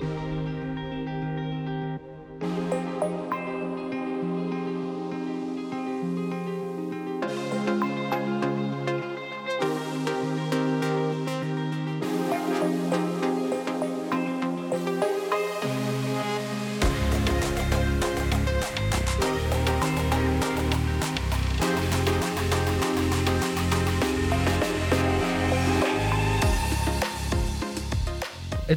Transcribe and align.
you 0.00 0.37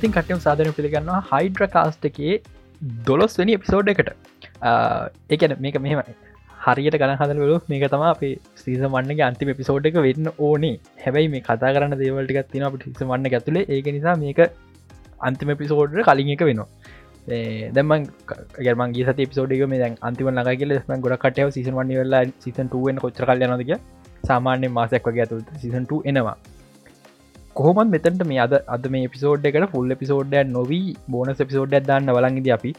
ඉතින් 0.02 0.14
කටයම් 0.14 0.40
සාධන 0.44 0.74
පිළිගන්නවා 0.76 1.22
හයිඩ්‍ර 1.32 1.66
කාස්ට 1.74 2.06
එකේ 2.10 2.36
දොලොස් 3.08 3.34
වනි 3.40 3.56
එපිසෝඩ් 3.58 3.90
එකට 3.94 4.08
ඒකන 5.34 5.54
මේක 5.66 5.76
මෙහෙම 5.86 6.00
හරියට 6.64 6.98
ගන 7.02 7.14
හදලවලු 7.20 7.58
මේක 7.72 7.84
තම 7.92 8.06
අපේ 8.08 8.32
සීස 8.62 8.82
වන්නගේ 8.86 9.26
අන්තිම 9.28 9.52
පිසෝඩ් 9.60 9.90
එක 9.90 10.00
වෙන්න 10.08 10.32
ඕනේ. 10.40 10.74
හැබැයි 11.04 11.32
මේ 11.34 11.44
කතා 11.48 11.72
කරන්න 11.76 11.96
දේවල්ටිකක් 12.02 12.50
තින 12.54 12.66
අප 12.68 12.78
ටිස 12.78 13.04
වන්න 13.04 13.30
ඇතුලේ. 13.30 13.66
ඒක 13.70 13.90
නිසා 13.98 14.16
මේක 14.24 14.42
අන්තිම 15.22 15.54
පිසෝඩ්ට 15.62 16.04
කලින් 16.10 16.32
එක 16.36 16.44
වෙනවා. 16.50 16.68
දැම 17.76 17.94
ගර්මන්ගේ 18.60 19.08
සති 19.10 19.30
පිසෝඩික 19.32 19.64
මේ 19.68 19.82
දැන් 19.84 19.98
අන්තිම 20.02 20.32
ලඟ 20.32 20.58
කියල 20.62 20.74
ම 20.80 21.04
ගොඩ 21.06 21.18
කටයව 21.26 21.54
සිසන් 21.58 21.78
වන්න 21.80 22.02
වෙල්ලා 22.02 22.24
සිසන්2ුවෙන් 22.46 23.04
කොච්චර 23.06 23.30
කල්යනදක 23.30 23.76
සාමාන්‍ය 24.30 24.74
මාසයක් 24.80 25.10
වගේ 25.10 25.24
ඇතු 25.26 25.40
සිසන්2 25.64 26.02
එනවා. 26.06 26.38
කොහොමත් 27.56 27.92
මෙතට 27.94 28.24
මේ 28.26 28.40
අද 28.40 28.54
අද 28.68 28.86
මේ 28.88 29.08
පිසෝඩ් 29.08 29.46
එකට 29.46 29.68
ෆුල් 29.72 29.94
පිසෝඩ්ඩ 30.02 30.50
නොවී 30.50 30.96
බෝනස් 31.10 31.42
පිසෝඩ් 31.42 31.74
දන්න 31.80 32.12
වලන්ගද 32.18 32.50
අපි. 32.58 32.72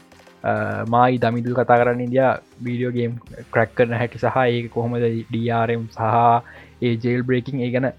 මයි 0.93 1.19
දමිදු 1.23 1.55
කතා 1.59 1.77
කරන්න 1.81 2.05
ඉදිය 2.05 2.23
වීඩියෝගේම් 2.65 3.11
ක්‍රක් 3.53 3.71
කරන 3.77 3.93
හැකි 3.93 4.21
සහ 4.23 4.39
ඒ 4.43 4.61
කොහොමද 4.67 5.05
ඩRම් 5.31 5.83
සහ 5.89 6.01
ඒ 6.81 6.93
ජෙල් 6.97 7.21
බ්‍රේකින් 7.23 7.61
ඒ 7.61 7.71
ගැන 7.75 7.89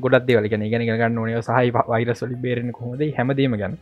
ගොඩත් 0.00 0.26
දෙවල. 0.28 0.46
ගැන 0.48 0.66
ගෙන 0.70 0.86
ගන්න 0.92 1.18
ඕනය 1.18 1.34
සහහි 1.40 1.72
වයිරස්වලි 1.92 2.38
බේරෙන 2.44 2.70
කොහොද 2.72 3.02
හැමදීම 3.18 3.56
ගැන 3.62 3.74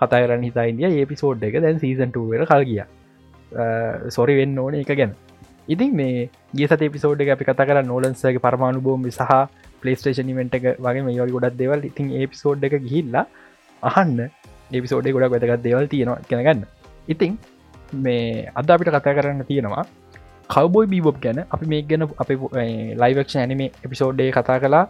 කතා 0.00 0.20
කරන්න 0.22 0.46
හිතා 0.48 0.66
ඉදිය 0.72 0.90
ඒ 0.92 1.06
පිසෝඩ් 1.06 1.42
එක 1.42 1.58
දැන් 1.64 1.82
සීසන්ටුවර 1.84 2.46
කල් 2.52 2.64
ගිය. 2.64 2.84
සොරි 4.08 4.36
වෙන්න 4.40 4.58
ඕන 4.58 4.74
එක 4.76 4.94
ගැන. 4.94 5.16
ඉතින් 5.68 5.90
මේ 5.94 6.28
ගේ 6.54 6.68
සත 6.68 6.92
පිසෝඩ් 6.94 7.20
එක 7.20 7.34
අපි 7.36 7.44
කතා 7.44 7.66
කර 7.66 7.82
නෝලන්සගේ 7.84 8.44
පරමාණු 8.46 8.80
බෝම්ි 8.80 9.12
සහ 9.12 9.34
පලේස්ටේෂන් 9.82 10.32
ඉමෙන්ට් 10.32 10.58
එක 10.58 10.66
වගේ 10.86 11.04
මේ 11.06 11.16
වගේ 11.16 11.34
ගොඩක් 11.36 11.58
දෙවල්. 11.62 11.80
ඉතින් 11.90 12.12
ඒපිසෝඩ් 12.20 12.66
එක 12.68 12.76
ගිහිල්ලා 12.86 13.24
අහන්න. 13.82 14.18
ඒපිසෝඩ් 14.74 15.10
ගොඩක් 15.16 15.32
වැදගත් 15.34 15.64
දෙවල් 15.68 15.88
තියෙනවා 15.94 16.20
කෙනගන්න 16.30 16.66
ඉතිං 17.08 17.38
මේ 18.04 18.48
අද 18.54 18.74
අපිට 18.74 18.92
කතා 18.96 19.16
කරන්න 19.18 19.46
තියෙනවා 19.50 19.84
කවබොයි 20.50 20.90
බීබොබ් 20.94 21.16
ගැන. 21.24 21.38
අපි 21.54 21.70
මේ 21.72 21.86
ගැන 21.90 22.08
අප 22.22 22.30
ලයිවක්ෂ 23.02 23.36
ඇනම 23.36 23.62
එපිසෝඩ්ඩේ 23.86 24.30
කතා 24.36 24.58
කලා 24.64 24.84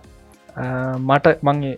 මට 1.00 1.36
මංගේ 1.48 1.77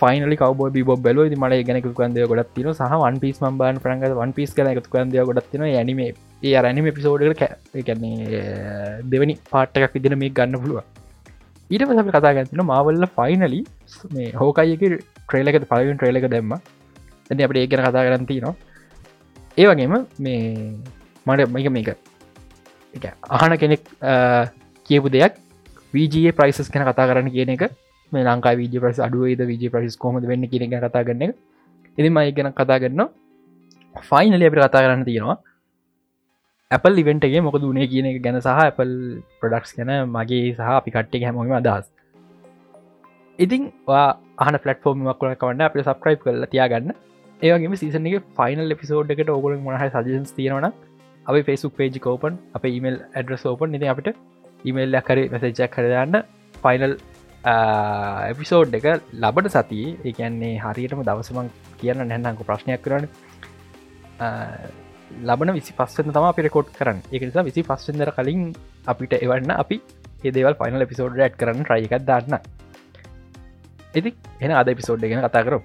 ෆයිනලි 0.00 0.36
කවබ 0.36 0.68
බිබ 0.76 0.90
බැලෝ 1.04 1.26
මට 1.32 1.58
ගැනක 1.68 1.86
කන්දය 1.98 2.26
ගොඩත් 2.30 2.50
තින 2.56 2.68
සහ 2.72 2.94
වන් 3.02 3.18
පිස් 3.22 3.38
මබාන් 3.44 3.76
ප්‍රංග 3.84 4.02
වන් 4.16 4.32
පිස් 4.38 4.54
කන 4.56 4.70
එකතු 4.72 4.92
කන්දය 4.94 5.24
ගොඩත් 5.28 5.50
තින 5.52 5.62
ඇනිම 5.66 6.00
ඒ 6.02 6.54
අරනිම 6.60 6.88
පිසෝඩ් 6.96 7.22
කැන්නේ 7.40 8.42
දෙවනි 9.12 9.36
පාට්ටක් 9.52 9.94
විදින 9.96 10.16
මේ 10.22 10.32
ගන්න 10.38 10.60
පුළුව 10.62 10.80
ඊට 11.72 11.84
පස 11.88 12.08
කතා 12.08 12.32
ගැතින 12.38 12.62
මවල්ල 12.64 13.06
ෆයිනලි 13.18 13.60
මේ 14.16 14.30
හෝකයික 14.40 14.82
ට්‍රේලක 15.26 15.68
පලවින් 15.70 15.96
ට්‍රේලක 15.98 16.26
දැම්ම. 16.34 16.52
ඇති 17.30 17.44
අපට 17.46 17.60
ඒකන 17.62 17.84
කතා 17.86 18.06
කරන්ති 18.08 18.40
නවා 18.44 18.54
ඒ 19.58 19.68
වගේම 19.70 19.94
මේ 20.26 20.40
මට 21.26 21.48
මේක 21.54 21.70
මේක 21.76 23.06
අහන 23.38 23.54
කෙනෙක් 23.62 23.82
කියපු 24.90 25.08
දෙයක් 25.16 25.40
වීජයේ 25.94 26.36
ප්‍රයිසස් 26.38 26.68
කන 26.74 26.84
කතා 26.90 27.08
කරන්න 27.10 27.30
කියන 27.36 27.54
එක. 27.56 27.64
මේ 28.12 28.24
ලංකා 28.28 28.54
වීජ 28.60 28.76
ප්‍රස් 28.82 28.98
අඩුවේද 29.06 29.40
වීජ 29.50 29.64
ප්‍රසිස් 29.74 29.96
කොමද 30.04 30.24
වෙන්න 30.30 30.44
කියන 30.52 30.64
කතා 30.70 31.04
කරන්න 31.06 31.22
එක. 31.26 31.32
එති 31.98 32.08
මයි 32.16 32.32
ගැන 32.36 32.52
කතා 32.60 32.78
කරන්න 32.82 33.08
ෆයිනලි 34.10 34.46
අපට 34.48 34.60
කතා 34.66 34.82
කරන්න 34.84 35.04
තියෙනවා 35.08 35.38
Apple 36.76 37.00
ඉවෙන්ටගේ 37.02 37.40
මොක 37.46 37.56
දුනේ 37.62 37.86
කියන 37.92 38.06
එක 38.10 38.18
ගැන 38.24 38.38
සහ 38.40 38.60
Apple 38.62 38.94
ප්‍රඩක්ස් 39.40 39.72
ගැන 39.78 39.90
මගේ 40.14 40.44
සහ 40.56 40.68
අපි 40.76 40.90
කට්ටේ 40.94 41.24
හැමෝම 41.24 41.52
අදහස්. 41.58 41.86
ඉතින් 43.38 43.62
ආන 44.44 44.56
පලටෆෝර්මක් 44.64 45.18
කල 45.20 45.34
කවන්න 45.42 45.64
අප 45.66 45.76
සබ්‍රයි් 45.84 46.20
කල 46.22 46.46
තියාගන්න. 46.52 46.92
ඒවගේම 47.40 47.74
සීසන 47.82 48.08
එක 48.10 48.28
ෆයිනල් 48.38 48.74
එපිසෝඩ් 48.76 49.12
එකට 49.14 49.32
ඔගල 49.36 49.56
මහ 49.58 49.86
සජන්ස් 49.94 50.32
තියෙනවන 50.38 50.68
අප 51.26 51.34
ෆෙසුක් 51.48 51.74
පේජ් 51.80 51.98
කෝපන් 52.06 52.38
අප 52.56 52.64
ඊමල් 52.70 52.96
ඇඩ්‍රස් 53.16 53.44
ඕපන් 53.50 53.74
නිති 53.74 53.90
අපිට 53.94 54.08
ඉමල්ල 54.64 55.00
කරේ 55.08 55.30
මැසේජක් 55.34 55.74
කරන්න 55.74 56.16
ෆයිනල් 56.64 56.94
එපිසෝඩ් 58.32 58.78
එක 58.80 58.86
ලබට 59.22 59.52
සතියේ. 59.56 59.98
එකන්නේ 60.10 60.54
හරියටම 60.64 61.04
දවසමන් 61.08 61.52
කියන්න 61.80 62.06
නැන්නක 62.12 62.42
ප්‍රශ්නයක් 62.48 62.82
කරන්න 62.86 63.06
ලබන 65.22 65.52
විසි 65.52 65.72
පස්සන 65.72 66.10
තම 66.10 66.26
පිරකොට් 66.32 66.72
කරන්න. 66.72 66.98
එක 67.12 67.22
නිසා 67.22 67.44
විසි 67.44 67.62
පස්සෙන්දර 67.62 68.10
කලින් 68.12 68.42
අපිට 68.86 69.14
එවන්න 69.16 69.52
අපි 69.54 69.78
ඒදේවල් 70.24 70.56
ෆයිනල් 70.56 70.84
එපිසෝඩ් 70.84 71.18
ඇඩ් 71.18 71.36
කරන්න 71.36 71.64
ට්‍රයිකක් 71.64 71.94
දන්න. 72.02 72.40
ඉති 73.94 74.10
එන 74.40 74.52
අද 74.54 74.68
එපිසෝඩ් 74.68 75.04
ගෙන 75.04 75.22
කතා 75.22 75.44
කරු 75.44 75.60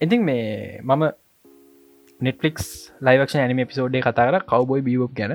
ඉතින් 0.00 0.22
මේ 0.24 0.80
මම 0.82 1.02
නෙටලික්ස් 2.20 2.66
ලයිවක්ෂ 3.00 3.36
ඇනිම 3.36 3.60
පිසෝඩ්ඩේ 3.66 4.02
කතා 4.02 4.28
කර 4.28 4.44
කවබොයි 4.44 4.82
බියෝප් 4.82 5.12
ගැන. 5.14 5.34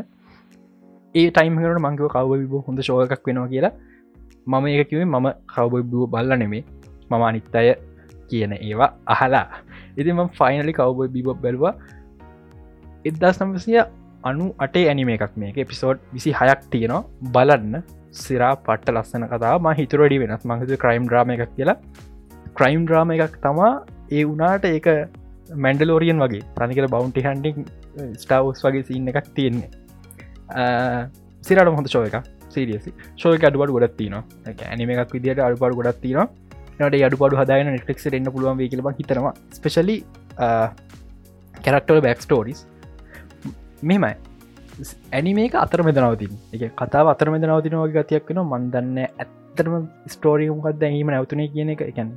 ඒ 1.16 1.28
ටයිම් 1.30 1.60
හට 1.60 1.80
මංගව 1.80 2.08
කවබ 2.10 2.64
හොඳ 2.66 2.80
ශෝකක් 2.82 3.28
වෙනවා 3.28 3.48
කියලා. 3.48 3.74
මම 4.48 4.66
ඒක 4.72 4.90
කිවේ 4.90 5.08
මම 5.14 5.28
කවබොයි 5.54 5.84
බල්ල 6.14 6.32
නෙමේ 6.42 6.64
මම 7.10 7.24
අනිත් 7.30 7.56
අය 7.60 7.70
කියන 8.30 8.54
ඒවා 8.58 8.92
අහලා. 9.14 9.46
ඉතිම 10.00 10.22
ෆයිනලි 10.40 10.74
කවබොයි 10.80 11.10
බිබොබ් 11.16 11.38
බැලවා. 11.44 11.74
එදදා 13.10 13.34
සම්සිය 13.38 13.80
අනු 14.30 14.46
අටේ 14.66 14.86
ඇනිම 14.92 15.10
එකක් 15.16 15.36
මේක. 15.42 15.58
එපිසෝඩ් 15.66 16.00
විසි 16.16 16.32
හයක් 16.40 16.62
තියෙනවා. 16.72 17.04
බලන්න. 17.36 17.76
සිරා 18.24 18.54
පට්ට 18.66 18.96
ලස්සන 18.96 19.26
කතා 19.34 19.56
ම 19.64 19.68
හිතුරඩි 19.80 20.18
වෙනස්. 20.24 20.46
මහතු 20.52 20.80
ක්‍රයිම් 20.84 21.06
්‍රාම 21.14 21.36
එකක් 21.36 21.52
කියලා. 21.58 21.78
ක්‍රයිම් 22.60 22.84
්‍රාම 22.92 23.12
එකක් 23.16 23.36
තමා 23.46 23.74
ඒ 24.18 24.24
වනාට 24.32 24.66
ඒක 24.74 24.88
මැන්ඩලෝරියන් 25.66 26.22
වගේ. 26.26 26.46
තනිකර 26.60 26.88
බෞන්ටි 26.96 27.26
හන්ඩික් 27.28 27.58
ස්ටවස් 28.22 28.64
වගේ 28.68 28.88
සින්න 28.90 29.12
එකක් 29.14 29.28
තියෙන්නේ. 29.38 29.70
සිරට 31.48 31.76
හොඳ 31.78 31.90
ශෝ 31.96 32.06
එක 32.10 32.35
සිරියසි 32.56 32.92
ශෝක 33.22 33.46
අඩුවට 33.50 33.76
ගොඩත් 33.78 33.98
තින 34.02 34.16
ඇනිම 34.18 34.94
එකක් 34.96 35.16
විදිට 35.18 35.42
අඩුපාඩු 35.48 35.80
ගොඩත් 35.82 36.02
තින 36.04 36.22
නට 36.80 37.02
අඩුපාඩු 37.08 37.42
හදායන 37.42 37.72
නෙටෙක් 37.72 38.06
එන්න 38.20 38.32
පුළුවන් 38.36 38.58
වේ 38.62 38.70
කියලබ 38.72 38.88
හිතනවා. 39.00 39.34
ස්පෙශලි 39.58 39.98
කැරක්ටල් 41.66 42.02
බැක් 42.06 42.22
ස්ටෝරිස් 42.26 42.62
මෙමයි 43.84 44.14
ඇනිමේක 45.14 45.56
අතර 45.64 45.82
මෙදනවතින් 45.88 46.34
එක 46.56 46.64
කතාව 46.82 47.08
අතර 47.14 47.28
මෙද 47.34 47.44
නවතින 47.48 47.76
වගේ 47.82 48.04
ගතියක් 48.04 48.30
වෙන 48.30 48.42
මන්දන්න 48.44 48.98
ඇත්තරම 49.04 49.76
ස්ටෝරිය 50.14 50.50
මොකක්ද 50.52 50.84
ඇීම 50.84 51.12
නැවතුනේ 51.14 51.48
කියන 51.54 51.72
එක. 51.74 51.82
එකැන 51.92 52.12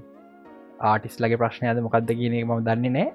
ආටිස් 0.90 1.16
ලගේ 1.22 1.40
ප්‍රශ්නයද 1.42 1.80
මොකක්ද 1.86 2.10
කියන 2.20 2.34
එක 2.38 2.46
ම 2.48 2.52
දන්නේ 2.68 2.94
නෑ 2.96 3.06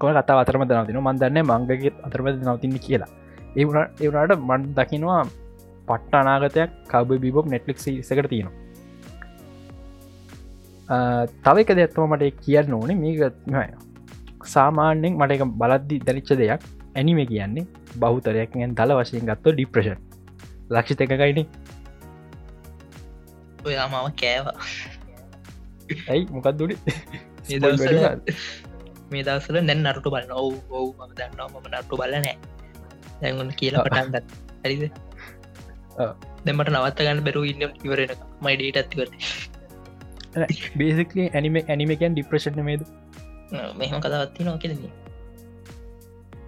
කොල 0.00 0.16
කතා 0.18 0.38
අතරම 0.42 0.64
දනවතින 0.70 1.00
මන්දන්න 1.02 1.38
මංගගේ 1.50 1.92
අතරමද 2.06 2.40
නවතින්න 2.46 2.78
කියලා. 2.86 3.10
ඒවුණට 3.56 4.02
ඒවුණට 4.02 4.40
මන් 4.48 4.62
දකිනවා 4.78 5.22
පට්ට 5.90 6.18
අනාගතයක් 6.20 6.70
කබ 6.92 7.20
බිබොක් 7.24 7.46
නෙට්ලික් 7.52 7.78
සකට 7.80 8.28
තියෙනවා. 8.32 8.56
තව 11.44 11.56
එක 11.64 11.70
දෙත්තම 11.76 12.02
මට 12.08 12.34
කියන්න 12.44 12.74
ඕනේ. 12.74 12.96
මේක 12.96 13.18
සාමාන්‍යෙන් 14.54 15.14
මට 15.20 15.32
එක 15.36 15.44
බලද්දි 15.62 15.96
දැරිච්ච 16.06 16.30
දෙයක්. 16.42 16.60
ඇනිම 16.96 17.20
කියන්නේ 17.30 17.66
බහුතරයක්ෙන් 17.96 18.76
දල 18.78 18.92
වශයෙන් 18.98 19.26
ගත්ත 19.30 19.54
ඩිප්‍රෂන් 19.54 19.98
ලක්ෂි 20.70 20.94
එකකයින 21.04 21.40
ඔයා 23.66 23.86
මම 23.88 24.08
කෑවා. 24.20 24.56
ඇයි? 26.08 26.24
මොකක් 26.30 26.48
දුඩි 26.58 26.76
මේ 29.10 29.22
දවසල 29.24 29.56
නැන් 29.60 29.80
නරටු 29.84 30.08
බලන්න. 30.12 30.32
ඔවු 30.32 30.56
ඔවු 30.70 30.88
ම 30.98 31.12
දන්නවා. 31.18 31.48
මම 31.48 31.66
නට්ටු 31.70 31.94
බලනෑ 32.00 32.36
දැගුණ 33.20 33.52
කියලා 33.60 33.84
පටන්ගත් 33.86 34.26
ඇරිද 34.64 34.82
දෙමට 36.46 36.70
නවත්ත 36.72 36.98
ගන්න 37.00 37.24
බැරු 37.26 37.42
ඉන්න 37.52 37.66
ඉවරෙන 37.86 38.14
මයිඩට 38.46 38.80
ඇතිවර 38.82 39.08
බේසිකලි 40.80 41.26
ඇනිම 41.30 41.60
ඇනිමකන් 41.64 42.14
ඩිප්‍රේෂණ 42.14 42.64
මේද 42.70 42.82
මෙහම 43.80 44.00
කතාවත්ති 44.04 44.46
නවා 44.46 44.62
කෙදන 44.64 44.80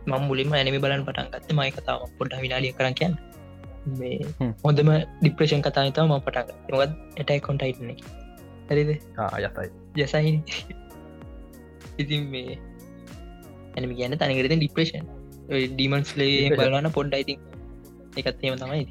මම් 0.07 0.23
මුලින්ම 0.29 0.55
ඇනිමි 0.59 0.79
බලන් 0.85 1.03
පටන් 1.07 1.29
ගත්ත 1.35 1.59
මයි 1.59 1.73
කතාව 1.77 2.07
පොඩ්ඩ 2.19 2.43
විනාලිය 2.45 2.73
කරන්න 2.79 2.97
කියන්න. 3.01 3.15
මේ 3.99 4.19
හොඳම 4.65 4.91
ඩිප්‍රේෂන් 5.21 5.63
කතා 5.67 5.85
තම 5.97 6.11
ම 6.11 6.23
පටග 6.27 6.73
මොත් 6.73 6.93
ඇටයි 7.19 7.41
කොන්ටයිටන 7.47 7.91
හරිද? 8.71 8.91
යතයි. 9.39 9.69
ජසයි 9.97 10.33
ඉතින් 11.99 12.23
මේ 12.35 12.59
ඇනම 13.77 13.93
ගැන 13.99 14.19
තනිකරද 14.21 14.55
ඩිප්‍රේෂන් 14.55 15.09
ඩීමන්ස්ලේ 15.73 16.51
බලන්න 16.53 16.91
පොඩ්ඩයිති 16.99 17.35
එකත්ේම 18.21 18.57
තමයි 18.63 18.85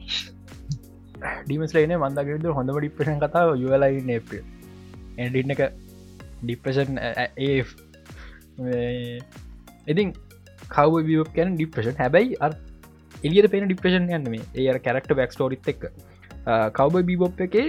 ඩීමස්ලේන 1.20 1.94
මන්දගද 1.98 2.46
හොඳම 2.58 2.80
ඩිප්‍රේෂන් 2.80 3.22
කතාව 3.24 3.54
යලයි 3.58 4.02
නේප 4.10 4.32
එඩින්න 5.26 5.54
එක 5.56 5.62
ඩිප්‍රෂන් 6.44 7.00
ඒ 7.46 7.60
ඉතින් 9.88 10.14
කව 10.76 11.04
වියෝක් 11.10 11.32
කැන 11.38 11.56
ඩිප්‍රෂන් 11.58 12.00
හැබැයි 12.02 12.40
අ 12.40 12.50
එලියට 13.24 13.52
පෙන 13.54 13.68
ඩිප්‍රෂන් 13.68 14.10
යන්න 14.18 14.32
මේ. 14.34 14.46
ඒ 14.56 14.80
කැරක්ට 14.88 15.14
බැක් 15.20 15.36
ටෝරිත් 15.36 15.70
එක් 15.74 15.86
කවබ 16.78 17.06
බිබොප් 17.10 17.42
එකේ 17.48 17.68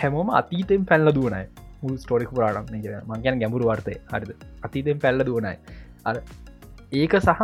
හැමෝම 0.00 0.30
අතීතෙන් 0.40 0.86
පැල්ල 0.90 1.14
දුවනයි 1.18 1.44
මුල් 1.82 1.96
ස්ටෝරික් 2.04 2.30
පුරාටම් 2.36 2.74
මංගැන 3.10 3.42
ගැඹුරු 3.42 3.68
වර්තය 3.70 3.94
හරිද? 4.12 4.30
අතීතෙන් 4.66 5.02
පැල්ල 5.04 5.26
දුවනයි 5.28 5.56
අ 6.04 6.10
ඒක 7.02 7.14
සහ 7.20 7.42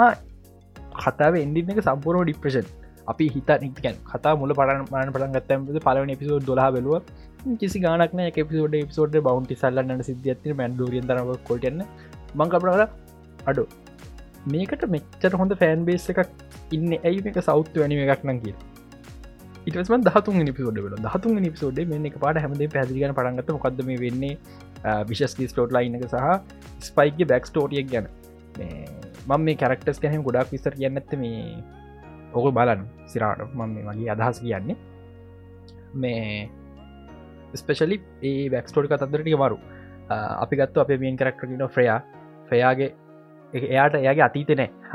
කතාව 1.05 1.37
එන්ඩින්න 1.45 1.75
එක 1.75 1.81
සම්පූර්ණ 1.89 2.27
ඩිප්‍රෂන් 2.29 2.67
අපි 3.07 3.29
හිත 3.35 3.51
නිකන් 3.63 3.97
කතා 4.11 4.35
මුල 4.41 4.53
පරන 4.59 4.83
මන 4.83 5.13
පටන් 5.15 5.33
ගත්තම 5.37 5.63
පලවන 5.87 6.13
පිසෝ 6.23 6.41
දොලා 6.49 6.69
බැලුව. 6.75 7.01
කිසි 7.63 7.81
ගානක්න 7.85 8.21
එපිසෝඩ 8.27 8.77
පිසෝඩ් 8.91 9.17
බවන්ටි 9.27 9.57
සල්ලන්න 9.63 10.05
සිද්ධියත්ති 10.11 10.59
මැන්ඩුරියන් 10.61 11.09
තරව 11.11 11.33
කොටන්න 11.49 11.81
මංකපනර 12.35 12.85
අඩු. 13.47 13.65
මේකට 14.53 14.85
මෙච්චර 14.95 15.33
හොඳ 15.41 15.53
ෆෑන් 15.63 15.85
බේස් 15.89 16.07
එකක් 16.13 16.23
ඉන්න 16.77 16.91
ඇයි 16.99 17.27
එක 17.33 17.41
සෞත්තු 17.51 17.83
වැනි 17.83 18.01
එකක් 18.07 18.25
නම් 18.29 18.41
කිය 18.45 18.57
ඉටම 19.67 20.03
දහතුන් 20.09 20.41
නිපිසෝඩ 20.49 20.81
වල 20.87 20.97
දහතුන් 21.07 21.41
නිපිසෝඩ් 21.41 21.79
මෙන්න 21.93 22.09
එක 22.11 22.19
පාට 22.25 22.41
හැමදේ 22.45 22.69
පැදිගන 22.75 23.15
පටන්ගත 23.19 23.55
මොකක්ද 23.57 23.81
මේ 23.91 24.01
වෙන්නේ? 24.05 24.35
විශස්කි 25.11 25.49
ස්ටෝට් 25.53 25.73
ලයින්න 25.73 25.97
එක 25.99 26.05
සහ 26.09 26.89
ස්පයික 26.89 27.25
බැක් 27.31 27.49
ස්ටෝටියක් 27.51 27.89
ගැන. 27.93 28.07
මම 29.29 29.41
මේ 29.47 29.57
කරක්ටස් 29.63 30.03
ගැන 30.03 30.23
ගොඩක් 30.23 30.53
විස්තර 30.55 30.77
කියන්නත්ත 30.81 31.17
මේ 31.23 31.41
ඔක 32.35 32.47
බලන්න. 32.59 32.83
සිරාට 33.13 33.41
මම 33.47 33.71
මේ 33.75 33.87
මගේ 33.89 34.11
අදහස් 34.15 34.41
කියන්නේ. 34.41 34.77
මේ 35.95 36.51
ස්පෙශලි 37.55 37.97
ඒ 38.23 38.51
බැක්ස්ටෝඩි 38.55 38.93
කතන්දරටික 38.93 39.39
මරු. 39.45 39.59
අපි 40.43 40.55
ගත්තු 40.61 40.85
අප 40.85 40.93
මියෙන් 41.05 41.17
කරක්ටන 41.17 41.67
ෆ්‍රයා. 41.77 41.99
ෆයාගේ 42.51 42.91
එයාට 43.53 43.97
එයාගේ 44.03 44.27
අතීතනෑ 44.29 44.71
හ 44.93 44.95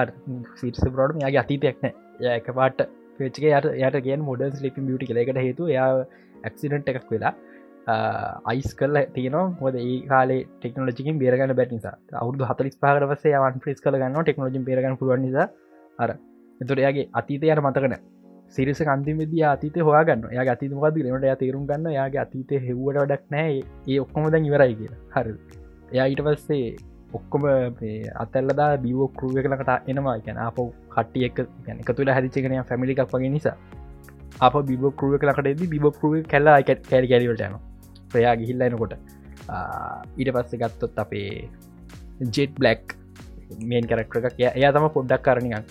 සිට 0.62 0.80
බරෝඩම 0.96 1.22
යාගේ 1.26 1.42
අතීතයක්නෑ 1.44 1.94
ය 2.24 2.32
එක 2.38 2.50
පාට 2.58 2.82
පච්ක 3.20 3.46
යට 3.52 3.70
යට 3.82 4.00
ගෙන් 4.08 4.26
මොඩන් 4.30 4.60
ලිපි 4.66 4.88
බියටි 4.88 5.10
කලෙකට 5.12 5.40
හේතු 5.46 5.70
යා 5.76 5.88
ඇක්සිඩන්ට් 6.48 6.92
එකක් 6.94 7.10
වෙලා 7.14 7.34
අයිස් 8.52 8.72
කල 8.80 9.02
තියන 9.16 9.38
හොද 9.62 9.78
ඒ 9.82 9.96
කාල 10.12 10.34
ටෙක්නෝජිකින් 10.56 11.22
බේරගන්න 11.24 11.56
බැටිනිසා 11.60 11.96
අවුදු 12.24 12.50
හතලිස් 12.52 12.78
පාරවසේ 12.86 13.36
වන් 13.46 13.62
්‍රිස් 13.66 13.82
කල 13.86 14.00
ගන්න 14.02 14.24
ටෙක්නෝජි 14.24 14.66
බේරගන්න 14.70 15.00
පුුවන් 15.02 15.24
නිසා. 15.26 15.48
අර 16.00 16.10
එතුට 16.62 16.82
යාගේ 16.86 17.06
අතීතයට 17.20 17.62
මතකන 17.66 17.96
සිරිස 18.56 18.80
කන්තිමද 18.88 19.34
අතීත 19.54 19.76
හොයාගන්න 19.88 20.24
යා 20.38 20.46
අතිමකද 20.54 21.00
ලට 21.06 21.26
ය 21.32 21.36
තේරුම් 21.42 21.66
ගන්න 21.70 21.92
යාගේ 21.98 22.22
අතීත 22.26 22.52
හෙව්වට 22.68 23.02
වඩක් 23.02 23.24
නෑ. 23.36 23.58
ඒ 23.92 24.00
ඔක්කොම 24.04 24.30
දැන් 24.34 24.48
ඉවරයි 24.50 24.76
කියලා. 24.80 25.02
හරි 25.16 25.34
එයා 25.94 26.08
ඊට 26.12 26.24
පස්සේ 26.28 26.68
ඔක්කොම 27.18 27.46
අතල්ලදා 28.24 28.72
බියෝ 28.86 29.08
කරුව 29.18 29.38
කලකට 29.46 29.90
එනවා. 29.92 30.18
ගැන 30.26 30.40
අප 30.48 30.58
කට්ටිය 30.96 31.26
එක 31.30 31.38
ගැන 31.66 31.84
එක 31.84 31.92
තුළ 31.98 32.14
හැදිචකනය 32.16 32.64
ෆැමිලික් 32.72 33.02
වගේ 33.14 33.32
නිසා. 33.36 33.58
අප 34.48 34.56
බිබ 34.70 34.84
කරුව 35.00 35.18
කලකටද 35.24 35.66
බිබ 35.74 35.86
කරුව 36.00 36.16
කල්ලා 36.32 36.56
අයිකට 36.60 36.86
කැරි 36.92 37.12
කැරිවට 37.12 37.46
යන 37.48 37.58
ප්‍රයා 38.12 38.34
ගිහිල්ල 38.40 38.66
එනකොට 38.68 38.96
ඊට 40.18 40.32
පස්සේ 40.36 40.62
ගත්තොත් 40.64 41.00
අපේ 41.04 41.30
ජෙට් 42.36 42.54
බ්ලක් 42.60 42.98
මේන් 43.70 43.86
කරක්ට 43.92 44.26
එකක්. 44.30 44.42
එයා 44.58 44.74
තම 44.74 44.90
පොඩ්ඩක් 44.98 45.24
කරණිගන්න 45.28 45.66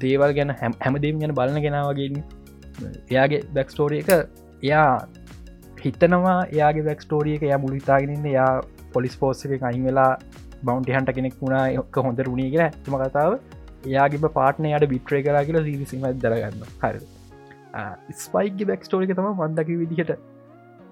දේවල් 0.00 0.32
ගැන 0.38 0.54
හැම 0.62 0.74
හැමදීම් 0.84 1.20
ගැන 1.22 1.34
බලන 1.40 1.60
ගෙනාවගේ 1.66 2.08
එයාගේ 3.10 3.42
බැක්ස්ටෝරිය 3.58 4.00
එක 4.04 4.10
එයා 4.62 4.88
හිතනවා 5.82 6.38
එයාගේ 6.54 6.86
බැක්ස්ටෝරිය 6.88 7.36
එක 7.38 7.44
එයා 7.50 7.60
මුලිතාගෙනන්න 7.66 8.26
යා 8.32 8.50
පොලිස් 8.94 9.16
පෝස් 9.20 9.44
එක 9.46 9.68
අයින් 9.70 9.84
වෙලා 9.90 10.10
බෞන්ටි 10.68 10.96
හන්ට 10.96 11.16
කෙනෙක් 11.18 11.36
වුණා 11.42 11.64
ඔක්ක 11.82 11.98
හොඳ 12.06 12.24
රුණී 12.28 12.50
කියෙන 12.54 12.64
ඇතම 12.66 12.96
කතාව. 13.02 13.32
එයාගේ 13.90 14.32
පාටන 14.38 14.68
යට 14.70 14.88
බිට්‍රේ 14.94 15.22
කරා 15.26 15.44
කියලා 15.48 15.66
සිරිසිම 15.68 16.06
දරගන්න 16.22 16.62
හරි 16.82 17.00
ස්පයික් 18.22 18.64
බැක්ස්ටෝරික 18.70 19.12
තම 19.18 19.28
වන්දක 19.42 19.68
විදිහට 19.82 20.12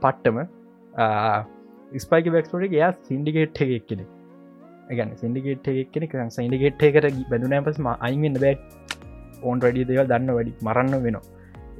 පට්ටම. 0.02 0.38
ස්පයික 2.04 2.28
බැක්ස්ටෝරික 2.36 2.76
එයා 2.80 2.92
සින්ඩිගේට් 3.08 3.62
එකක් 3.66 3.88
කෙනෙ 3.90 4.04
ගැන 4.90 5.10
සින්ඩිගේට් 5.20 5.68
එකක් 5.72 5.92
කෙනෙ 5.94 6.30
සයින්ඩිගේට් 6.36 6.82
එකට 6.88 7.20
බැඳුනෑ 7.30 7.64
පස්ම 7.66 7.88
අයිවෙන්න 8.06 8.40
බැට් 8.44 8.60
ඕන් 9.42 9.62
රඩිය 9.64 9.86
දෙව 9.90 10.06
දන්න 10.10 10.34
වැඩි 10.38 10.52
මරන්න 10.66 11.04
වෙනවා. 11.04 11.24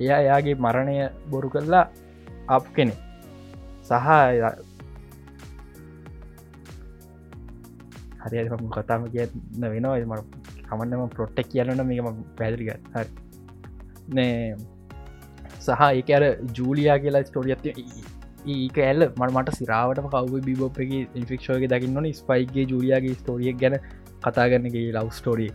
එයා 0.01 0.21
එයාගේ 0.25 0.57
මරණය 0.67 0.95
බොරු 1.31 1.49
කරලා 1.55 1.85
අප 2.49 2.65
කෙනෙ 2.77 2.95
සහ 3.89 3.93
හරි 8.25 8.45
කතාම 8.77 9.03
කියන්න 9.13 9.33
වෙනවා. 9.65 9.99
මට 10.13 10.65
කමන්නම 10.69 11.11
පොට්ටක් 11.19 11.51
කියලන 11.53 11.83
මේම 11.91 12.23
පැදිරිග 12.39 12.71
හරි. 12.95 13.11
නෑ. 14.17 14.57
සහ 15.61 15.83
ඒක 15.91 16.11
අර 16.19 16.25
ජූලියයා 16.57 16.99
කියලා 16.99 17.25
ස්ටෝරියත්ය 17.29 17.71
ඒක 18.47 18.79
ඇල්ල 18.81 19.07
මට 19.19 19.55
සිරාවට 19.55 20.03
කව 20.07 20.43
බිබොප්ගේ 20.43 21.07
ඉන්ෆික්ෂෝක 21.15 21.65
දකින්නන 21.69 22.11
ස්පයිගේ 22.15 22.67
ජුලියගේ 22.67 23.15
ස්ටෝරියක් 23.15 23.59
ගැන 23.59 23.77
කතාගන්නගේ 24.23 24.93
ලව් 24.93 25.09
ස්ටෝරිය 25.13 25.51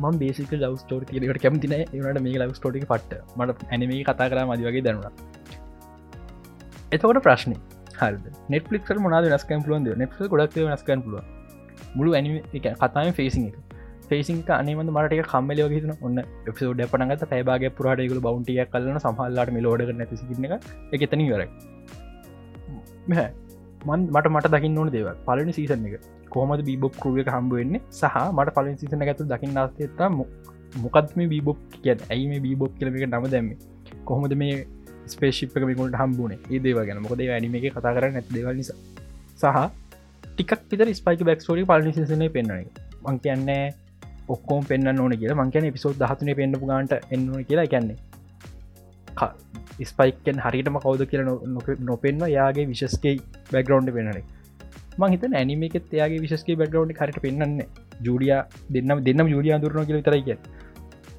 ම 0.00 0.18
බේසික 0.18 0.52
ලව 0.54 0.74
ස්ටෝර 0.76 1.02
කියලට 1.04 1.40
කැමතින 1.44 1.74
ඒනට 1.76 2.20
මේ 2.20 2.38
ලව 2.38 2.52
ස්ටෝටි 2.54 2.84
පට්ට. 2.84 3.22
මට 3.36 3.70
ඇනමේ 3.70 4.02
කතා 4.02 4.28
කර 4.30 4.42
මදි 4.44 4.66
වගේ 4.68 4.82
දැනුණ. 4.82 5.16
එතකොට 6.92 7.22
ප්‍රශ්න. 7.22 7.54
හල් 8.00 8.18
නෙට්ලික් 8.48 8.92
මොනාද 8.98 9.30
නස්කන් 9.30 9.64
පුලුවන් 9.64 9.88
නෙට් 10.02 10.20
ගොඩක් 10.34 10.60
නස්කන් 10.66 11.02
පුලුව 11.06 11.24
මුළු 11.94 12.14
ඇනි 12.14 12.60
කතාම 12.60 13.10
ෆේසින් 13.12 13.48
එක. 13.48 13.56
ෆේසික 14.10 14.50
අනේමද 14.50 14.92
මට 14.92 15.26
කම්මල 15.32 15.64
හිතන 15.74 15.94
ඔන්න 16.00 16.20
එපිසෝඩ 16.20 16.84
පනගත 16.92 17.32
පැබාගේ 17.32 17.72
පුරහටයකු 17.72 18.22
බෞන්ටිය 18.28 18.62
කලන 18.66 19.00
සහල්ලාට 19.00 19.50
මිලෝඩ 19.50 19.90
නැති 19.94 20.22
එක. 20.48 20.70
එකතන 20.94 21.26
වරයි 21.26 21.48
මන් 23.08 24.00
මට 24.10 24.26
මට 24.28 24.50
දකින්න 24.54 24.78
ඕන 24.78 24.90
දේව 24.90 25.08
පලනි 25.26 25.52
සීසන 25.52 25.86
එක. 25.88 26.00
කොහමද 26.30 26.62
බීබොක් 26.64 26.94
කරුව 27.00 27.18
එක 27.22 27.30
හම්බ 27.34 27.52
වෙන්නේ? 27.52 27.82
සහ 27.90 28.16
මට 28.32 28.54
පලින් 28.56 28.78
සිසන 28.78 29.02
ඇතු 29.02 29.24
දකින්න 29.24 29.60
ආස්තේතා 29.62 30.08
මොකත්ම 30.12 31.20
බීබොක් 31.32 31.58
කිය 31.74 31.94
ඇයි 31.94 32.26
මේ 32.28 32.40
බීබොක් 32.40 32.72
කියලක 32.78 32.96
නම 33.06 33.26
දැම්ම? 33.34 33.48
කොහොමද 34.04 34.34
මේ 34.34 34.66
ස්පේශිප් 35.06 35.56
එක 35.56 35.64
මිකුට 35.70 35.98
හම්බුණේ 36.02 36.38
ඒ 36.50 36.58
දේව 36.58 36.80
ගැන. 36.86 37.02
මොකද 37.02 37.20
ඇනිම 37.26 37.54
එක 37.54 37.68
කතා 37.74 37.94
කර 37.94 38.10
නැති 38.10 38.34
දේවල් 38.34 38.56
නිසා. 38.56 38.78
සහ 39.36 39.58
ටිකක් 40.24 40.60
පිතර 40.70 40.88
ස්පයික 40.94 41.22
බැක්ස්ටෝරි 41.24 41.64
පලනි 41.64 41.92
සිසනය 41.92 42.28
පෙන්න්න 42.28 42.56
එක 42.56 42.68
මං 43.04 43.18
කියන්නේ 43.18 43.64
ඔක්කෝම් 44.28 44.62
පෙන්න්න 44.64 45.00
ඕන 45.00 45.16
කියලා. 45.16 45.40
මංකන 45.40 45.72
පිසෝ් 45.72 45.92
දහතුන 45.94 46.34
පෙන්න්නපු 46.40 46.66
ගන්ට 46.66 46.94
එන්නන 47.10 47.44
කියලා 47.44 47.66
කියන්නේ. 47.66 47.98
ස්පයිකෙන් 49.84 50.42
හරිටම 50.46 50.78
කවද 50.84 51.08
කියල 51.10 51.22
නොපෙන්ව 51.82 52.28
යාගේ 52.28 52.66
විශස්කේ 52.66 53.16
බැග්‍රවන්් 53.52 53.90
පෙනනේ 53.98 54.24
මං 54.98 55.12
හිත 55.14 55.26
ඇනිමේකෙත් 55.32 55.92
යාගේ 55.92 56.22
විශස්කේ 56.24 56.56
බැග්‍රවන්් 56.56 56.94
හරිට 57.00 57.20
පෙන්න්න 57.26 57.60
ජුඩිය 58.02 58.32
දෙන්නම් 58.70 59.04
දෙන්නම් 59.04 59.34
ජුඩිය 59.34 59.60
දුරන 59.64 59.86
කියල 59.90 60.02
තරයික 60.08 60.48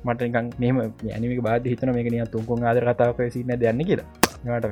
මටකන් 0.03 0.45
මෙම 0.57 0.77
ඇනිමක 1.11 1.41
බාද 1.43 1.63
හිතන 1.65 1.91
මේක 1.91 2.09
නිය 2.11 2.23
තුන්කොන් 2.27 2.63
ආදර 2.63 2.85
කතාව 2.89 3.19
සින්න 3.29 3.51
දන්න 3.53 3.81
කියලා. 3.83 4.07
නට 4.45 4.65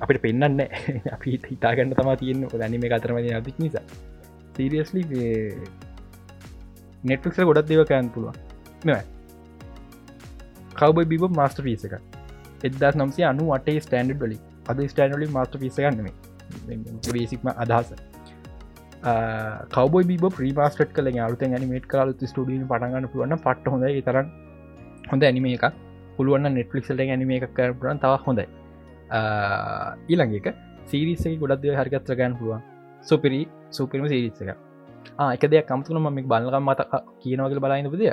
අපිට 0.00 0.20
පෙන්න්න 0.24 0.62
අපි 1.14 1.38
හිතාගන්න 1.44 1.94
තමා 1.94 2.16
තියෙන් 2.16 2.46
දැනීම 2.52 2.86
අතරම 2.90 3.18
අතික් 3.32 3.58
නිසා. 3.58 3.84
සීරියස්ලි 4.54 5.02
නෙට්ලික්ස 7.04 7.40
ගොඩත් 7.40 7.68
දෙවකයන් 7.68 8.08
පුළුවන්. 8.14 8.36
මෙ 8.84 8.92
කවබ 10.82 11.08
බිබ 11.10 11.24
මස්ට 11.30 11.64
පිස 11.66 11.84
එක 11.88 11.94
එදස් 12.68 12.96
නම්සේ 13.00 13.26
අනු 13.32 13.44
අටේ 13.56 13.80
ස්ටන්ඩ් 13.84 14.22
වලි 14.22 14.38
අද 14.70 14.80
ස්ටන්ඩලි 14.92 15.26
මස්ට 15.34 15.60
පිස 15.62 15.76
ගන්නම 15.82 16.08
බේසික්ම 17.14 17.48
අදහස. 17.64 17.92
කවබ 19.74 19.94
බිබ 20.10 20.24
ප්‍රීමස්ට 20.36 20.90
කල 20.96 21.08
අලුත 21.26 21.44
නිමේට 21.54 21.86
කාල 21.92 22.12
ස්ටඩිය 22.14 22.58
පටගන්න 22.72 23.06
පුළුවන්න 23.12 23.42
පට්ට 23.46 23.72
හොඳ 23.74 23.86
තරන් 24.08 24.26
හොඳ 25.10 25.22
ඇනිම 25.28 25.46
එක 25.52 25.64
පුළුවන් 26.16 26.48
නෙට්ලික්සල 26.56 27.00
ඇනිම 27.04 27.32
එක 27.38 27.46
කරපුරන් 27.56 28.02
තව 28.04 28.12
හොඳයි. 28.26 28.46
ඊළඟ 30.10 30.34
එක 30.40 30.46
සිරිසේ 30.90 31.38
ගොඩක් 31.42 31.62
දෙව 31.64 31.78
හරිකත්‍ර 31.80 32.14
ගන්න 32.18 32.36
පුළුවන්. 32.40 32.60
සුපිරි 33.06 33.40
සුපිරිම 33.76 34.06
සිරිස 34.12 34.42
එක. 34.42 34.50
එක 35.36 35.42
දෙයක් 35.52 35.66
කම්තුන 35.70 35.98
ම 36.02 36.22
බලගම් 36.32 36.70
මත 36.70 36.80
කියනවගල 37.22 37.60
බලන්න 37.64 37.90
පුදිය 37.94 38.12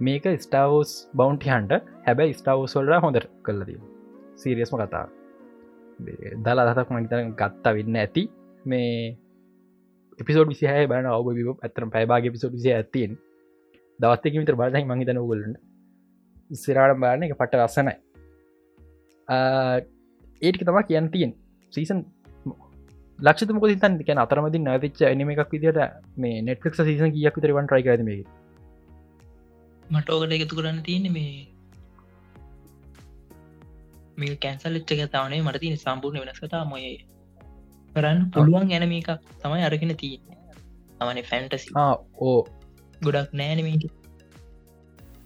මේක 0.00 0.26
ස්ටාවෝස් 0.38 0.90
බෞන්ටි 1.14 1.50
හන්ට 1.50 1.72
හැබැයි 2.06 2.34
ස්ටාවෝසොල්ල 2.34 2.92
හොඳට 2.96 3.30
කල්ලදී 3.42 3.78
සීරියස්ම 4.36 4.76
කතා. 4.78 5.06
දලා 6.42 6.64
අදතක් 6.64 6.90
මහිතන 6.90 7.32
ගත්තා 7.34 7.72
වෙන්න 7.74 7.96
ඇති. 7.96 8.22
මේ 8.64 9.16
පිසෝඩ 10.20 10.48
විසිහය 10.48 10.84
බන 10.86 11.08
ඔබ 11.08 11.26
ඇතරම් 11.62 11.90
පැබාගේ 11.90 12.30
පිසෝඩ 12.30 12.54
විසිය 12.54 12.74
ඇතින් 12.74 13.16
දවත්තක 13.98 14.34
විතර 14.36 14.56
බාදයි 14.56 14.84
මහිතන 14.84 15.20
ගොල්ලට 15.22 15.58
සිරාට 16.56 16.98
බාන 16.98 17.22
එක 17.22 17.34
පට 17.34 17.60
රස්සනයි 17.60 17.94
ඒටික 20.42 20.64
තමා 20.64 20.84
කියන්න 20.84 21.10
තියෙන් 21.10 21.34
සීසන් 21.72 22.02
ලක්ෂතමක 23.18 23.64
තන් 23.76 23.98
කියන 24.00 24.18
අතරමති 24.18 24.58
නැතිච්ච 24.60 25.00
එනම 25.04 25.30
එකක් 25.30 25.52
විදිට 25.52 25.80
මේ 26.16 26.42
නෙට්ලික් 26.42 26.74
සීසන් 26.76 27.14
කියක් 27.14 27.34
විතරවන් 27.36 27.66
ට්‍රයි 27.66 27.84
කරම 27.84 28.10
මට 29.90 30.08
ඕකට 30.10 30.32
එකතු 30.32 30.56
කරන්න 30.56 30.80
තියෙන 30.82 31.06
මේ 31.12 31.36
මේ 34.18 34.36
කැන්සල් 34.38 34.76
එච්ච 34.76 34.90
තවනේ 35.08 35.42
මට 35.42 35.60
තින 35.60 35.76
සම්පූර්ණ 35.76 36.22
වෙනස් 36.22 36.40
කතා 36.40 36.64
මොය 36.64 36.84
කරන්න 37.94 38.20
පුළුවන් 38.30 38.68
ගැන 38.68 38.88
මේක 38.88 39.10
තමයි 39.38 39.64
අරගෙන 39.64 39.94
තියන්නේ. 39.96 40.38
තමන 40.98 41.22
ෆැන්ටසි 41.24 41.68
ඕ. 42.20 42.40
ගොඩක් 43.02 43.32
නෑනමක 43.32 43.84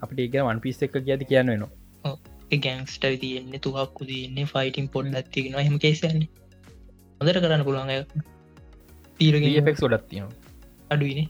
අපට 0.02 0.18
ඒක 0.18 0.36
වන් 0.40 0.60
පිස් 0.60 0.82
එක 0.82 0.96
කියති 0.98 1.24
කියන්න 1.24 1.52
වෙනවා. 1.52 2.14
ගැන්ස්ට 2.58 3.06
තියන්නේ 3.20 3.60
තුහක්කු 3.60 4.06
තියන්නේ 4.06 4.46
ෆයිටම් 4.46 4.88
පොඩ් 4.88 5.14
ඇතිගෙන 5.14 5.58
හෙම 5.60 5.78
කේසන්නේ 5.78 6.28
හොදර 7.20 7.40
කරන්න 7.44 7.64
පුළුවන් 7.64 7.90
තීරගෙක් 9.20 9.80
ගොඩත් 9.80 10.06
තියෙනවා. 10.08 10.36
අඩුවනේ 10.90 11.26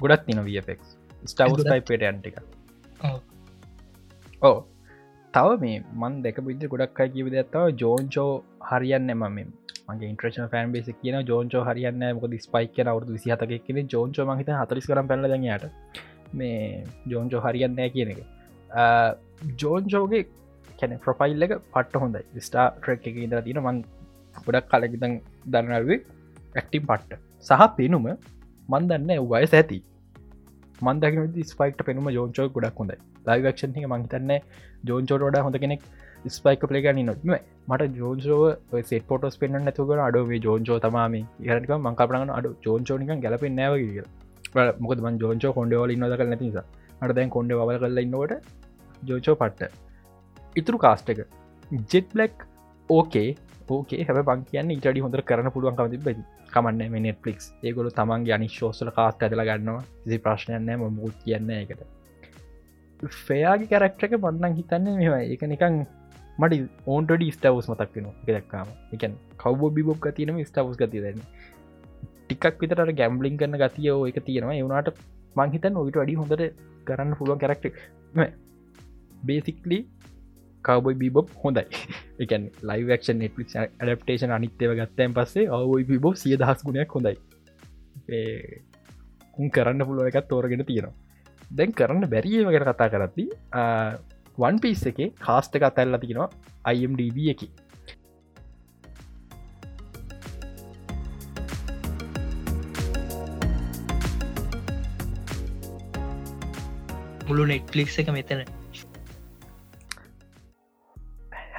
ගොඩත් 0.00 0.26
තින 0.26 0.42
වෆෙක් 0.46 0.99
ස්ටවස් 1.24 1.64
ටයිපට 1.64 2.06
ඇන්ට 2.10 2.28
එක 2.30 2.36
ඕ 4.42 4.58
තව 5.34 5.56
මේ 5.62 5.80
මන් 5.94 6.20
දෙක 6.22 6.38
විදි 6.46 6.70
ගොඩක් 6.74 7.00
අයි 7.00 7.16
කිවිද 7.16 7.40
ඇත්තව 7.40 7.66
ජෝන්චෝ 7.82 8.30
හරියන්න 8.70 9.16
එම 9.16 9.24
මගේ 9.90 10.10
ඉන්ට්‍රේෂන 10.12 10.48
ෆෑන් 10.52 10.72
බේසි 10.74 10.94
කියන 11.02 11.16
ජෝන්චෝ 11.30 11.62
හරියන්න 11.68 12.04
මොක 12.16 12.34
ස්පයික් 12.46 12.78
අවුදු 12.84 13.16
විසිහතක 13.16 13.54
කියෙන 13.66 13.88
ජෝන්චෝ 13.94 14.26
මහිත 14.30 14.50
හතරිස් 14.60 14.86
කරම් 14.90 15.08
පැලදයට 15.10 15.74
මේ 16.34 16.84
ජෝන්චෝ 17.06 17.40
හරියන්නෑ 17.46 17.90
කියන 17.90 18.12
එක. 18.14 18.20
ජෝන්ජෝගේ 19.62 20.22
කැන 20.80 20.98
ප්‍රොෆයිල් 21.06 21.46
එක 21.46 21.54
පට්ට 21.74 22.02
හොඳයි. 22.04 22.24
ස්ටා 22.46 22.66
ට්‍රක් 22.76 23.06
එක 23.10 23.16
ඉදර 23.26 23.42
තින 23.48 23.60
මන් 23.64 23.82
ගොඩක් 24.46 24.70
කලකිතන් 24.72 25.14
දරනවේ 25.46 26.00
ඇක්ටිම් 26.54 26.86
පට්ට. 26.90 27.20
සහ 27.40 27.62
පෙනුම 27.78 28.08
මන් 28.68 28.90
දන්න 28.90 29.28
වයස 29.32 29.54
ඇති 29.54 29.78
මන්දක 30.82 31.46
ස්පයික්ට 31.50 31.82
පෙනුම 31.88 32.08
ජෝන්චෝ 32.16 32.46
ගොඩක් 32.56 32.80
හොඳයි. 32.82 32.98
ලයිවක්ෂන් 33.26 33.76
එක 33.78 33.86
මහිතන්න 33.92 34.32
ජෝන්චෝට 34.88 35.26
ොඩ 35.28 35.38
හොඳ 35.46 35.58
කෙනෙක් 35.64 35.82
ස්පයික 36.28 36.64
පලේගනි 36.70 37.04
නොත්ම 37.10 37.32
මට 37.68 37.90
ජෝන්සෝ 38.00 38.40
සෙට 38.90 39.06
පොටස් 39.10 39.38
පෙන්න්න 39.42 39.64
නැතුකන 39.68 40.02
අඩුවේ 40.06 40.40
ජෝන්චෝ 40.46 40.78
තමාම 40.86 41.16
ඉහරක 41.18 41.70
මංකාපරගන 41.78 42.32
අඩු 42.38 42.50
ජෝන්චෝනික 42.66 43.12
ගැලපෙන් 43.26 43.56
නෑව 43.60 43.76
කිය 43.82 44.04
මොකද 44.84 45.04
මන් 45.04 45.20
ජෝන්චෝ 45.22 45.52
කොඩවල 45.58 45.94
ඉන්නද 45.96 46.16
කල 46.20 46.32
නැතිසා 46.32 46.66
අට 47.02 47.14
දැන් 47.18 47.30
කොඩ 47.36 47.52
වල 47.60 47.78
කරලා 47.78 48.04
ඉන්නවට 48.06 48.34
ජෝචෝ 49.02 49.34
පට්ට. 49.34 49.72
ඉතුරු 50.56 50.78
කාස්ට 50.78 51.12
එක. 51.12 51.20
ජෙට් 51.90 52.08
බ්ලක් 52.14 52.46
ඕකේ 52.90 53.28
ඕකේ 53.70 54.04
හැබ 54.06 54.20
බං 54.28 54.42
කියන්න 54.50 54.72
ඉටඩි 54.76 55.04
හොඳර 55.04 55.22
කරන 55.28 55.50
පුළුවන් 55.54 55.76
කමති 55.78 56.00
බැති 56.06 56.24
කමන්න 56.54 56.92
මේ 56.94 57.04
නෙට්ලික්ස් 57.06 57.46
ඒගොලු 57.62 57.90
තමන්ගේ 57.98 58.34
අනිශෝසල 58.38 58.90
කාස්ට 58.98 59.24
ඇදල 59.26 59.42
ගන්නවා. 59.48 59.82
සි 60.10 60.18
ප්‍රශ්නයන්න 60.26 60.84
මුත් 60.98 61.16
කියන්න 61.24 61.50
එකට 61.56 61.82
ෆයාගේ 63.20 63.70
කැරක්ටක 63.72 64.14
පන්නන් 64.24 64.58
හිතන්නේ 64.58 64.96
මෙවා 65.00 65.22
එක 65.34 65.42
නිකං 65.52 65.78
මට 66.38 66.60
ඕන්ටඩ 66.86 67.24
ස්ටවස් 67.36 67.70
මතක් 67.72 67.94
වෙන 67.96 68.10
එකදක්කාම 68.10 68.68
එකන් 68.96 69.14
කවබ 69.42 69.70
බිබොක් 69.76 70.06
තියනම 70.18 70.42
ස්ටවස් 70.50 70.76
ගති 70.82 71.02
දන්න 71.04 71.24
ටිකක් 72.24 72.60
විතට 72.62 72.92
ගැම්බලින් 73.00 73.38
කරන 73.40 73.56
ගතිය 73.62 73.90
එක 74.10 74.18
තියෙනවා. 74.26 74.58
එවුණට 74.60 75.00
මංහිතන් 75.38 75.80
ඔවිට 75.80 76.02
අඩි 76.04 76.18
හොඳට 76.20 76.44
කරන්න 76.86 77.16
පුළුවන් 77.18 77.40
කැරක්ට 77.42 77.66
බේසික්ලි 79.26 79.78
කවබයි 80.66 80.96
බිබොබ් 81.02 81.28
හොඳයි. 81.42 81.64
එකන් 82.24 82.42
ලයිවක්ෂ 82.70 83.12
නෙට්ලික් 83.20 83.48
ඩප්ටේෂන් 83.52 84.34
අනිත්‍යව 84.38 84.74
ගත්තයන් 84.80 85.14
පස්සේ 85.18 85.46
ඔවයි 85.58 85.86
බිබොබ් 85.90 86.18
සිය 86.22 86.36
දහස් 86.42 86.64
ගුණයක් 86.66 86.90
හොඳයි. 86.96 87.16
උන් 89.40 89.48
කරන්න 89.56 89.86
පුළුව 89.88 90.10
එකත් 90.10 90.28
තෝරගෙන 90.32 90.64
තියෙනවා. 90.70 90.94
දැන් 91.56 91.72
කරන්න 91.78 92.10
බැරිීමකට 92.12 92.68
කතා 92.68 92.92
කරත්ති 92.94 93.24
වන් 94.42 94.60
පිස් 94.64 94.84
එක 94.90 95.00
කාස්ට 95.26 95.56
එක 95.56 95.66
අතැල්ල 95.70 95.98
තිෙනවා 96.04 96.28
IMDB 96.74 97.18
එක. 97.34 97.42
මුළු 107.28 107.44
නෙට්ලික් 107.50 107.90
එක 108.02 108.08
මෙතන 108.14 108.40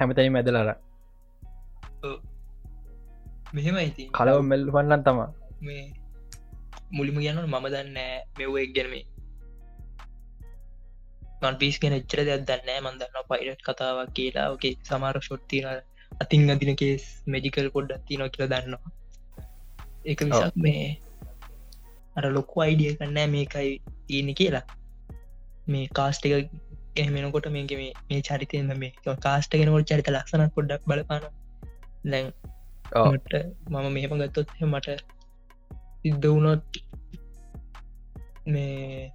හැමතයි 0.02 0.34
මැදලර 0.36 0.72
මෙහෙම 3.54 3.76
ඉති 3.80 4.04
කලව 4.18 4.38
මෙල් 4.50 4.62
වන්නන් 4.74 5.02
තමා. 5.06 5.30
මේ 5.62 5.84
මුලිම 6.96 7.16
කියන්න 7.22 7.40
මම 7.44 7.66
දන්න 7.74 7.98
මෙව් 8.38 8.56
එක් 8.62 8.70
ගැනීම 8.76 9.08
මන්පිස් 11.42 11.76
ගෙන 11.82 11.96
එච්චර 11.98 12.20
දෙයක් 12.28 12.42
දන්න 12.48 12.84
මන්දන්න 12.84 13.28
පයිරට් 13.30 13.62
කතාවක් 13.68 14.10
කියලා. 14.16 14.46
ඕකේ 14.52 14.74
සමාර 14.88 15.16
ෂොට්තින 15.20 15.66
අතින් 16.22 16.52
අදින 16.54 16.76
කේස් 16.82 17.04
මෙඩිකල් 17.34 17.68
පොඩ්ඩක් 17.76 18.04
තිනො 18.08 18.28
කියල 18.34 18.46
දන්නවා. 18.52 18.92
එක 20.10 20.20
විසක් 20.26 20.56
මේ 20.66 20.84
අර 22.16 22.24
ලොක්කු 22.36 22.64
අයිඩිය 22.66 22.92
කන්නෑ 22.98 23.28
මේකයි 23.36 23.70
තියෙන 24.06 24.30
කියලා. 24.40 24.66
මේ 25.68 25.86
කාස්ට 25.98 26.26
එක 26.28 26.48
එහෙමෙනකොට 26.94 27.46
මේක 27.48 27.72
මේ 28.08 28.20
චරිතයම 28.22 28.72
මේ 28.76 29.16
කාස්ට 29.20 29.54
ගෙනකොට 29.54 29.88
චරිත 29.88 30.08
ලක්සන 30.10 30.44
පොඩ්ඩක් 30.50 30.84
බලපාන 30.86 31.24
දැන් 32.04 32.26
මම 33.70 33.88
මෙහම 33.90 34.14
ගත්තොත් 34.20 34.48
මට 34.62 34.96
සිද්ධ 36.00 36.26
වුණොත් 36.26 36.80
මේ 38.46 39.10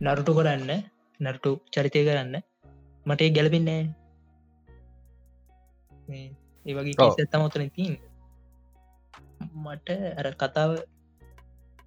නරුටු 0.00 0.32
කරන්න 0.34 0.72
නරටු 1.20 1.52
චරිතය 1.72 2.02
කරන්න 2.04 2.36
මට 3.06 3.30
ගැලපෙන්නෑ 3.30 3.82
ඒ 6.66 6.74
වගේ 6.76 6.96
ඇත්තම 7.00 7.42
ඔතන 7.42 7.68
තින් 7.70 7.94
මට 9.58 9.88
අර 10.18 10.28
කතාව 10.36 10.72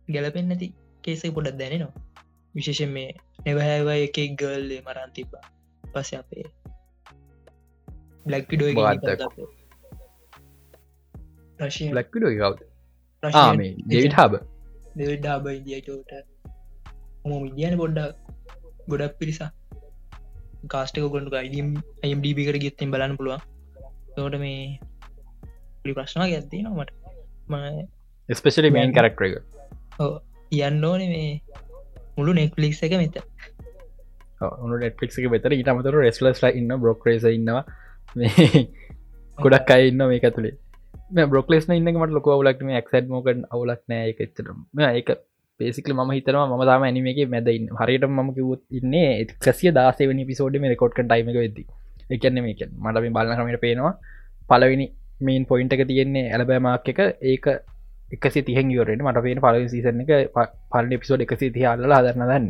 ගැලපෙන් 0.07 0.47
නැති 0.47 0.67
කේසක 1.03 1.33
පොඩක් 1.33 1.57
දැනෙනවා 1.57 2.10
විශේෂෙන් 2.55 2.91
මේ 2.91 3.09
නෙවහැව 3.45 3.89
එක 3.97 4.17
ගල්ලේ 4.39 4.81
මරන් 4.81 5.13
තිබ්බා 5.15 5.45
පස 5.83 6.11
අපේ 6.13 6.47
බ්ලක්ඩෝ 8.25 8.69
ලක්ඩෝ 11.97 12.31
ගව් 12.33 12.53
ඩෙවිට 13.23 14.15
හබ 14.15 14.33
දෙවිඩ 14.95 15.25
හබ 15.27 15.45
ඉදියටෝට 15.55 16.11
හොම 17.25 17.43
ඉදියන 17.47 17.75
පොඩ්ඩක් 17.77 18.15
ගොඩක් 18.87 19.17
පිරිසා 19.19 19.51
කාස්ටක 20.67 21.07
ගොඩු 21.13 21.37
අයිම් 21.37 21.69
අයිම්ඩබ 22.03 22.39
කර 22.47 22.57
ගෙත්තෙන් 22.63 22.93
බලන්න 22.93 23.17
පුළුවන්. 23.17 23.41
තෝට 24.15 24.35
මේ 24.39 24.79
පි 25.83 25.95
ප්‍රශ්නා 25.97 26.27
ඇත්ති 26.29 26.61
නොමට 26.61 26.91
ස්පෙශලි 28.29 28.71
මේන් 28.71 28.93
කරක්ටර 28.93 29.25
එක. 29.27 29.35
යන්න 30.59 30.85
ඕන 30.85 31.03
මේ 31.13 31.41
මුළු 32.17 32.33
නෙක්ලික් 32.33 32.83
එක 32.83 32.97
මෙත 33.01 33.15
උනු 34.63 34.75
නෙට්ලික් 34.77 35.17
එක 35.19 35.31
වෙතර 35.35 35.53
ඉට 35.53 35.71
අමතර 35.73 35.95
රෙස්ලස්ලා 35.97 36.51
ඉන්න 36.59 36.71
බ්‍රොක්රේස 36.83 37.25
ඉන්නවා. 37.29 37.63
මේ 38.15 38.67
ගොඩක් 39.37 39.73
අයි 39.75 39.91
ඉන්න 39.91 40.03
මේ 40.03 40.21
ඇතුළේ 40.21 41.27
බ්‍රොක්ලෙස් 41.27 41.67
ඉන්න 41.69 41.91
මට 41.91 42.15
ලොක 42.17 42.29
වලක්ම 42.33 42.71
එක්සඩ් 42.79 43.11
මෝකන් 43.13 43.43
අවුලක් 43.53 43.83
නෑ 43.91 44.09
එක 44.11 44.23
එච්චරම 44.25 44.59
එක 44.91 45.11
පේසිකල 45.59 45.93
ම 45.93 46.11
හිතනවා 46.17 46.45
ම 46.49 46.63
තාම 46.69 46.85
ඇනිමක 46.87 47.19
මැදන්න 47.33 47.67
හරියට 47.79 48.07
ම 48.09 48.31
කිවත් 48.37 48.63
ඉන්නේ 48.79 49.09
එකසිය 49.23 49.71
දාසේවනි 49.77 50.25
පිසෝඩ් 50.29 50.57
මේ 50.63 50.73
රෙකෝඩ් 50.73 50.95
ටයිම 50.97 51.31
වෙද 51.37 51.59
එකන්න 52.09 52.41
මේක 52.45 52.63
මට 52.77 53.03
මේ 53.03 53.13
බලන්න 53.17 53.37
කමට 53.39 53.61
පේනවා. 53.65 53.93
පලවෙනි 54.49 54.87
මේන් 55.21 55.43
පොයින්ට 55.45 55.75
එක 55.75 55.83
තියෙන්නේ 55.91 56.31
ඇලබෑමක් 56.33 56.89
එක. 56.93 56.99
ඒක 57.23 57.45
එකසි 58.11 58.43
තිහෙන් 58.47 58.73
යවරට 58.73 59.03
මට 59.03 59.23
පේන 59.25 59.41
පල 59.45 59.63
සිසන 59.69 60.03
එක 60.03 60.11
පල 60.71 60.93
පිසෝඩ් 60.97 61.25
එකසි 61.25 61.51
තිය 61.55 61.65
අල්ල 61.69 61.97
අදරන්න 61.97 62.27
දන්න 62.27 62.47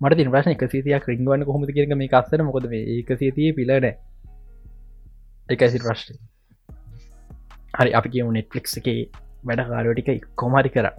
මට 0.00 0.18
තින 0.18 0.30
ප්‍රශ්න 0.32 0.52
එක 0.52 0.64
සිතියක් 0.70 1.06
රිංගවන්න 1.10 1.44
කොහොම 1.46 1.66
කියරක 1.68 1.94
මේ 1.96 2.10
කස්සන 2.10 2.44
මොකද 2.46 2.66
ඒක 2.72 3.08
සිතිය 3.22 3.50
පිලන 3.54 3.86
එකසි 5.48 5.80
ප්‍රශ්න? 5.82 6.18
හරි 7.74 7.90
අපි 7.92 8.12
කියමු 8.14 8.34
නෙට්ලික් 8.36 8.70
එක 8.80 9.18
වැඩ 9.44 9.64
කාරෝටික 9.72 10.28
කොමරි 10.36 10.70
කරා. 10.70 10.94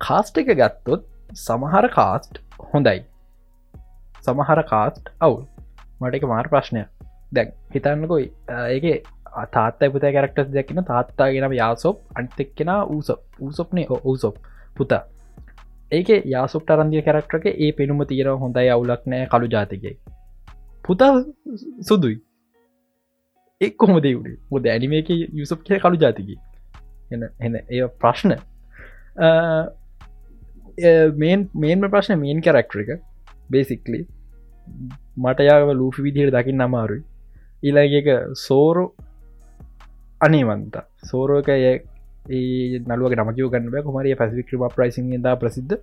කාස්ට 0.00 0.38
එක 0.38 0.52
ගත්තොත් 0.54 1.02
සමහර 1.36 1.88
කාස්ට් 1.90 2.40
හොඳයි. 2.70 3.02
සමහර 4.22 4.62
කාස්ට් 4.72 5.12
අවුල්. 5.20 5.44
මට 6.00 6.14
එක 6.14 6.28
මාර 6.28 6.48
ප්‍රශ්නය 6.48 6.86
දැක් 7.32 7.52
හිතන්නකොයි 7.74 8.26
ඒගේ 8.70 8.96
තාත්ත 9.48 9.80
පුත 9.88 10.06
කරක්ටස් 10.10 10.52
දැකින 10.52 10.82
තාත්තා 10.84 11.28
ගෙනම 11.30 11.54
යාසොප් 11.54 11.96
අන්තෙක්කෙන 12.14 12.72
ඌස 12.88 13.08
ඌසොප්නේ 13.40 13.86
ඕසොප් 13.90 14.36
පුතා. 14.76 15.02
ඒක 15.92 16.08
යාසුප්ට 16.26 16.70
අරන්දිය 16.70 17.02
කරක්ටක 17.02 17.46
ඒ 17.56 17.72
පෙනුම 17.72 18.04
තීර 18.04 18.28
හොඳයි 18.36 18.68
අවුලක් 18.70 19.02
නෑ 19.06 19.26
කළු 19.26 19.48
ජාතිකයි 19.48 19.96
පුතා 20.84 21.12
සුදුයි. 21.82 22.20
එක් 23.60 23.76
කොහොම 23.76 23.98
දෙවුණේ 24.00 24.38
මොද 24.50 24.66
ඇනිමේක 24.66 25.08
යුසප් 25.32 25.64
කිය 25.64 25.78
කළු 25.78 25.98
ජාතිකි. 25.98 26.36
එ 27.10 27.16
එන 27.40 27.56
ඒ 27.70 27.88
ප්‍රශ්න. 28.00 28.36
මේන් 31.16 31.48
මේන්ම 31.56 31.88
ප්‍රශ්න 31.88 32.18
මේන් 32.18 32.42
කරක්ටර 32.42 32.80
එක 32.84 32.90
බේසික්ලි 33.50 34.00
මට 35.16 35.48
යාව 35.48 35.74
ලූෆි 35.74 36.02
විදිහයට 36.02 36.34
දකිින් 36.34 36.60
අමාරුයි. 36.60 37.02
ඊලාගේක 37.62 38.08
සෝරු 38.38 38.84
අනේවන්ත. 40.20 40.76
සෝරෝක 41.04 41.48
ඒ 41.48 41.72
නලුව 42.80 43.12
නමකව 43.12 43.48
ගන්න 43.52 43.84
කොමරිය 43.86 44.14
පැසිික් 44.14 44.52
්‍රම 44.52 44.68
ප්‍රයිසින් 44.76 45.10
ද 45.22 45.36
ප්‍රසිද්ධ. 45.40 45.74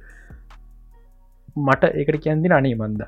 මට 1.58 1.84
ඒකට 1.94 2.22
කියන්දින 2.24 2.54
අනේ 2.54 2.76
මන්ද 2.76 3.02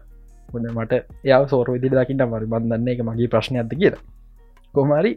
හොඳ 0.53 0.65
මට 0.71 0.93
යා 1.23 1.41
සෝර 1.47 1.71
විදි 1.75 1.89
දකිට 1.91 2.25
මරි 2.25 2.45
බන්ධන්න 2.45 2.87
එක 2.87 3.01
මගේ 3.01 3.31
ප්‍රශ්න 3.33 3.57
ඇත 3.57 3.73
කියලා. 3.73 4.03
කොමරි 4.73 5.13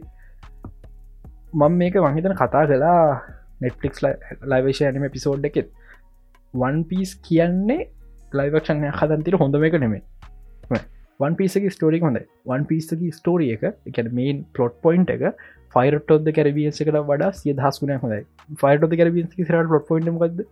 මං 1.53 1.73
මේක 1.81 1.95
මහිතන 2.05 2.35
කතා 2.41 2.63
කලා 2.65 3.03
නෙට්ලික්ස් 3.61 4.01
ලයිවේශය 4.51 4.83
ඇනම 4.85 5.09
පිසෝඩ් 5.09 5.45
එකෙත්. 5.45 5.69
වන් 6.53 6.77
පිස් 6.83 7.15
කියන්නේ 7.27 7.89
ලයිවක්ෂණය 8.33 8.89
හදන්තිර 8.91 9.35
හොඳම 9.37 9.63
එක 9.63 9.77
නෙමේ 9.83 10.01
වන් 11.19 11.35
පිසගේ 11.35 11.69
ස්ටෝරික් 11.69 12.03
හොඳ 12.03 12.19
වන් 12.45 12.65
පිස්සගේ 12.65 13.11
ස්ටෝරිය 13.11 13.53
එක 13.55 13.63
එක 13.91 14.11
මේන් 14.11 14.43
පලොට් 14.55 14.75
පොයින්් 14.81 15.05
එක 15.07 15.23
ෆයිරටෝද 15.71 16.29
කැරබියස 16.37 16.81
එකට 16.81 16.99
වඩා 17.03 17.31
සිය 17.33 17.53
දහස්කුණ 17.53 17.95
හොඳයි 17.97 18.21
ෆයිටෝද 18.63 18.95
කැරබිය 18.95 19.25
රට 19.47 19.73
ලොට් 19.73 19.87
පොයින්ට් 19.87 20.21
ගද 20.23 20.47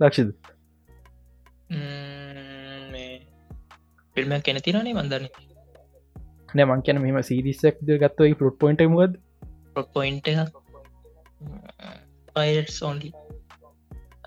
ලක්ෂද 0.00 0.30
පිල්ම 4.16 4.36
කැන 4.40 4.60
තිරනේ 4.62 4.94
මන්දන්න 4.94 5.28
නෑ 6.54 6.66
මං 6.66 6.84
කියන 6.84 7.02
මෙම 7.02 7.22
සිරිසක් 7.24 7.82
ගත්තවයි 7.86 8.34
පලොට් 8.34 8.60
පොයින්ට 8.60 8.86
මද 8.88 9.12
පොයින්ට 9.94 10.28
පයිරට 12.36 12.72
සෝන්ලි 12.72 13.10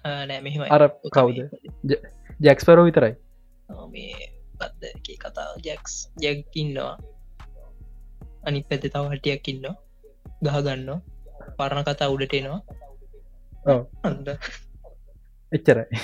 නෑ 0.03 0.41
මෙහම 0.41 0.61
අර 0.69 0.83
කවුද? 1.09 1.37
ජැක්ස්පරෝ 2.39 2.85
විතරයි. 2.85 3.13
මේ 3.89 4.29
පත්ද 4.59 5.17
කතාව? 5.17 5.51
ජැක්ස් 5.61 5.95
ජැක්කින්නවා 6.17 6.93
අනි 8.43 8.63
පැත 8.63 8.85
තව 8.85 9.03
හටියක් 9.11 9.47
ඉන්නවා 9.47 9.75
ගහගන්න 10.41 10.89
පරණ 11.57 11.85
කතා 11.87 12.09
උඩට 12.15 12.35
එනවා. 12.39 12.59
අන්ද 14.03 14.27
එච්චරයි. 15.51 16.01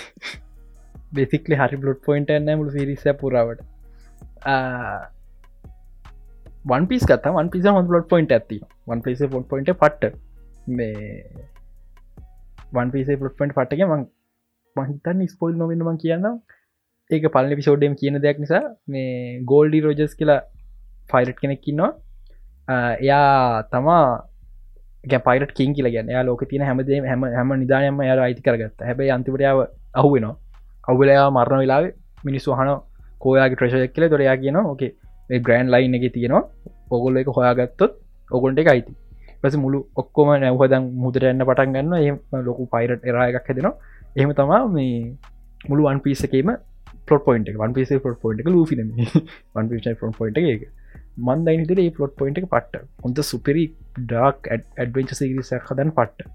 බෙසික්ලි 1.13 1.59
හරි 1.61 1.81
බ්ලොඩ් 1.83 2.01
පොයින්ට 2.07 2.33
එන්න 2.35 2.51
මුළු 2.53 2.75
සිරිස 2.77 3.05
පුරාවට. 3.21 3.61
වන් 6.71 6.87
පිස් 6.91 7.05
කත 7.11 7.35
වන් 7.37 7.51
පිස 7.53 7.69
හොන් 7.71 7.91
බ්ලොඩ් 7.91 8.07
පොයින්ට 8.13 8.37
ඇති 8.37 8.59
වන් 8.87 9.05
පිස 9.05 9.23
පොට් 9.35 9.47
පොයින්ට 9.51 9.73
පට්ට. 9.83 10.13
මේ 10.69 11.05
වන් 12.73 12.89
පිසේ 12.93 13.19
පොට් 13.21 13.37
පොයින්ට 13.37 13.57
පට්ටක 13.57 13.89
මං 13.89 14.01
මහිතන් 14.75 15.27
ස්පොයිල් 15.33 15.55
නොවෙන්නම 15.61 15.99
කියන්න 16.03 16.27
ඒක 17.09 17.27
පලන 17.35 17.55
පිසෝඩ්ඩම් 17.59 17.95
කියන 18.01 18.19
දෙයක් 18.25 18.41
නිසා 18.43 18.63
මේ 18.93 19.13
ගෝල්ඩි 19.51 19.79
රෝජස් 19.85 20.13
කියලා 20.19 20.41
ෆයිරට් 21.11 21.39
කෙනෙක්කින්නවා 21.43 21.91
එයා 22.67 23.63
තමා 23.71 24.27
පයිට 25.25 25.53
කින් 25.53 25.73
කියල 25.73 25.87
ගැන 25.91 26.09
යා 26.09 26.23
ලෝක 26.23 26.43
තින 26.49 26.61
හැමදේ 26.61 26.99
හැම 27.01 27.23
හැම 27.29 27.49
නිධානයම 27.55 28.01
යාර 28.01 28.19
අයිති 28.19 28.41
කරගත්ත. 28.41 28.81
හැබයි 28.81 29.11
අන්තිපටයාව 29.11 29.59
අහුවෙනවා 29.93 30.35
අවුලයා 30.87 31.27
මරණ 31.29 31.59
වෙලා 31.59 31.81
මිනිස්සු 32.25 32.51
හන 32.51 32.69
කෝයාගේ 33.19 33.55
ට්‍රශයක් 33.55 33.93
කියල? 33.93 34.09
දොරයා 34.09 34.37
කියන 34.37 34.57
ඕකේ 34.57 34.91
ග්‍රන්් 35.39 35.67
ලයින් 35.73 35.95
එක 35.95 36.05
තියෙනවා. 36.13 36.43
ඔගොල්ල 36.91 37.17
එක 37.17 37.29
හොයාගත්තොත් 37.29 37.91
ඔගොන්ට 38.31 38.59
එක 38.59 38.67
අයිති. 38.67 38.93
පස 39.41 39.55
මුළු 39.55 39.79
ඔක්කොම 39.95 40.29
නැවහදන් 40.35 40.83
මුදරන්න 41.03 41.45
පටන් 41.49 41.73
ගන්න 41.73 41.93
එහම 41.99 42.17
ලොකු 42.47 42.63
පයිරට 42.67 43.07
එරා 43.09 43.27
එකක් 43.29 43.47
හැදෙනවා. 43.49 43.75
එහෙම 44.17 44.31
තමා 44.33 44.61
මේ 44.67 45.15
මුළු 45.69 45.87
වන් 45.87 45.99
පිසකේම 45.99 46.51
පොට 47.07 47.23
පොයින්ට 47.25 47.49
වන් 47.55 47.73
පිස 47.73 47.91
පොට 48.03 48.19
පොයින්ට 48.21 48.47
ලූි 48.47 48.77
වන් 49.55 49.69
පිස 49.69 49.87
පොයින්ට 50.19 50.37
එක 50.37 50.67
මන්ද 51.17 51.47
නිතර 51.61 51.79
ඒ 51.83 51.91
පලොට් 51.97 52.15
පොයින්ට 52.19 52.39
එක 52.41 52.47
පට්ට. 52.53 52.85
හොඳ 53.03 53.21
සුපරි 53.31 53.65
ඩක් 54.11 54.51
ඇඩවෙන්ච 54.53 55.13
සිරිසක් 55.19 55.69
හදන් 55.71 55.91
පට්ට. 55.97 56.29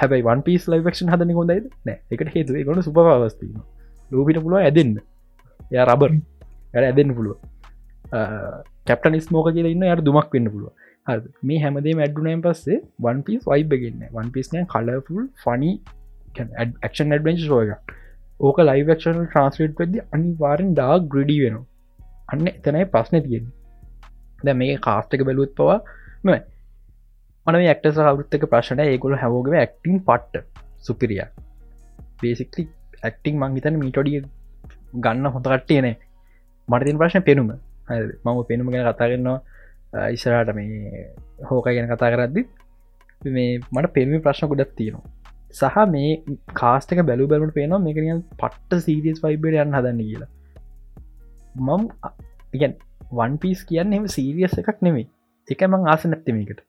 හැබයි 0.00 0.26
වන් 0.28 0.42
පිස් 0.46 0.66
ලයිවක්ෂන් 0.72 1.12
හදන 1.12 1.34
හොඳයිද? 1.40 1.68
නෑ. 1.86 1.98
එකට 2.12 2.34
හේතුව 2.34 2.64
ගොන 2.68 2.82
සුපවස්තිීම 2.88 3.62
ලූපිට 4.10 4.42
පුළුව 4.44 4.64
ඇදන්න. 4.64 4.98
ය 5.74 5.78
රබර් 5.84 6.12
ඇ 6.74 6.84
ඇදන්න 6.90 7.14
පුළුව 7.16 7.38
කැප්ට 8.88 9.08
නිස්මෝක 9.14 9.48
කියල 9.56 9.68
ඉන්න 9.70 9.86
යට 9.88 10.04
දුමක් 10.06 10.34
වෙන්න 10.36 10.50
පුළුව 10.54 10.72
හ 11.06 11.46
මේ 11.50 11.60
හැමදේ 11.64 11.94
මැඩ්ඩුනයන් 12.00 12.42
පස්සේ 12.46 12.78
වන් 13.06 13.22
පිස් 13.26 13.42
වයිබගන්න 13.52 14.08
වන් 14.16 14.30
පිස්නය 14.36 14.64
කලෆුල් 14.74 15.24
ෆනි 15.44 15.72
ක්ෂන් 16.36 17.16
ඇඩවෙන්ච 17.16 17.44
රෝග 17.52 17.74
ඕක 18.40 18.58
ලයිවක්ෂන් 18.62 19.20
ට්‍රන්ස්ලේට් 19.24 19.80
වෙද 19.82 19.94
අනිවාරෙන් 20.16 20.74
ඩා 20.74 20.96
ග්‍රඩි 21.12 21.38
වෙනවා. 21.44 21.66
අන්න 22.32 22.50
එතනයි 22.50 22.84
ප්‍රශ්න 22.94 23.16
තියෙන්නේ. 23.24 23.57
දැ 24.38 24.54
මේ 24.60 24.78
කාස්ටක 24.86 25.22
බැලුත් 25.28 25.52
පවා 25.58 25.78
ම 26.24 26.30
මන 27.46 27.62
ක්ටස 27.68 27.98
අවුත්තක 28.12 28.44
ප්‍රශ්න 28.52 28.80
ඒකුල 28.84 29.14
හැවෝගව 29.22 29.54
ඇක්ටිං 29.60 29.96
පට්ට 30.08 30.44
සුපිරිය. 30.86 31.22
බේසිකලි 32.20 32.64
ඇක්ටිං 33.06 33.34
මංහිතන 33.42 33.78
මීටඩිය 33.82 34.20
ගන්න 35.04 35.32
හොඳකට්ටියනේ 35.34 35.96
මටතින් 36.68 36.98
ප්‍රශ්න 37.00 37.22
පෙනුම. 37.28 37.50
මම 38.24 38.40
පෙනුම 38.50 38.70
ගැන 38.72 38.84
කතා 38.86 39.08
කරන්නවා 39.10 39.38
ඉස්සරට 40.14 40.50
මේ 40.58 41.04
හෝක 41.50 41.68
ගැන 41.68 41.88
කතා 41.92 42.10
කරද්දි 42.14 42.42
මේ 43.36 43.60
මට 43.74 43.92
පෙල්මි 43.96 44.18
ප්‍රශ්න 44.26 44.50
ගොඩක් 44.50 44.74
තියෙනවා. 44.78 45.06
සහ 45.50 45.76
මේ 45.94 46.10
කාස්ටක 46.60 47.00
බැලු 47.10 47.30
බැලට 47.30 47.54
පේනවා 47.58 47.84
මේකනිය 47.86 48.18
පට්ට 48.42 48.84
සීරියස් 48.86 49.22
වයිබට 49.24 49.62
යන්න 49.64 49.78
හදන්න 49.78 50.02
කියලා. 50.08 50.30
මම් 51.66 51.82
ඉගැන් 52.56 52.74
වන් 53.10 53.38
පිස් 53.38 53.64
කියන්න 53.64 53.92
එම 53.92 54.06
සීරියස් 54.06 54.58
එකක් 54.60 54.82
නෙමේ 54.82 55.06
එක 55.48 55.62
මං 55.64 55.88
ආස 55.88 56.04
නැත්තමකට 56.06 56.60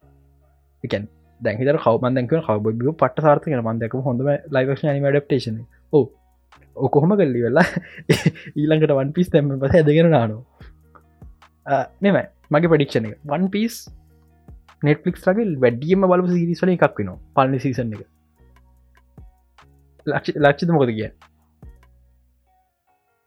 එකන් 0.83 1.07
දැහිතර 1.41 1.79
කවමන්දක 1.83 2.33
කවබ 2.39 2.95
පට 2.95 3.25
සාර්ථක 3.25 3.51
මන්දක 3.57 3.95
හොඳම 4.05 4.29
ලයිවක්ෂ 4.49 4.83
නිම 4.87 5.07
ඩප්ටේෂන 5.07 5.59
ඕ 5.93 6.05
ඔකොහොම 6.77 7.15
කල්ලි 7.15 7.43
වෙලා 7.45 7.67
ඊළඟට 8.59 8.95
වන් 8.95 9.11
පිස් 9.13 9.29
තැම 9.29 9.51
පස 9.55 9.75
ඇදගෙන 9.75 10.11
නානවා. 10.11 11.81
මෙම 12.01 12.19
මගේ 12.51 12.71
පඩික්ෂණ 12.71 13.09
එක. 13.09 13.17
වන් 13.25 13.49
පිස් 13.49 13.81
නෙට්ලික් 14.83 15.19
ලගේ 15.19 15.57
වැඩියම 15.59 16.07
බල 16.07 16.25
සිරිස්වල 16.31 16.73
එකක් 16.75 16.99
වෙනවා. 16.99 17.19
පලනි 17.35 17.59
සීසන් 17.59 17.93
එක. 17.95 18.07
ලක්ෂ 20.07 20.39
ලක්ෂිත 20.39 20.71
මොකද 20.71 20.95
කිය 20.95 21.11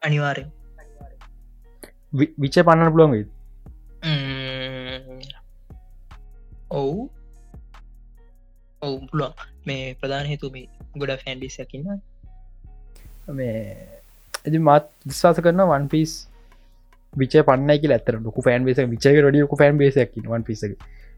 අනිවාරෙන් 0.02 0.48
විච්ච 2.12 2.56
පන්නන 2.60 2.92
පුළොන් 2.94 3.10
වෙයි 3.14 3.26
ඔවු. 6.72 7.08
ඔවු 8.82 8.96
පුලොන් 9.10 9.32
මේ 9.66 9.94
ප්‍රධාන 10.00 10.26
හේතු 10.26 10.52
මේ 10.54 10.66
ගොඩ 10.96 11.14
ෆැන්ඩිසකින්න 11.22 11.88
මේ 13.32 13.56
ඇති 14.36 14.58
මත් 14.60 14.84
විශවාස 15.06 15.40
කරන 15.40 15.64
වන් 15.66 15.86
පිස් 15.92 16.12
විච 17.14 17.34
පන්නක 17.48 17.92
ඇතර 17.92 18.14
ලොක 18.20 18.38
ෆෑන් 18.46 18.66
බේස 18.66 18.82
විචක 18.86 19.22
රඩියකු 19.24 19.60
ෆෑන් 19.62 19.80
බේසක් 19.82 20.18
වන් 20.26 20.46
පිස 20.48 20.64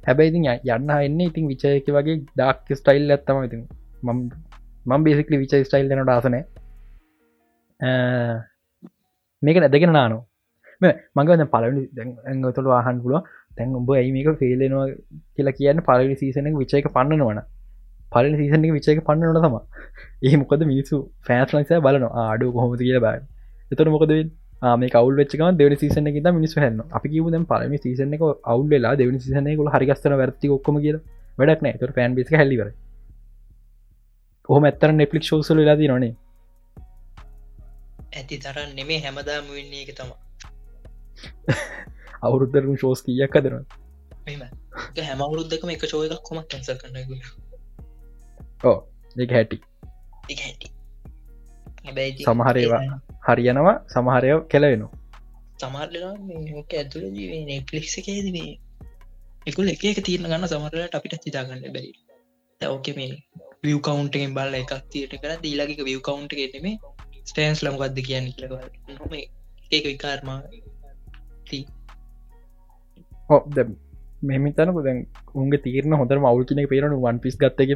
හැබැයිති 0.05 0.39
යන්න 0.73 0.91
එන්න 0.97 1.21
ඉතින් 1.21 1.45
විචයක 1.53 1.87
වගේ 1.97 2.17
ඩක් 2.33 2.79
ස්ටයිල් 2.81 3.15
ඇත්තම 3.15 3.39
ඉතින්. 3.45 3.63
මම් 4.87 5.01
බේසිකලි 5.05 5.37
විච 5.39 5.55
ස්ටයිල් 5.67 5.89
නට 5.95 6.11
ආසනෑ 6.11 6.45
මේක 9.43 9.57
ඇදගෙන 9.61 9.93
නානෝ 9.93 10.23
මඟ 10.81 11.49
පලනි 11.49 11.83
ඇගතුළ 12.27 12.71
ආහන් 12.73 13.01
පුලුව 13.01 13.33
තැන් 13.57 13.75
උඹ 13.75 13.91
ඇයි 13.93 14.13
මේක 14.13 14.31
ෆේලෙනවා 14.39 14.87
කියලා 15.35 15.55
කියන්න 15.55 15.83
පලි 15.83 16.17
සීසන 16.17 16.51
විචයක 16.57 16.89
පන්නන 16.91 17.25
වන 17.25 17.43
පලි 18.13 18.37
සීසනක 18.37 18.71
විචයක 18.73 19.03
පන්නනට 19.03 19.43
තම 19.43 19.57
ඒ 20.27 20.37
මොකද 20.37 20.65
මිනිසු 20.65 21.03
ෆෑස් 21.23 21.53
ලයිස 21.53 21.75
බලන 21.81 22.07
ආඩු 22.23 22.53
කොහොමද? 22.53 22.81
කියල 22.81 23.01
බෑ 23.01 23.21
එතට 23.71 23.89
මොකද 23.89 24.15
මේ 24.75 24.91
කවල් 24.91 25.17
වෙච්චක 25.17 25.45
දෙවනි 25.55 25.77
සීසන 25.77 26.09
එක 26.09 26.19
මිනිස් 26.33 26.57
හන්න 26.57 26.81
අපි 26.93 27.09
කිවද 27.11 27.39
පලමි 27.47 27.79
සීසන 27.79 28.15
එක 28.15 28.25
අවුල්ලා 28.47 28.95
දෙවනි 28.97 29.21
සීසනයකුල 29.21 29.71
හරිගස්තන 29.71 30.17
වැරති 30.17 30.51
ඔක්කම 30.51 30.81
කිය 30.81 30.99
වැඩක් 31.39 31.63
නෑ 31.63 31.81
තුර 31.81 31.93
පෑන් 31.93 32.15
බිස් 32.15 32.35
හැලිවර 32.35 32.69
ඔහොම 34.49 34.65
ඇත්තර 34.65 34.93
නෙපලික් 34.93 35.33
ෝසල 35.33 35.59
ලාදී 35.61 35.89
නොනේ 35.89 36.13
ඇති 38.13 38.37
තරන් 38.39 38.71
නෙමේ 38.75 39.01
හැමදාම 39.01 39.51
වෙන්නේ 39.51 39.83
එක 39.85 39.93
තමා 39.95 40.24
අවුරුද්ධරම 42.23 42.77
ශෝස් 42.77 43.01
කියක් 43.03 43.35
මෙම 44.27 44.43
හැම 45.03 45.21
අවුරුද්දකම 45.23 45.71
එක 45.71 45.85
චෝය 45.87 46.07
එකක් 46.09 46.23
කොමක් 46.23 46.47
කැන්ස 46.51 46.71
කරන්න 46.75 46.97
ඕ 48.65 48.79
දෙක 49.17 49.31
හැටි. 49.31 49.59
සමහරේවා 52.25 52.83
හරියනවා 53.29 53.77
සමහරය 53.95 54.31
කෙලවෙනවා. 54.51 54.93
ජීවේ 57.17 57.43
නෙක්ලික්ස 57.51 57.95
එකේද 58.01 58.29
මේ 58.33 58.53
එකුල් 59.47 59.69
එක 59.69 59.85
එක 59.85 60.01
තීරණ 60.07 60.31
ගන්න 60.31 60.51
සමරලට 60.51 60.99
අපිට 60.99 61.27
හිතාගන්න 61.27 61.65
බැරි. 61.69 61.93
ඕක 62.61 62.87
මේ 62.97 63.13
විය 63.63 63.77
කවන්ටෙන් 63.81 64.35
බල්ල 64.37 64.55
එකක් 64.55 64.73
තියට 64.93 65.15
කර 65.23 65.33
දීලාගක 65.45 65.81
විය 65.89 65.99
කවන්ට 66.09 66.33
එකෙනෙම 66.39 66.79
ස්ටේන්ස් 67.25 67.61
ලම්ගත්ද 67.65 67.99
කියන්න 68.09 68.31
කියලවල් 68.33 68.69
නොම 68.91 69.13
ඒක 69.17 69.85
විකාරමා 69.85 70.41
ඕ 73.31 73.41
මෙමිතනක 74.23 74.81
දැන් 74.81 74.99
උන්ගේ 75.35 75.61
තීරණ 75.61 75.95
හොඳර 75.95 76.19
මවුල් 76.19 76.45
කෙනෙ 76.45 76.65
පේරනු 76.67 77.01
වන් 77.01 77.19
පිස් 77.19 77.37
ගත්තක 77.37 77.71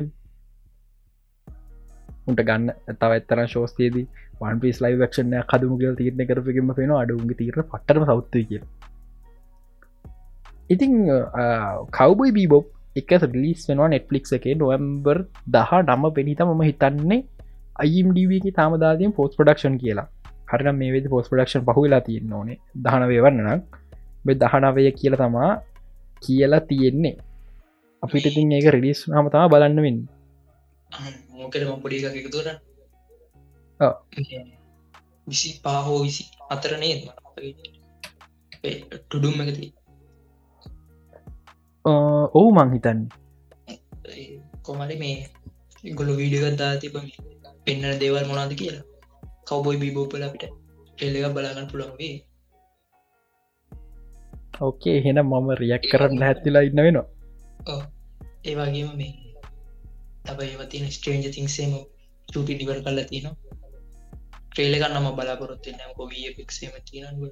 උන්ට 2.27 2.43
ගන්න 2.43 2.71
ඇතව 2.71 3.11
ඇත්තර 3.11 3.45
ශෝස්තේදී 3.47 4.07
වන් 4.41 4.61
පිස් 4.61 4.81
ලයි 4.81 4.99
ක්ෂණය 5.03 5.41
කදමු 5.45 5.79
කියල 5.79 5.95
තීරණ 5.95 6.29
කරපගම 6.29 6.75
පෙන 6.75 6.95
අඩුන්ගේ 6.97 7.39
තීරණ 7.41 7.69
පටම 7.71 8.05
සෞත්තු 8.05 8.45
කිය 8.49 8.63
ඉතිං 10.71 10.93
කවබයි 11.91 12.33
බීබොප් 12.33 12.67
එක 12.97 13.11
ලිස් 13.35 13.61
වෙනවා 13.69 13.89
නෙට්ලික් 13.89 14.25
එකේ 14.33 14.55
නොවම්බර් 14.55 15.19
දහ 15.49 15.73
නම්ම 15.81 16.05
පෙනිත 16.13 16.41
මම 16.43 16.63
හිතන්නේ 16.63 17.21
අයිම්ඩවගේ 17.77 18.53
තාමදාදයෙන් 18.53 19.13
පෝස් 19.13 19.37
ප්‍රඩක්ෂන් 19.37 19.77
කියලා. 19.79 20.09
හරිනම් 20.49 20.77
මේ 20.77 21.09
පෝස් 21.09 21.29
ප්‍රඩක්ෂන් 21.31 21.65
පහුවෙලා 21.65 22.01
තියන්න 22.01 22.33
ඕනේ. 22.33 22.59
දහනවේ 22.77 23.21
වන්නනම් 23.21 23.61
බෙ 24.25 24.33
දහනවය 24.35 24.91
කියල 24.93 25.15
තමා 25.17 25.53
කියලා 26.23 26.63
තියෙන්නේ. 26.63 27.17
අපිට 28.03 28.27
ඉතින් 28.27 28.53
ඒක 28.53 28.69
රිලිස් 28.71 29.01
නම 29.09 29.27
තම 29.31 29.49
බලන්න 29.49 29.79
වෙන්න. 29.83 30.01
එක 32.15 32.29
තුර 32.31 32.49
විසි 35.27 35.51
පාහෝ 35.63 35.99
විසි 36.03 36.25
අතර 36.51 36.73
නේද? 36.79 37.03
ටුඩුම් 39.01 39.41
එකති 39.43 39.73
ඔහු 42.35 42.49
මං 42.53 42.71
හිතන්නේ. 42.73 43.09
කොමරි 44.63 44.97
මේ 44.97 45.17
ගොල 45.95 46.11
වීඩියගත්දා 46.17 46.73
තිබ 46.77 46.97
පෙන්න්නන 47.65 48.01
දේවල් 48.01 48.25
මොනාද 48.27 48.53
කියලා 48.55 48.88
කවබොයි 49.49 49.79
බිබෝපල 49.79 50.23
අපිට 50.23 50.45
එල්ලක 50.99 51.33
බලාගන්න 51.33 51.71
පුළන්ගේ 51.71 52.17
ඕකේ 54.61 54.99
හෙන 55.05 55.19
මම 55.23 55.49
රියක් 55.57 55.85
කරන්න 55.91 56.23
හැත්තිලා 56.23 56.63
ඉන්න 56.63 56.79
වෙනවා. 56.79 57.07
ඒවාගේම 58.45 58.91
මේ 58.97 59.13
තබ 60.25 60.39
ඒවතින 60.45 60.87
ස්ට්‍රේන්ජ 60.91 61.27
තිංසේම 61.31 61.73
චුටි 62.29 62.53
ඩිවර් 62.55 62.79
කල්ල 62.81 63.01
තිනවා 63.05 63.37
ට්‍රේල 64.49 64.75
ගන්නම 64.77 65.07
බලාපොරොත්ති 65.15 65.71
නම් 65.73 65.93
කොවිය 65.97 66.31
පික්සේම 66.37 66.75
තිනව 66.85 67.23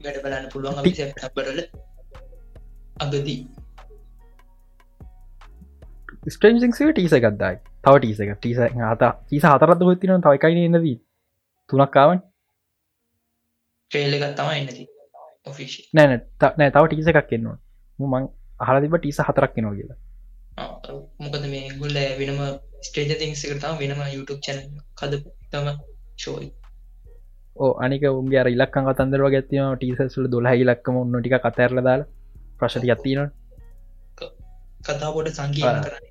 වැඩ 0.00 0.18
බලන්න 0.18 0.46
පුළුවන් 0.52 0.78
අපබරල 1.22 1.60
අගදී 2.96 3.40
ස්ට්‍රේන්සිංසේ 6.22 6.92
ටීස 6.92 7.14
ගත්දායි 7.16 7.56
තව 7.84 7.94
ටීස 7.96 8.18
එක 8.20 8.32
ටීස 8.36 8.58
හත 8.58 9.04
ටීස 9.20 9.44
හතරත් 9.44 9.82
හොත්තින 9.82 10.10
තවයිකයි 10.20 10.68
නදී? 10.68 10.96
තුනක්කාවන් 11.70 12.20
තමයි 13.90 14.58
එන්නති 14.58 14.84
ඔෆිෂ 15.46 15.76
නෑන 15.94 16.20
නෑ 16.52 16.70
තව 16.70 16.84
ටීස 16.86 17.08
එකක් 17.12 17.32
එන්නවා 17.32 17.56
මං 17.98 18.28
අහලතිබ 18.60 18.96
ටීස 18.96 19.20
හතරක් 19.20 19.54
කෙනවා 19.54 19.74
කියලා. 19.74 19.98
මොකද 21.20 21.44
මේ 21.46 21.72
ගුල්ල 21.78 21.96
වෙනම 22.18 22.40
ස්ටේජ 22.82 23.16
තිංස 23.16 23.46
කරතාව 23.46 23.80
වෙනම 23.80 24.04
YouTube 24.08 24.40
චැන 24.40 24.60
කද 24.94 25.22
තම 25.50 25.72
ශෝයි 26.18 26.52
ඕ 27.56 27.72
අනික 27.80 28.04
උන්ගේ 28.10 28.44
ඉලක් 28.50 28.78
තන්දර 28.94 29.26
ගැත්තින 29.30 29.72
ටීසසුල 29.74 30.28
දොලා 30.28 30.54
ඉලක්කම 30.56 30.96
ඔන්න 30.96 31.18
ටික 31.18 31.40
කතරල 31.40 31.82
දාල 31.82 32.06
ප්‍රශති 32.58 32.90
ඇත්තින 32.90 33.26
කතා 34.84 35.10
පොට 35.10 35.28
සංගීන 35.32 35.82
කරන්න 35.82 36.09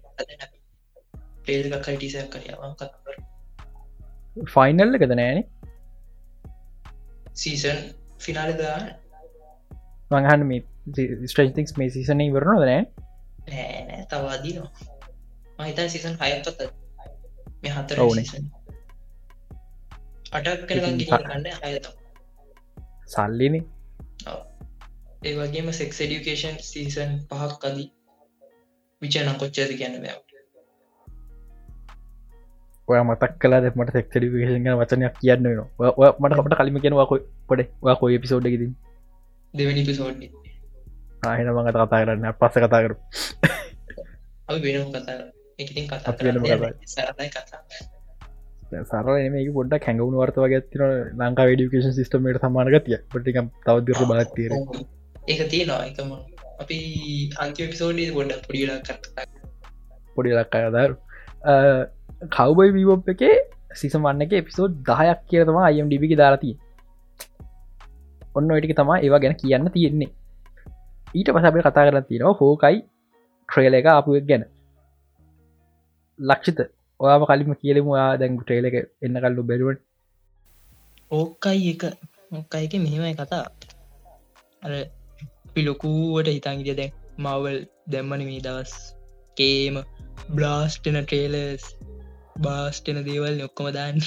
පේල්කයි 1.45 1.95
ටිස 1.95 2.15
කරයාව 2.29 2.75
කතර 2.75 3.15
ෆයිනල්ල 4.49 4.97
එකද 4.97 5.13
නෑන 5.15 5.43
සීසන් 7.35 7.79
ෆිනාලදා 8.19 8.77
මඟහන් 10.11 10.45
මේ 10.45 10.61
ස්ට්‍රේතික්ස් 11.25 11.75
මේ 11.77 11.89
සිසන 11.91 12.23
වරන 12.33 12.61
නෑ? 12.61 12.81
නෑ 13.47 14.05
තවාදීනවා 14.07 14.71
මහිතා 15.59 15.87
සිසන් 15.89 16.15
හයත්තත් 16.21 16.63
මේ 17.63 17.73
හතර 17.73 17.97
අටක් 20.31 20.65
කරගන්න 20.67 21.47
හයත 21.63 21.85
සල්ලින 23.07 23.55
ඒ 25.21 25.33
වගේම 25.37 25.71
සෙක්ස් 25.73 26.01
ඩියුකේෂන් 26.01 26.59
සීසන් 26.63 27.15
පහක් 27.29 27.53
කදී 27.63 27.87
විචන 29.01 29.31
කොච්චද 29.41 29.71
ගැන 29.79 29.95
බැව 30.03 30.19
ඔය 32.87 32.99
මතක් 33.01 33.33
කලා 33.41 33.61
දෙමට 33.63 33.95
සෙක් 33.95 34.07
ඩිකේෂන් 34.11 34.63
ගන 34.65 34.79
වචනයක් 34.81 35.17
කියන්න 35.21 35.47
නවා 35.47 36.11
මට 36.19 36.39
අපට 36.41 36.59
කලිම 36.59 36.79
කියෙනවා 36.83 37.09
පොඩ 37.49 37.61
කොයි 38.01 38.21
පිසෝඩ්ගෙද 38.23 38.63
දෙවැනි 39.53 39.83
පිසෝඩ් 39.85 40.23
ආහෙන 41.21 41.47
මඟ 41.47 41.69
කතා 41.69 41.87
කරන්න. 41.93 42.25
පස්ස 42.33 42.55
කතා 42.63 42.81
කරු 42.83 42.95
වෙනම 44.65 44.89
කතා 44.89 45.17
ඉතින් 45.59 45.85
කතා 45.85 46.13
සරයි 46.87 47.29
කතා. 47.29 47.61
සරල 48.83 49.15
මේ 49.29 49.51
පොඩ 49.51 49.73
කැඟවුණු 49.77 50.21
වර්තව 50.21 50.45
ගත්තින 50.53 50.83
ලංකා 51.19 51.47
ඩිකේෂන් 51.49 51.95
සිස්ටමට 51.97 52.41
සමානගතිය 52.43 52.99
පටිකම් 53.11 53.47
තවදර 53.65 54.03
බලත්තේර 54.09 54.51
ඒක 55.27 55.41
තියෙනවා. 55.51 55.81
එකම 55.85 56.09
අපි 56.59 56.77
අන්තිම 57.43 57.69
පිසෝඩී 57.73 58.09
ගොඩ 58.11 58.33
පොඩිලා 58.45 58.79
කතා 58.81 59.27
පොඩි 60.15 60.35
ලක්කායදරු 60.35 60.95
කවබයි 62.31 62.71
වීවප් 62.75 63.11
එකේ 63.13 63.35
සිසමන්න 63.73 64.25
එක 64.25 64.33
එපිසෝඩ් 64.35 64.79
දහයක් 64.87 65.21
කියතම 65.29 65.59
අයම් 65.61 65.87
ඩිබිකි 65.87 66.19
දාරතිය 66.21 66.55
ඔන්න 68.35 68.51
ඔටික 68.51 68.75
තමා 68.75 68.99
ඒවා 68.99 69.21
ගැන 69.23 69.35
කියන්න 69.35 69.71
තියෙන්නේ. 69.71 70.11
ඊට 71.15 71.29
පසබේ 71.35 71.63
කතා 71.63 71.85
කරන්න 71.85 72.07
තියෙනවා 72.09 72.37
හෝකයි 72.39 72.77
ට්‍රේල 73.49 73.73
එක 73.73 73.87
අපුවක් 73.91 74.27
ගැන. 74.29 74.43
ලක්ෂිත 76.19 76.59
ඔයාම 76.99 77.25
කලිම 77.25 77.55
කියලෙම 77.61 77.87
ඔයා 77.87 78.11
දැන් 78.19 78.37
ට්‍රේල 78.37 78.69
එක 78.69 78.77
එන්න 79.01 79.19
කල්ලු 79.23 79.47
බැරුවට 79.49 79.81
ඕකයි 81.11 81.73
එක 81.73 81.83
මොකයි 82.31 82.65
එක 82.65 82.73
මෙහෙමයි 82.79 83.15
කතා 83.15 83.43
අර 84.61 84.71
පිලොකුවට 85.59 86.29
හිතන්ගිය 86.29 86.75
දැන් 86.75 86.91
මවල් 87.19 87.57
දැම්මන 87.87 88.25
මේ 88.25 88.41
දවස් 88.41 88.75
කේම 89.37 89.79
බ්ලාස්ටන 90.31 90.99
ට්‍රේලස් 91.01 91.65
බාස්ටන 92.39 93.01
දේවල් 93.07 93.43
ඔක්කොම 93.47 93.69
දාන්න. 93.73 93.99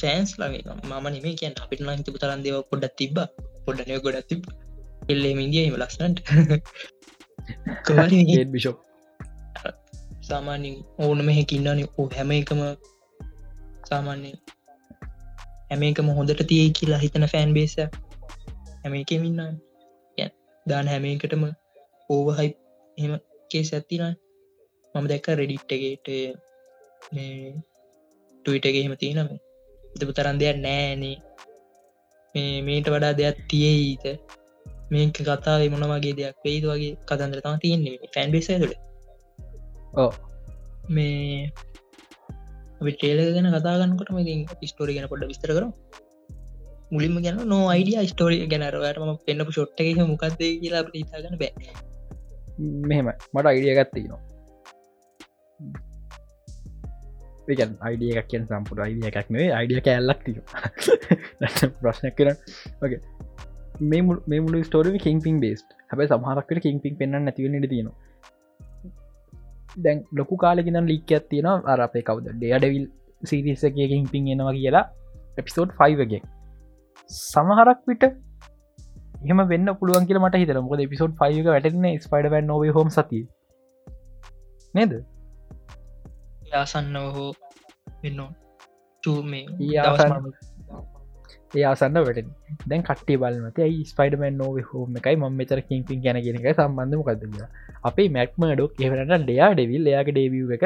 ෆෑන්ස් 0.00 0.32
ලගේ 0.38 0.62
මම 0.76 1.06
නෙමේ 1.08 1.34
කියන් 1.34 1.54
අපිට 1.62 1.84
හිතපු 1.90 2.18
තරන් 2.18 2.44
දේව 2.46 2.58
පොඩත් 2.70 2.96
තිබ 2.96 3.20
පොඩ්ඩනය 3.66 4.00
ගොඩත් 4.00 4.28
තිබ 4.28 4.42
එල්ලේ 5.08 5.34
ඉන්දියම 5.38 5.76
ලස්සනට. 5.76 6.18
බිෂප් 8.52 8.76
සාමාන්‍යින් 10.22 10.76
ඕන 10.98 11.24
මෙහෙකින්නන 11.24 11.82
ඕ 11.98 12.08
හැම 12.16 12.30
එකම 12.32 12.60
සාමාන්‍ය 13.88 14.32
හැම 15.70 15.82
එකම 15.82 16.10
හොඳට 16.10 16.42
තිය 16.48 16.66
කියලා 16.72 16.98
හිතන 16.98 17.26
ෆෑන් 17.26 17.54
බේස 17.54 17.76
හැම 18.78 18.94
එකමින්න 18.94 19.58
දාන 20.66 20.86
හැම 20.86 21.06
එකටම 21.06 21.44
ඕවහයි 22.10 22.56
එහෙම 22.98 23.20
කේස් 23.50 23.72
ඇත්තින 23.72 24.16
මම 24.94 25.06
දැක්ක 25.06 25.26
රෙඩිට්ටගේට 25.34 26.06
ටවිටගේ 28.44 28.78
එහෙම 28.78 28.96
තියෙනම 28.96 29.38
එතපු 29.84 30.12
තරන් 30.12 30.38
දෙයක් 30.38 30.58
නෑනේ. 30.58 31.16
මේ 32.34 32.62
මේට 32.62 32.86
වඩා 32.86 33.12
දෙයක් 33.12 33.36
තියෙයිත 33.48 34.20
මේක 34.90 35.18
කතා 35.18 35.68
මොන 35.68 35.92
වගේ 35.92 36.12
දෙයක් 36.12 36.36
වෙයිද 36.44 36.64
වගේ 36.64 36.96
කතන්දර 37.08 37.40
තම 37.40 37.58
තියන්නේ 37.58 37.98
ෆැන් 38.14 38.30
බේස 38.30 38.48
තුළ 38.52 38.74
ඕ 39.96 40.12
මේ 40.88 41.52
ටේල 42.92 43.34
ගැන 43.34 43.54
කතාගන්නකොට 43.54 44.08
ඉතින් 44.24 44.46
ස්ටෝරි 44.64 44.94
ගැන 44.94 45.08
පොඩ 45.08 45.24
විස්තර 45.24 45.50
කර 45.50 45.64
මුලින්ම 46.90 47.18
ගැන 47.24 47.42
නෝ 47.48 47.64
අයිඩිය 47.68 48.06
ස්ටෝරිය 48.06 48.46
ගැනරවටම 48.46 49.12
පෙන්න්නපු 49.26 49.52
ෂොට්ට 49.52 49.84
එක 49.84 50.00
මොකක්ද 50.04 50.40
කියලා 50.62 50.82
ඉතාගන්න 50.94 51.38
බෑ. 51.42 51.52
මෙහෙම 52.88 53.06
මට 53.08 53.46
අයිඩිය 53.46 53.74
ගත්තේ 53.78 54.06
නවා 54.06 54.22
එකන් 57.48 57.70
අයිඩිය 57.80 58.10
එකක් 58.14 58.28
කියෙන් 58.30 58.44
සම්පුට 58.48 58.82
අයිඩිය 58.86 59.08
එකක් 59.10 59.30
නේ 59.30 59.48
අයිඩිය 59.52 59.80
කෑල්ලක් 59.80 60.20
තිය 60.26 60.36
ප්‍රශ්නයක් 61.82 62.16
කර 62.18 62.30
වගේ 62.82 63.00
මේ 63.82 64.02
මේ 64.02 64.40
මුළු 64.40 64.64
ස්ටෝරි 64.64 64.98
කින් 64.98 65.20
පින් 65.20 65.40
බේස් 65.40 65.64
හැබයි 65.90 66.08
සමහරක්කට 66.08 66.62
කින් 66.62 66.80
පින් 66.80 66.96
පෙන්න්න 66.96 67.18
නැතිවෙන්නට 67.20 67.68
තියෙනවා. 67.68 67.96
දැන් 69.78 69.98
ලොකු 70.12 70.36
කාලෙකිනම් 70.36 70.86
ලික්කයක් 70.86 71.28
තියෙනවා. 71.28 71.62
අර 71.66 71.80
අපේ 71.80 72.02
කවද? 72.02 72.34
ඩේඩවිල් 72.34 72.86
සිරිසකකින් 73.22 74.08
පින් 74.12 74.28
එනවා 74.28 74.52
කියලා. 74.52 74.84
එපිසෝඩ් 75.38 75.70
5ගේ 75.80 76.22
සමහරක් 77.10 77.80
විට 77.88 78.04
එහම 78.04 79.40
වෙන්න 79.52 79.68
පුළුවන් 79.74 80.08
කියල 80.08 80.18
මට 80.20 80.40
හිතර 80.42 80.58
මොද 80.62 80.82
පිසෝඩ් 80.90 81.14
5 81.20 81.44
වැටන 81.46 81.86
ස්පයිඩ 82.04 82.34
නොව 82.44 82.64
හොම 82.76 82.90
සති 82.90 83.20
නේද? 84.74 84.92
ආසන්නව 86.54 87.06
හෝ 87.14 87.30
වෙන්න 88.02 88.20
මේ 89.24 89.44
ඒ 91.54 91.64
ආසන්න 91.64 91.98
වැට 92.00 92.28
දැන් 92.66 92.82
කට්ටේ 92.82 93.18
බලමත 93.22 93.58
ඇයි 93.66 93.80
ස්පයිඩමන් 93.84 94.36
නොව 94.36 94.60
හෝම 94.70 95.00
එකයි? 95.00 95.16
ම 95.16 95.24
මෙතර 95.40 95.60
කින්පින් 95.62 96.04
ගැන 96.04 96.20
ගෙනක 96.26 96.48
සම්බන්ධම 96.50 97.02
කදද 97.08 97.48
අපේ 97.82 98.08
මැක්ම 98.10 98.48
ඩොක් 98.50 98.84
එහරට 98.84 99.16
ඩයා 99.22 99.50
ඩෙවිල් 99.54 99.90
එයාගේ 99.92 100.14
ඩේවිය 100.14 100.44
එක 100.58 100.64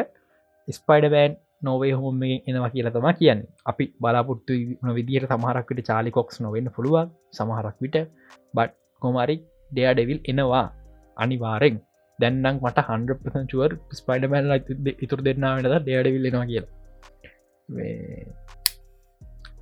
ස්පයිඩබෑන් 0.69 1.33
නොවේ 1.62 1.92
හෝම 2.01 2.22
එනවා 2.22 2.70
කියලා 2.75 2.94
තම 2.96 3.09
කියන්න. 3.20 3.40
අපි 3.66 3.85
බලාපොත්තු 4.03 4.53
විදිට 4.98 5.27
සමහරක්කට 5.33 5.81
චාලිකොක්ස් 5.90 6.40
නොවෙන්න 6.40 6.68
පුළුවන්. 6.77 7.09
සමහරක් 7.38 7.77
විට 7.85 7.96
බට් 8.57 8.72
කොමරි 9.03 9.37
ඩයා 9.70 9.94
ඩෙවිල් 9.94 10.20
එනවා. 10.33 10.66
අනිවාරෙන් 11.16 11.77
දැන්නම් 12.18 12.61
මට 12.64 12.87
හන්ප 12.88 13.48
චුවර් 13.53 13.72
ස්පයිඩමැල් 13.98 14.55
ඉතුර 15.05 15.20
දෙන්නා 15.29 15.53
වෙනද 15.57 15.68
ඩඩවිල්ලෙනවා 15.70 16.46
කියලා. 16.46 16.70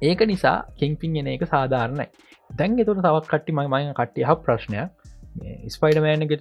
ඒක 0.08 0.20
නිසා 0.32 0.58
කෙන්පින් 0.80 1.16
එන 1.20 1.28
එක 1.34 1.44
සාධාරණයි. 1.54 2.08
දැන් 2.58 2.78
එතුට 2.84 3.02
තවක් 3.06 3.26
කට්ටි 3.32 3.56
මයි 3.58 3.68
මය 3.74 3.82
කට්ටිය 4.00 4.24
හ 4.28 4.32
ප්‍රශ්නයක්. 4.44 4.90
ස්පයිඩමෑනක 5.76 6.32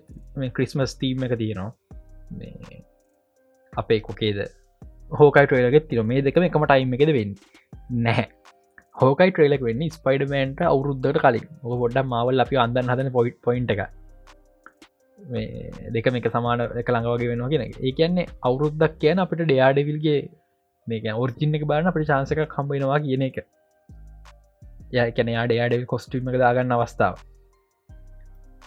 ක්‍රිස්මස් 0.55 0.95
තීම 1.01 1.23
එක 1.27 1.35
තියෙනවා. 1.41 1.71
අපේ 3.73 3.99
කොකේද 4.07 4.39
හෝකයි 5.11 5.45
ට්‍රේලගෙත් 5.45 5.87
තිර 5.89 6.03
මේ 6.03 6.21
දෙකම 6.21 6.43
එකම 6.47 6.65
ටයිම් 6.65 6.93
එකද 6.95 7.11
වෙන්න? 7.17 7.31
නැහැ. 8.05 8.25
හෝකයි 8.95 9.31
ට්‍රේලක් 9.31 9.63
වෙන්න 9.67 9.85
ස්පයිඩමන්ට 9.95 10.61
අවුරුද්ධට 10.65 11.21
කලින්. 11.23 11.47
ඕ 11.63 11.77
ගොඩ්ඩ 11.81 12.03
මවල් 12.03 12.43
අපි 12.45 12.59
අන්දන්න 12.65 12.91
හදන 12.93 13.11
පොයිට් 13.17 13.39
පොයින්ට 13.47 13.73
එක 13.75 13.81
දෙක 15.95 16.11
මේක 16.13 16.27
සමාන 16.35 16.65
එක 16.81 16.91
ළඟවගේ 16.93 17.31
වෙනවා 17.31 17.49
කියෙන 17.49 17.65
ඒ 17.65 17.91
කියන්නේ 17.91 18.27
අවුරුද්දක් 18.43 18.99
කියන 19.01 19.23
අපිට 19.25 19.43
ඩයාඩවිල්ගේ 19.43 20.19
මේක 20.87 21.09
ඔර්ජින්න 21.15 21.57
එක 21.59 21.65
බාන 21.65 21.91
අපට 21.91 22.07
චාන්සක 22.11 22.45
කම්බෙනවා 22.55 23.01
කියන 23.05 23.25
එක. 23.29 23.37
ය 24.93 25.11
කැන 25.17 25.35
යාඩ 25.35 25.57
යාඩ 25.59 25.77
කොස්ටීම 25.87 26.31
එක 26.31 26.39
දාගන්න 26.45 26.77
අවස්ථාව. 26.77 27.19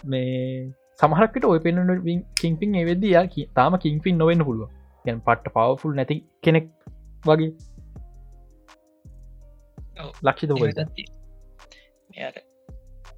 මේ 0.05 0.69
සමහරකට 1.01 1.45
ඔය 1.45 1.59
පෙන්න්න 1.59 2.23
කින්පින් 2.41 2.79
එවෙදදියා 2.83 3.27
තාම 3.59 3.83
කින්පින් 3.85 4.17
නොවෙන්න 4.17 4.47
පුළුව 4.47 4.82
ගැන් 5.05 5.19
පට්ට 5.21 5.53
පවෆුල් 5.55 5.93
නැති 5.95 6.17
කෙනෙක් 6.43 6.65
වගේ. 7.25 7.51
ලක්ෂිත 10.23 10.51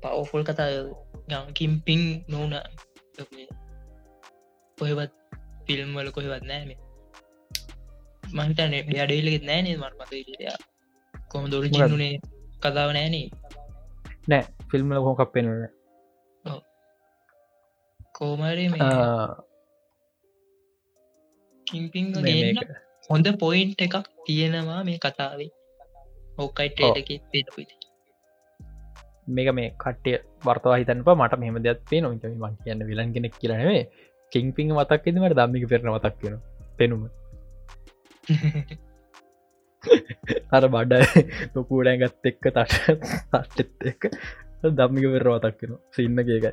පවෆුල් 0.02 0.43
කතා 0.43 0.69
ගම් 1.30 1.48
කිම්පිං 1.54 2.02
නොවන 2.28 2.54
කොහෙවත් 4.78 5.13
ෆිල්ම් 5.65 5.89
වල 5.98 6.10
කොහෙවත් 6.12 6.43
නෑම 6.43 6.69
මහිතන 8.34 8.74
ඩඩේලෙත් 8.82 9.43
නෑනේ 9.43 9.78
මට 9.78 9.95
මත 10.00 10.12
කොම 11.32 11.43
දොර 11.52 11.65
ජිනුනේ 11.67 12.13
කතාව 12.60 12.89
නෑනේ 12.93 13.28
නෑ. 14.28 14.43
ෆිල්ම්ල 14.69 15.00
හෝකක් 15.06 15.32
පෙනන 15.34 15.50
කෝමරි 18.17 18.65
කිම්පිං 21.67 22.06
හොඳ 23.10 23.28
පොයින්් 23.39 23.73
එකක් 23.80 23.95
තියෙනවා 24.25 24.82
මේ 24.84 24.99
කතාවේ. 24.99 25.51
ඕකයි 26.38 26.69
ටේලක 26.71 27.10
පෙටපුති 27.32 27.75
මේක 29.30 29.49
මේ 29.54 29.69
කට්ටිය 29.75 30.17
වර්තවා 30.43 30.78
හිතනප 30.78 31.10
මට 31.15 31.39
මෙහම 31.39 31.58
දෙයක් 31.60 31.86
පේ 31.89 32.01
නො 32.01 32.10
ම 32.12 32.17
කියන්න 32.63 32.88
විලන් 32.88 33.13
කෙනෙක් 33.13 33.38
කියලනේ 33.39 33.84
කිංපිං 34.32 34.73
මතක් 34.73 35.04
එදීමට 35.04 35.38
දම්මික 35.38 35.69
පෙරන 35.69 35.88
මතක් 35.89 36.15
කියෙන 36.19 36.41
පෙනුම. 36.78 37.01
අර 40.51 40.63
බඩ 40.67 40.93
ලොකූඩෑගත් 41.56 42.30
එක්ක 42.30 42.45
තට 42.47 42.95
තට්ටෙත් 43.32 43.89
එක 43.91 44.01
දම්මික 44.73 45.06
පෙර 45.13 45.25
මතක් 45.30 45.56
කෙන 45.60 45.78
සින්න 45.91 46.21
කියකයි 46.21 46.51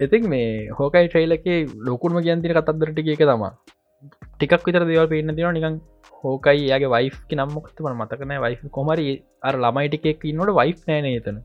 ඉතින් 0.00 0.28
මේ 0.28 0.48
හෝකයි 0.78 1.08
ට්‍රේලකේ 1.08 1.58
ලොකුරම 1.86 2.16
කියන්තින 2.20 2.56
කතත්දරට 2.56 3.00
එක 3.06 3.24
තමා 3.24 3.52
ටිකක් 4.40 4.62
විතර 4.66 4.84
දෙවල් 4.88 5.08
පේන්න 5.12 5.32
තින 5.36 5.54
නිකන් 5.56 5.74
හෝකයි 6.22 6.62
යාගේ 6.70 6.90
වයි් 6.92 7.08
නම්මොක්තම 7.38 7.88
මතකන 7.92 8.32
වයි 8.44 8.70
කොමරි 8.76 9.06
අර 9.48 9.54
ළමයිටිකෙක් 9.64 10.24
ඉන්නට 10.30 10.52
වයි් 10.58 10.72
නෑන 10.88 11.08
එතන. 11.10 11.38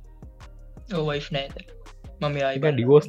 වයි් 1.10 1.22
නෑ 1.36 1.48
මම 2.22 2.38
ඩිවෝස් 2.78 3.08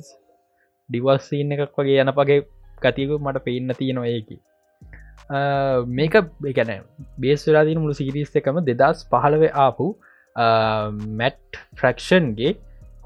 ඩිවස්සින්න 0.88 1.54
එකක් 1.54 1.78
වගේ 1.78 2.02
යනපගේ 2.04 2.40
ගතියකු 2.82 3.18
මට 3.24 3.44
පේන්න 3.46 3.74
තියෙනවා 3.78 4.10
ඒකි. 4.16 4.36
මේක 5.98 6.14
ගැන 6.58 6.72
බේස්වරාදින 7.22 7.80
මුළු 7.82 7.94
සිරිස් 8.00 8.36
එකම 8.42 8.62
දෙදස් 8.68 9.06
පහළව 9.12 9.48
ආපු 9.64 9.86
මැට් 11.20 11.60
ෆ්‍රක්ෂන්ගේ 11.78 12.52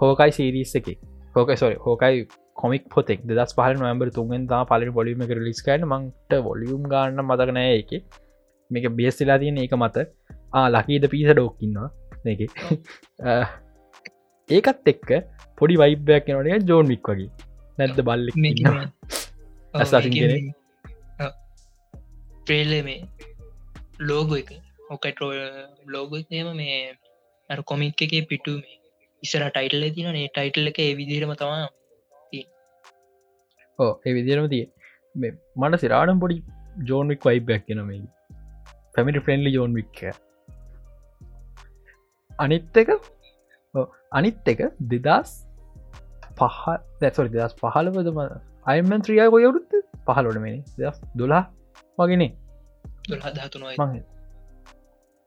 හෝකයි 0.02 0.32
සිරිස් 0.38 0.74
එක. 0.80 0.88
හෝකයි 1.36 1.60
සොරි 1.62 1.76
හෝකයි 1.86 2.26
කොමික් 2.62 2.84
පොතෙක්. 2.94 3.20
දස් 3.28 3.52
පහල 3.58 3.78
නොම්බර 3.82 4.08
තුන්ෙන් 4.16 4.46
තා 4.52 4.62
පලි 4.70 4.92
පොලිම 4.98 5.24
එක 5.26 5.32
ලිස්කන්න 5.48 5.86
මංට 5.88 6.32
වොලියුම් 6.48 6.82
ගන්න 6.92 7.24
මතකනෑ 7.24 7.74
එක 7.80 7.92
මේක 8.70 8.88
බේස්සිලා 8.98 9.38
තියෙන 9.42 9.60
ඒක 9.64 9.76
මත. 9.78 10.06
ලකීද 10.74 11.04
පිස 11.12 11.28
ඩෝක්කින්නවා 11.30 11.88
එක 12.26 12.40
ඒකත් 14.48 14.90
එක්ක 14.92 15.10
පොඩි 15.58 15.80
වයිබයක් 15.82 16.32
නට 16.34 16.68
ජෝන් 16.70 16.90
මික් 16.92 17.12
වගේ. 17.12 17.30
නැද්ද 17.78 18.00
බල්ලෙක් 18.08 18.34
ට්‍රේල 22.40 22.74
මේ 22.88 23.00
ලෝගෝ 24.00 24.42
එක. 24.42 24.50
ඕකටෝ 24.90 25.30
ලෝගොම 25.86 26.56
මේ 26.56 27.60
කොමික් 27.64 28.02
එක 28.02 28.14
පිටු 28.30 28.52
මේ 28.58 28.78
ඉසර 29.22 29.42
ටයිටල 29.46 29.84
තින 29.96 30.08
නේ 30.12 30.28
ටයිටල් 30.28 30.70
එක 30.70 30.78
ඒ 30.78 30.96
විදිරම 30.98 31.32
තමා 31.34 31.68
ඕ 33.80 33.92
ඒ 34.06 34.14
විදිරම 34.16 34.48
තිය. 34.48 34.64
මට 35.14 35.80
සිරාඩම් 35.80 36.18
පොඩි 36.20 36.36
ජෝන්වික් 36.84 37.24
වයිබයක් 37.24 37.62
කෙන 37.66 37.80
මේ 37.84 38.02
පැමිටි 38.94 39.24
ෆ්‍රෙන්ලි 39.26 39.52
ජෝන් 39.52 39.72
වික්ක 39.74 40.00
අනිත් 42.30 42.76
එක 42.76 42.90
අනිත් 44.12 44.52
එක 44.52 44.60
දෙදස් 44.92 45.32
පහ 46.38 46.60
දැසොරි 47.00 47.32
දෙදස් 47.34 47.56
පහලවදම 47.62 48.20
අයිමන් 48.66 49.02
ත්‍රියය 49.06 49.26
කොයවුරුත්ත 49.34 49.74
පහලොට 50.06 50.40
මේ 50.44 50.62
දස් 50.78 51.02
දොලා 51.16 51.42
වගෙනේ 51.98 52.30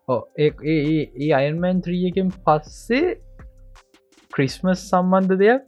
ඕ 0.08 0.22
ඒ 0.38 0.50
ඒ 0.76 1.30
අයන්මන් 1.34 1.82
ත්‍රියකෙන් 1.82 2.32
පස්සේ 2.46 3.10
ක්‍රිස්මස් 4.34 4.80
සම්බන්ධ 4.90 5.36
දෙයක් 5.42 5.62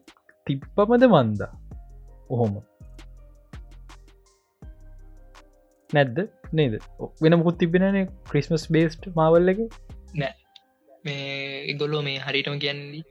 තිප්පමද 0.48 1.04
මන්දා? 1.08 1.52
ඔහොම 2.30 2.56
නැද්ද? 5.98 6.18
නේද? 6.60 6.74
වෙන 7.24 7.38
මුකුත් 7.42 7.60
තිබෙනන 7.62 8.00
ක්‍රිස්මස් 8.30 8.66
බේස්ට් 8.76 9.10
මවල්ල 9.12 9.54
එක? 9.54 9.60
නෑ. 10.22 10.34
මේ 11.06 11.28
ඉගොල්ලෝ 11.74 12.02
මේ 12.08 12.24
හරිටම 12.26 12.58
කියන්නේ 12.64 13.04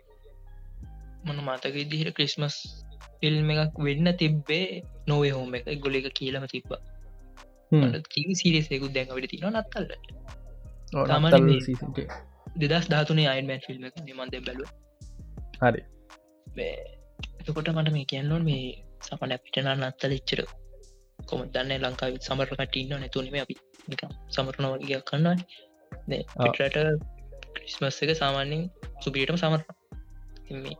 මොන 1.27 1.39
මතක 1.47 1.75
ඉදිහිර 1.85 2.11
ක්‍රිස්මස් 2.19 2.57
ෆිල්ම් 3.21 3.51
එකක් 3.55 3.79
වෙන්න 3.87 4.09
තිබ්බේ 4.23 4.67
නොවේ 5.07 5.33
හෝම 5.37 5.55
එක. 5.59 5.71
ගොල 5.85 5.95
එක 6.01 6.09
කියලම 6.21 6.47
තිබ්බ. 6.55 6.71
කී 8.13 8.35
සිරිසයකුත් 8.41 8.93
දැන් 8.97 9.15
විට 9.17 9.31
තින 9.33 9.47
නත්තල්ලට 9.53 10.03
දෙදස් 12.63 12.87
ධාතුනේ 12.91 13.29
අයින්මන් 13.33 13.63
ෆිල්ම් 13.67 13.87
එක. 13.89 13.97
මන්ද 14.09 14.35
බැලුව. 14.49 14.69
හරි. 15.63 15.83
එතකොට 17.41 17.69
මට 17.73 17.95
මේ 17.97 18.11
කියන්නවන් 18.13 18.45
මේ 18.51 18.67
සපන 19.07 19.33
පිටන 19.45 19.71
නත්තල 19.79 20.13
ඉච්චර 20.19 20.41
කොම 21.19 21.41
දන්න 21.51 21.85
ලංකාව 21.85 22.17
සමරකට 22.21 22.77
ඉන්න 22.77 22.93
නැතුනීම 22.95 23.37
අපි. 23.43 23.57
සමරණ 24.31 24.67
වගේ 24.75 25.01
කන්නවා 25.03 25.37
පිටට 26.03 26.79
ක්‍රිස්මස් 27.57 27.99
එක 28.05 28.11
සාමාන්‍යෙන් 28.15 28.63
සුපියටම 29.03 29.37
සමර 29.37 29.63
මේ 30.57 30.77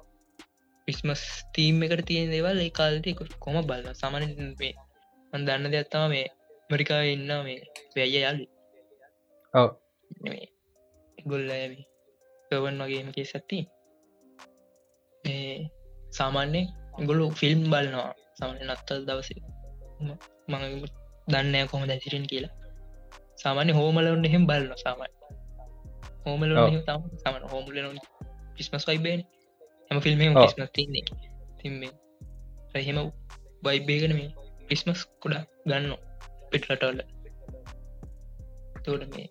ක්‍රිස්මස් 0.89 1.23
තීම් 1.55 1.85
එකට 1.87 2.05
තියෙන 2.07 2.33
දේවල් 2.35 2.59
ඒ 2.61 2.73
කාලට 2.79 3.09
කොම 3.45 3.57
බල 3.69 3.87
සාමාන 3.95 4.25
දන්න 5.33 5.73
දෙයක්ත්තම 5.73 6.05
මේ 6.09 6.27
මරිකා 6.71 7.03
ඉන්න 7.13 7.31
මේ 7.47 7.61
වැය 7.97 8.11
යාලි 8.15 8.47
ඔව්. 9.55 9.69
ගොල්ල 11.19 11.51
කවන් 12.51 12.83
වගේම 12.83 13.09
කිය 13.15 13.27
සත්ති 13.31 13.59
සාමාන්‍ය 16.11 16.63
ගොලු 17.09 17.25
ෆිල්ම් 17.41 17.61
බලනවා. 17.73 18.13
සමන 18.37 18.57
නත්තල් 18.67 19.03
දවස 19.09 19.31
මඟ 20.01 20.87
දන්න 21.29 21.69
කොම 21.69 21.83
දැසිරෙන් 21.87 22.27
කියලා. 22.27 22.55
සාමාන්‍ය 23.37 23.73
හෝමලවන්න 23.73 24.25
එහෙම 24.25 24.47
බලන්න 24.47 24.77
සාමයි 24.77 25.13
හෝමල 26.25 26.53
සමන 27.19 27.45
හෝමල 27.51 27.99
කිස්මස් 28.57 28.87
වයිබේන 28.87 29.25
හැම 29.91 30.01
ෆිල්ම් 30.01 30.23
කිස්මස් 30.37 30.71
තින්නේ 30.73 31.05
තිම්ේ 31.59 31.93
රහෙම 32.77 33.01
වයිබේගන 33.63 34.15
මේ 34.15 34.31
ක්‍රිස්මස් 34.67 35.05
කොඩා 35.21 35.43
ගන්න 35.67 35.93
පිටලටවල්ල 36.51 37.03
තෝට 38.85 39.05
මේ 39.11 39.27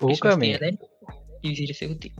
ඕක 0.00 0.26
මේ 0.36 0.72
ඉසිරිසකුති 1.44 2.12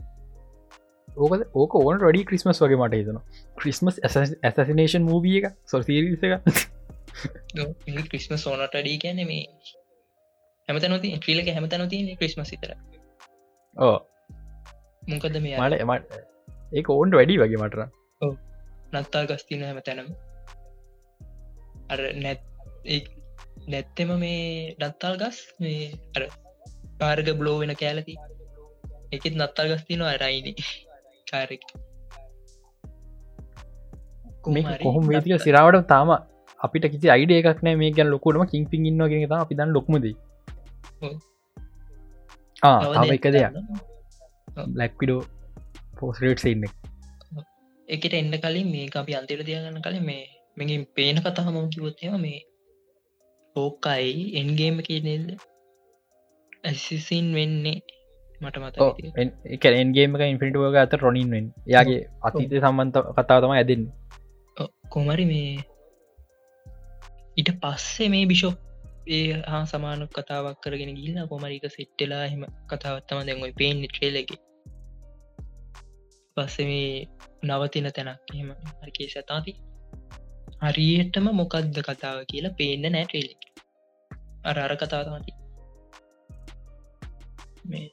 ඕක 1.09 1.33
ඕක 1.55 1.77
ඕන 1.77 2.01
රඩි 2.01 2.25
ක්‍රිස්මස් 2.25 2.63
වගේ 2.63 2.81
මට 2.81 3.01
හිතන 3.01 3.21
ක්‍රිස්මස් 3.55 4.01
ඇසසිනේෂන් 4.03 5.03
මූවිය 5.03 5.37
එක? 5.41 5.53
සොසිරිස 5.65 6.23
එක 6.23 6.76
ක්‍රිස්ම 8.05 8.35
සෝනටඩී 8.37 8.97
කියැන 8.97 9.21
මේ 9.27 9.43
හැමතනති 10.69 11.13
්‍රීලක 11.19 11.51
හැමතනති 11.51 11.99
ක්‍රිස්මස් 12.15 12.49
සිතර 12.49 12.73
ඕ 13.75 13.97
මොකද 15.03 15.39
මේ 15.45 15.59
මට 15.59 15.81
එමට 15.83 16.17
ඒ 16.71 16.83
ඕන්ට 16.89 17.17
වැඩි 17.17 17.39
වගේ 17.41 17.61
මටර 17.61 17.81
නත්තා 18.93 19.23
ගස්තින 19.25 19.63
හැම 19.63 19.79
තැනම 19.81 20.09
අර 21.89 22.03
නැත් 22.17 22.41
නැත්තෙම 23.67 24.13
මේ 24.17 24.75
ඩත්තාල් 24.75 25.19
ගස් 25.21 25.39
මේ 25.59 25.91
අර 26.15 26.23
පාර්ග 26.99 27.33
බ්ලෝ 27.39 27.57
වෙන 27.59 27.75
කෑලති 27.75 28.15
එකත් 29.11 29.33
නත්තා 29.33 29.67
ගස්තින 29.71 30.03
අරයින 30.05 30.47
කාරෙක් 31.27 31.67
කොහොම 34.45 35.03
මේතික 35.05 35.41
සිරාවට 35.41 35.87
තාම 35.87 36.11
අපිට 36.59 36.85
කිසි 36.93 37.07
අයිඩ 37.09 37.31
එකක් 37.33 37.61
නෑ 37.61 37.79
මේ 37.81 37.91
ගැන් 37.91 38.09
ලොකුටම 38.13 38.45
කින් 38.51 38.63
පින් 38.71 38.87
ඉන්න 38.89 39.03
ගෙන 39.11 39.37
අපි 39.37 39.57
දන් 39.59 39.73
ලොක්මද 39.73 40.05
එක 43.15 43.25
දෙයක්. 43.27 43.53
බ්ලක්විඩෝ 44.67 45.21
පෝස්රේට් 45.97 46.45
ඉන්න 46.45 46.65
එකට 47.87 48.13
එන්න 48.13 48.33
කලින් 48.37 48.71
මේ 48.71 48.87
අපි 48.95 49.17
අන්තිර 49.19 49.43
තියගන්න 49.43 49.81
කලින් 49.81 50.05
මේ 50.05 50.23
මෙගින් 50.57 50.87
පේන 50.95 51.21
කතා 51.21 51.47
මම 51.47 51.69
කිවොත්තම 51.69 52.17
මේ 52.19 52.41
ඕකයි 53.55 54.09
එන්ගේම 54.41 54.81
කියනෙද 54.81 55.29
ඇසිසින් 56.63 57.29
වෙන්නේ 57.33 57.77
මට 58.41 58.57
මත 58.59 58.75
එක 59.47 59.65
එන්ගේමක 59.75 60.21
ඉන්ෆිනිටුවක 60.23 60.77
අත 60.77 60.93
රොනින්ෙන් 60.97 61.47
යාගේ 61.67 62.01
අතීත 62.21 62.53
සම්බන්ත 62.59 62.95
කතාව 63.15 63.39
තම 63.41 63.53
ඇදන්න. 63.53 63.83
කොමරි 64.89 65.25
මේ 65.25 65.51
ඊට 67.37 67.49
පස්සේ 67.61 68.09
මේ 68.09 68.25
බිෂොප් 68.25 68.55
ඒ 69.07 69.25
හා 69.47 69.63
සමාන 69.65 70.03
කතාවක් 70.09 70.57
කරගෙන 70.63 70.91
ගිල්ලා 70.95 71.25
කොමරික 71.25 71.65
සෙට්ටලා 71.69 72.23
හෙම 72.25 72.43
කතාවත්තම 72.67 73.19
දැන්ගොයි 73.21 73.53
පේෙන් 73.53 73.83
ට්‍රේලක 73.85 74.31
පස්ස 76.37 76.55
මේ 76.61 76.89
නවතින 77.47 77.89
තැනක් 77.91 78.33
හෙම 78.33 78.49
හරකේ 78.79 79.09
සතාති 79.09 79.53
හරියටම 80.63 81.27
මොකක්ද 81.33 81.77
කතාව 81.89 82.17
කියලා 82.25 82.53
පේන්න 82.53 82.87
නෑ 82.87 83.05
ට්‍රේලක 83.05 83.41
අර 84.43 84.57
අර 84.59 84.73
කතාවමති 84.75 85.31
මේ 87.65 87.87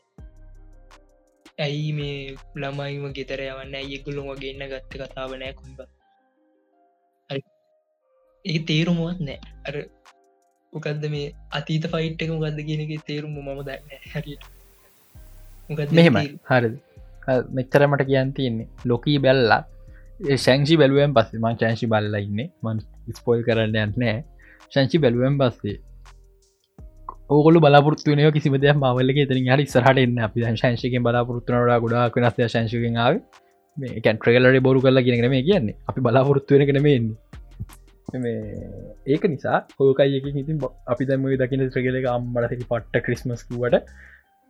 ඇයි 1.59 1.91
මේ 1.93 2.17
ළමයිම 2.57 3.05
ගෙතර 3.13 3.41
යවන්න? 3.43 3.75
ඇයගුලුම 3.75 4.33
ගන්න 4.35 4.73
ගත්ත 4.73 4.93
කතාව 5.03 5.37
නෑ 5.37 5.53
කොයිබ 5.53 5.81
ඒ 8.45 8.59
තේරුමුවත් 8.71 9.21
නෑ. 9.21 9.39
අර 9.67 9.75
මොකක්ද 10.73 11.05
මේ 11.15 11.29
අතීත 11.59 11.87
ෆයිට්ක 11.93 12.33
මොකක්ද 12.33 12.59
කියනක 12.69 12.93
තේරුම 13.09 13.33
මම 13.37 13.63
දන්න 13.69 14.11
හැරියට. 14.15 14.45
මෙහෙමයි. 15.93 16.27
හරි. 16.51 16.71
මෙච්චරමට 17.59 18.05
කියන් 18.11 18.35
තියන්නේ. 18.39 18.69
ලොකී 18.85 19.19
බැල්ලා. 19.19 19.63
ශංෂි 20.45 20.77
බැලුවෙන් 20.81 21.17
පස්සේ 21.17 21.43
මං 21.43 21.59
චංශි 21.61 21.91
බල්ල 21.93 22.21
ඉන්න. 22.21 22.41
මන් 22.65 22.79
ස්පොල් 23.19 23.43
කරන්න 23.49 23.77
යන්නෑ 23.83 24.21
ශංචි 24.73 24.99
බැලුවෙන් 24.99 25.39
පස්සේ 25.41 25.77
ඕගොල 27.31 27.57
බලාපොරත්තුවනය 27.65 28.29
කිසිම 28.37 28.57
දෙයක් 28.65 28.77
මවල්ලගේ 28.83 29.27
තරින් 29.31 29.49
හරි 29.53 29.65
සරහට 29.67 30.05
එන්න 30.05 30.19
අපි 30.27 30.45
ශංශකෙන් 30.53 31.05
බලාපොරත්තුනට 31.07 31.73
ගොඩක් 31.85 32.17
වෙනස් 32.19 32.55
ශංශකෙන් 32.55 33.01
ආව. 33.05 33.15
මේකැන් 33.77 34.19
ට්‍රේලට 34.19 34.65
බොරු 34.67 34.85
කරලා 34.85 35.07
කියනගෙන 35.07 35.31
මේ 35.35 35.47
කියන්නේ. 35.49 35.77
අපි 35.89 36.01
බලාපොරත්තුවෙන 36.07 36.67
කන 36.69 36.83
මේන්නේ 36.89 37.43
ඒක 38.15 39.25
නිසා 39.27 39.59
හෝකයික 39.77 40.27
ඉතින් 40.33 40.59
අපි 40.87 41.05
දැම 41.05 41.27
දකින 41.37 41.65
ත්‍රගලක 41.69 42.07
අම්මලසකි 42.09 42.65
පට්ට 42.65 43.03
ක්‍රිස්මස් 43.03 43.43
කුවට 43.45 43.91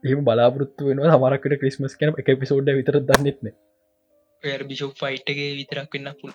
එම 0.04 0.24
බලාපොරත්තු 0.24 0.88
වෙන 0.88 1.02
හමරකට 1.06 1.56
ක්‍රිස්මස් 1.56 1.96
කන 1.96 2.14
එක 2.14 2.30
පිසෝඩ් 2.36 2.70
විතර 2.72 3.00
දන්නෙත්න 3.02 3.52
බිෂෝ 4.64 4.90
ෆයිට්ගේ 4.94 5.50
විතරක් 5.54 5.96
වෙන්න 5.96 6.12
පුල් 6.20 6.32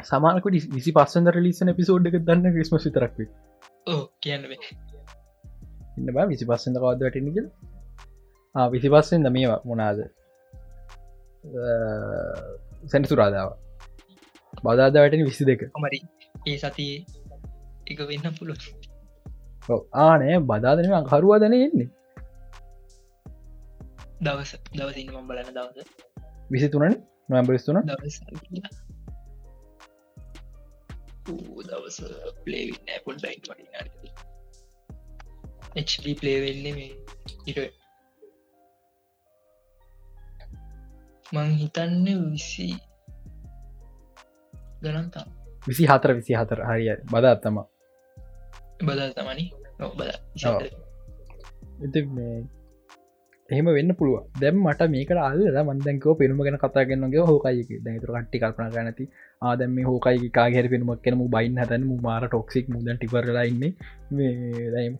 සමානකට 0.00 0.50
විසි 0.72 0.92
පස්සන්ද 0.92 1.40
ලිසන 1.40 1.72
පිසෝඩ් 1.74 2.08
එක 2.08 2.20
දන්න 2.22 2.52
ක්‍රිස්මස් 2.52 2.84
විතරක්වේ 2.84 3.28
කියන්න 4.20 4.44
ඉන්න 5.96 6.12
බා 6.12 6.26
විසි 6.26 6.44
පස්සෙන්ද 6.46 6.78
කවද 6.78 7.00
වැටනික 7.02 7.38
විසි 8.54 8.88
පස්සෙන්ද 8.90 9.30
මේවා 9.30 9.60
මොනාද? 9.64 9.98
සැනිසුරාදාව 12.86 13.50
බදාද 14.62 14.96
වැටෙන 14.96 15.24
විසි 15.24 15.44
දෙක 15.44 15.70
මරි 15.78 16.02
ඒ 16.46 16.58
සතියේ 16.58 17.04
එක 17.86 17.98
වෙන්න 18.04 18.34
පුළුව 18.34 18.58
ආනෑ 20.00 20.44
බදාදනම 20.44 20.94
අකරුවා 20.94 21.38
දැන 21.38 21.56
එන්නේ? 21.56 21.88
දවස 24.20 24.56
දවසින්න 24.72 25.12
මම් 25.12 25.28
බලන 25.28 25.54
දවස. 25.54 25.86
විසි 26.50 26.68
තුනන 26.68 27.02
නොම්බරිස්තුන 27.28 27.82
දවස 27.84 28.20
දවස 31.66 32.02
පලේවින්න 32.44 33.00
පොල් 33.04 33.16
ඩයින් 33.16 33.40
වඩි 33.44 33.64
පලේවෙල්ල 36.16 36.70
මේ 36.70 36.96
ඉර 37.46 37.72
මං 41.32 41.56
හිතන්න 41.56 42.06
විසි 42.26 42.76
ගනන්තා 44.82 45.26
විසි 45.66 45.84
හතර 45.84 46.10
විසි 46.14 46.32
හතර 46.34 46.60
හරිය 46.64 46.90
බද 47.06 47.24
අත්තම 47.28 47.56
බදා 48.80 49.08
තමනි 49.12 49.44
බද 49.92 50.10
එහෙම 53.50 53.68
වෙන්න 53.68 53.90
පුළුව 53.92 54.22
දැම් 54.36 54.56
මට 54.60 54.88
මේක 54.88 55.10
අල්ල 55.20 55.42
මන්දැකව 55.64 56.14
පෙනුම 56.18 56.40
ගැන 56.40 56.58
කතාගන්නගේ 56.58 57.26
හෝකයික 57.28 57.70
දැතුර 57.84 58.10
කට්ටි 58.14 58.40
කල්පන 58.42 58.72
ගනති 58.74 59.04
ආදැම 59.42 59.78
හෝකයි 59.84 60.30
කාගර 60.30 60.66
පෙනුමක් 60.72 61.02
කෙනම 61.04 61.22
බයින් 61.28 61.60
හතන 61.60 61.86
මාර 62.00 62.22
ටොක්සික් 62.26 62.66
මුදන් 62.68 62.96
ටිපරලයින්න 62.96 63.64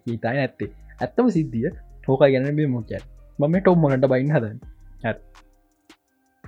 හිතයි 0.04 0.18
නැත්තේ 0.22 0.70
ඇත්තම 1.00 1.28
සිද්ධිය 1.30 1.68
හෝකයි 2.08 2.32
ගැන 2.34 2.56
බේ 2.56 2.68
මොකය 2.68 3.02
මම 3.38 3.54
ටොම්මලට 3.58 4.06
බයින් 4.08 4.30
හදන්න 4.30 4.58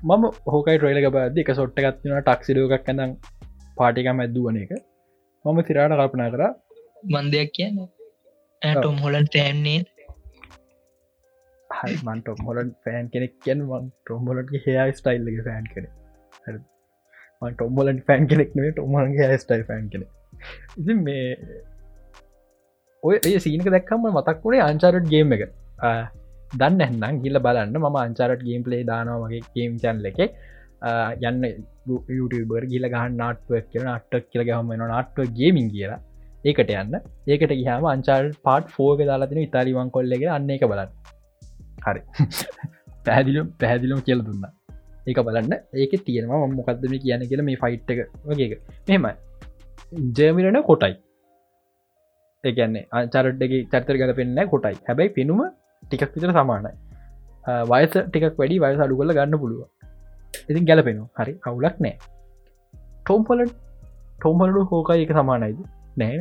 මම 0.02 0.24
හෝකයි 0.46 0.78
ට්‍රයිලක 0.78 1.10
බද 1.14 1.42
එක 1.42 1.50
සොට්ට 1.58 1.78
ගත්තින 1.84 2.16
ටක්සිඩෝකක් 2.18 2.84
කඳම් 2.86 3.12
පාටිකම 3.78 4.20
ඇදදුවන 4.24 4.58
එක. 4.64 4.72
මම 5.44 5.58
තිරාට 5.68 5.94
කල්පනා 6.00 6.30
කර. 6.34 6.42
මන්දයක් 7.14 7.50
කියන්න? 7.56 7.78
ඇටොම් 8.62 8.96
හොලන් 9.04 9.26
තෑන්නේ 9.34 9.80
මන්ට 12.04 12.28
මොලන් 12.44 12.70
ෆෑන් 12.84 13.10
කෙනෙක් 13.14 13.34
කියන් 13.44 13.64
ටොම්බොලට 13.70 14.52
හයා 14.66 14.86
ස්ටයිල්ලගේ 14.98 15.46
ෆෑන් 15.48 15.66
කෙන 15.72 15.88
ටොම්බොලන් 17.54 17.98
ෆෑන් 18.06 18.30
කෙනෙක්. 18.30 18.54
නේ 18.56 18.70
ටොමන්ගේ 18.72 19.38
ස්ටයි 19.44 19.66
ෆෑන් 19.68 19.90
කෙන 19.92 20.06
ඉති 20.78 20.94
මේ 20.94 21.26
ඔය 23.02 23.16
ඒ 23.30 23.38
සීනක 23.46 23.68
දැක්කම 23.74 24.08
මතක් 24.12 24.38
වුණේ 24.44 24.64
අංචාරට් 24.68 25.10
ගේම් 25.14 25.36
එක 25.36 25.44
දන්න 26.52 26.80
එන්නම් 26.82 27.22
ගිල්ල 27.24 27.38
බලන්න 27.38 27.74
මම 27.76 27.96
අංචාරට් 27.98 28.42
ගේම් 28.42 28.62
පලේ 28.62 28.84
දානවා 28.84 29.22
වගේ 29.24 29.42
ගේම් 29.54 29.78
චන්ල 29.78 30.06
එක. 30.10 30.20
යන්න 31.22 31.42
YouTuber 32.12 32.62
ගිල 32.72 32.86
ගහන් 32.88 33.16
නාටුවක් 33.16 33.66
කියන 33.72 33.88
අට්ටක් 33.88 34.30
කියල 34.32 34.44
ගහම 34.48 34.70
වෙන 34.72 34.84
නාට්ව 34.86 35.34
ගේමින් 35.38 35.68
කියලා. 35.70 36.00
ඒකට 36.44 36.72
යන්න. 36.74 36.94
ඒකට 37.26 37.54
ගහම 37.60 37.88
අංචාල් 37.94 38.30
පාට් 38.42 38.70
ෆෝග 38.76 39.02
දාලාතින 39.10 39.42
ඉතාලිවන් 39.46 39.90
කොල්ලගේ 39.90 40.30
අන්න 40.36 40.50
එක 40.50 40.64
බලන්න. 40.72 40.90
හරි. 41.86 42.02
පැහැදිලුම් 43.06 43.52
පැහැදිලුම් 43.60 44.00
කියල 44.00 44.22
දුන්න. 44.22 44.46
ඒක 45.06 45.20
බලන්න. 45.28 45.52
ඒක 45.74 45.92
තියෙනවා 46.06 46.46
මොකක්දම 46.54 46.96
කියන 47.04 47.28
කියල 47.30 47.42
මේ 47.42 47.60
ෆයිට් 47.64 47.92
එක 47.94 48.00
වගේ 48.24 48.58
මෙහෙමයි. 48.88 49.14
ජයමිරණ 50.16 50.62
කොටයි. 50.62 50.94
එකන්නේ 52.44 52.86
අචරට්ගේ 52.92 53.64
චරිතර 53.72 53.96
ගල 54.00 54.12
පෙන්න්න 54.14 54.44
කොටයි. 54.48 54.76
හැබැයි 54.88 55.16
පෙනුම 55.16 55.40
ටිකක් 55.88 56.14
විතර 56.16 56.32
සමානයි. 56.38 56.72
වයස 57.72 57.96
ටිකක් 57.96 58.38
වැඩි 58.40 58.60
වයස 58.64 58.84
අඩු 58.86 59.00
කල 59.00 59.14
ගන්න 59.18 59.40
පුළුව 59.42 59.62
ඉතින් 60.50 60.68
ගැලපෙනු 60.70 61.04
හරි 61.18 61.34
අවුලක් 61.48 61.76
නෑ. 61.86 61.96
ටෝම්පල 63.02 63.42
ටෝම්පලඩු 64.18 64.62
හෝකයි 64.70 65.04
එක 65.06 65.12
සමානයිද? 65.18 65.60
නෑ 66.00 66.16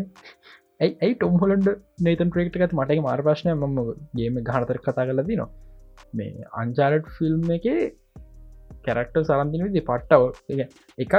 ඇයි 0.82 0.94
ඇයි 1.04 1.14
ටොම්හොලන්ඩ 1.16 1.70
නේතන් 2.08 2.34
ප්‍රේක්ට 2.34 2.60
එකත් 2.60 2.76
මටක 2.80 3.06
මාර 3.08 3.22
ප්‍රශ්නය 3.28 3.54
මම 3.54 3.80
ගේම 4.20 4.36
ගහනතර 4.50 4.80
කතා 4.86 5.08
කල 5.10 5.22
දිනවා 5.30 5.50
මේ 6.18 6.50
අංචාරට් 6.62 7.08
ෆිල්ම් 7.18 7.50
එක 7.58 7.68
කැරක්ට 8.86 9.18
සරන්තින 9.30 9.64
විදි 9.68 9.82
පට්ටව. 9.90 10.24
එකක් 11.04 11.16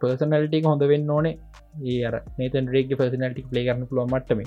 පර්සනල්ටික 0.00 0.66
හොඳ 0.70 0.84
වෙන්න 0.92 1.12
ඕනේ. 1.16 1.36
ඒ 1.90 1.98
අර 2.08 2.14
නතන් 2.38 2.66
රේක් 2.74 2.94
පර්සනල්ටික් 3.00 3.46
ප්ලේ 3.52 3.66
කරන්න 3.68 3.88
පුළුව 3.90 4.12
මටම 4.12 4.42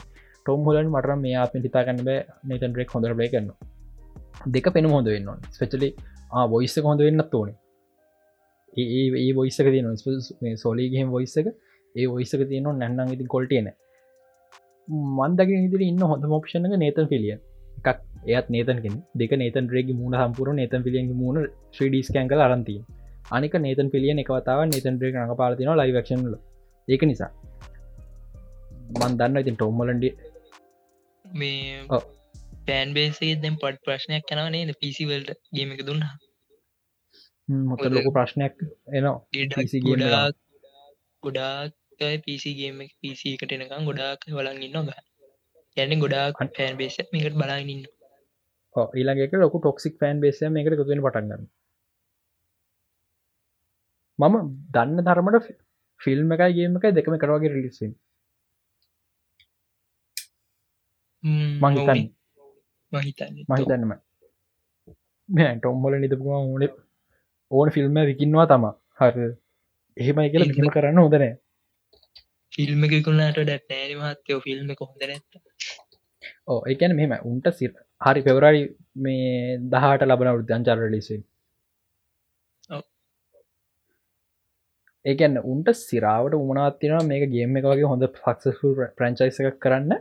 ටොම් 0.46 0.64
හොලන් 0.68 0.92
මට 0.94 1.18
මේ 1.24 1.36
අප 1.44 1.54
හිතාගන්න 1.68 2.06
බෑ. 2.08 2.20
නතන් 2.48 2.78
රෙක් 2.80 2.94
හොඳ 2.96 3.10
ප්ලේ 3.18 3.32
කරන්න 3.34 3.52
දෙක 4.48 4.68
පෙන 4.76 4.86
හොඳ 4.94 5.08
වෙන්න 5.08 5.50
ස්පෙචලි 5.56 5.90
බොයිස්ස 6.54 6.78
හොඳ 6.90 7.02
වෙන්නත් 7.08 7.36
ඕනේ. 7.40 7.58
ඒ 8.74 9.04
ඒ 9.24 9.32
බොයිස්සක 9.34 9.70
තියන 9.74 10.58
සොලිගහෙම 10.58 11.12
බොයිස්සක 11.16 11.48
ඒ 11.96 12.08
ඔයිස්සක 12.08 12.42
තියන 12.50 12.68
නැන්නම් 12.76 13.14
ඉති 13.16 13.32
කොල්ටේන 13.36 13.70
මන්දක 15.20 15.50
ඉදිරි 15.58 15.88
ඉන්න 15.92 16.04
හොඳ 16.12 16.24
මොක්ෂණක 16.34 16.76
නේතන් 16.84 17.10
පිලිය 17.12 17.34
එකක් 17.34 18.00
එයත් 18.28 18.48
නේතන්ගෙන් 18.56 18.96
දෙක 19.16 19.34
නේතන් 19.42 19.68
රේග 19.74 19.90
මුණ 20.00 20.16
සම්පුර 20.22 20.48
නේතන් 20.54 20.86
පිලියගේ 20.86 21.20
මුණ 21.24 21.38
ශ්‍රඩිස්කෑන්කල 21.76 22.46
අරන්තිී 22.48 22.82
අනික 23.32 23.54
නේතන් 23.66 23.90
පිලිය 23.94 24.14
එකවතාව 24.16 24.62
නේතන් 24.68 24.96
රේ 25.02 25.12
නඟ 25.14 25.36
පාලතින 25.42 25.72
ලයිවක්ෂන්ල 25.74 26.36
ඒක 26.88 27.04
නිසා. 27.04 27.32
මන් 29.00 29.14
දන්න 29.20 29.42
ඉතින් 29.42 29.56
ටොම්මලන්ඩ 29.56 30.06
මේ 31.34 31.88
පෑන් 32.66 32.94
බේසේ 32.94 33.34
දැම් 33.38 33.56
පට 33.58 33.84
ප්‍රශ්නයක් 33.84 34.24
කනවනේ 34.26 34.78
පිසිවල්ට 34.78 35.34
ගේම 35.54 35.72
එක 35.72 35.82
දුන්න. 35.86 36.06
මොත 37.66 37.86
ලොක 37.90 38.08
ප්‍රශ්නයක් 38.12 38.56
එනවා. 38.94 39.18
ගොඩාක් 41.24 41.74
පිසිගේම 42.24 42.82
පිසි 43.00 43.36
එකට 43.36 43.54
එනකම් 43.54 43.86
ගොඩාක් 43.86 44.28
වලන් 44.32 44.60
ඉන්න 44.64 44.78
ග 44.88 44.92
යන්න 45.78 46.00
ගොඩාක් 46.00 46.44
පෑන් 46.50 46.78
බේස 46.78 47.00
මේකට 47.08 47.36
බලන්න 47.36 47.88
ඊළඟක 48.96 49.34
ලොක 49.36 49.58
ටොක්සික් 49.58 49.98
පෑන් 50.00 50.22
බේස 50.22 50.42
එකට 50.42 50.78
තුන 50.82 51.02
පටන්ගන්න 51.02 51.48
මම 54.20 54.38
දන්න 54.72 55.00
ධර්මට 55.02 55.50
ෆිල්ම් 56.02 56.32
එකයි 56.32 56.54
ගේම 56.54 56.80
එකයි 56.80 56.94
දෙකම 56.94 57.18
කරවාගේ 57.18 57.52
රිලිස්සින් 57.52 57.92
මහිතන් 61.62 62.01
මහිතන්නම 63.49 63.93
ටොම්බල 65.57 65.93
නිතපුවා 65.97 66.41
ඕන 66.43 66.64
ඕන 67.51 67.72
ෆිල්ම් 67.72 67.99
විකින්වා 68.05 68.47
තම. 68.47 68.66
හර. 68.99 69.30
එහෙමයි 69.97 70.32
කියලා 70.32 70.51
ගම 70.51 70.74
කරන්න 70.76 71.01
හොදනෑ 71.01 71.34
ෆිල්ම් 72.53 72.84
එකකුණට 72.88 73.38
ඩැත් 73.38 73.66
නෑන 73.70 73.95
මහත්තයෝ. 73.99 74.39
ෆිල්ම් 74.41 74.74
එක 74.74 74.82
හොඳ 74.82 75.01
නැත්ත 75.03 75.34
ඕ 76.47 76.60
එකන 76.66 76.95
මෙම 76.95 77.16
උන්ට 77.24 77.49
සිර 77.53 77.72
හරි 78.01 78.22
පෙවරරි 78.22 78.62
මේ 78.97 79.57
දහට 79.72 80.07
ලබන 80.07 80.32
උද්‍යංචාර 80.34 80.86
ලිසින් 80.89 81.22
ඒකන්න 85.05 85.38
උන්ට 85.45 85.70
සිරාවට 85.80 86.34
උමනාත්තින 86.36 86.95
මේක 87.05 87.26
ගේම 87.30 87.57
එක 87.57 87.68
වගේ 87.68 87.91
හොඳ 87.91 88.07
පක්සු 88.16 88.72
ප්‍රංචයිස 88.97 89.39
එකක් 89.41 89.60
කරන්න 89.60 89.93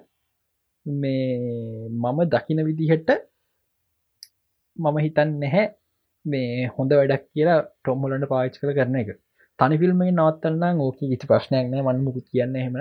මේ 0.87 1.89
මම 1.95 2.19
දකින 2.27 2.61
විදිහට 2.65 3.11
මම 4.77 4.99
හිතන් 4.99 5.31
නැහැ 5.41 5.67
මේ 6.25 6.69
හොඳ 6.69 6.93
වැඩක් 6.93 7.25
කියලා 7.29 7.59
ටොම්මලට 7.63 8.29
පාච් 8.29 8.55
කළ 8.55 8.75
කරන 8.75 8.97
එක. 8.97 9.11
තනි 9.59 9.77
ෆිල්ම්ම 9.77 10.03
නවත්තන්න 10.09 10.81
ඕක 10.81 10.99
ඉති 11.07 11.27
ප්‍රශ්නයක් 11.27 11.67
නෑ 11.69 11.85
මන් 11.85 12.05
මුකුත් 12.05 12.27
කියන්න 12.29 12.57
එහෙම 12.57 12.77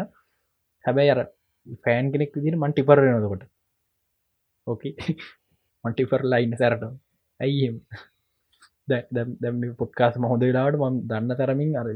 හැබැයි 0.85 1.13
අර 1.13 1.21
ෆෑන් 1.83 2.11
කෙනෙක් 2.13 2.35
විදිර 2.35 2.55
මන් 2.55 2.73
ටිපරනකොට 2.73 3.43
ඕකේ. 4.67 4.95
මන්ටිෆර් 5.83 6.21
ලයින්න 6.25 6.53
සැරට 6.55 6.83
ඇයිම් 7.39 7.75
දැම් 8.87 9.63
පොට්කාස් 9.77 10.15
මහොද 10.17 10.41
වෙලාට 10.41 10.77
ම 10.81 10.99
දන්න 11.03 11.37
තරමින් 11.39 11.73
අර 11.75 11.89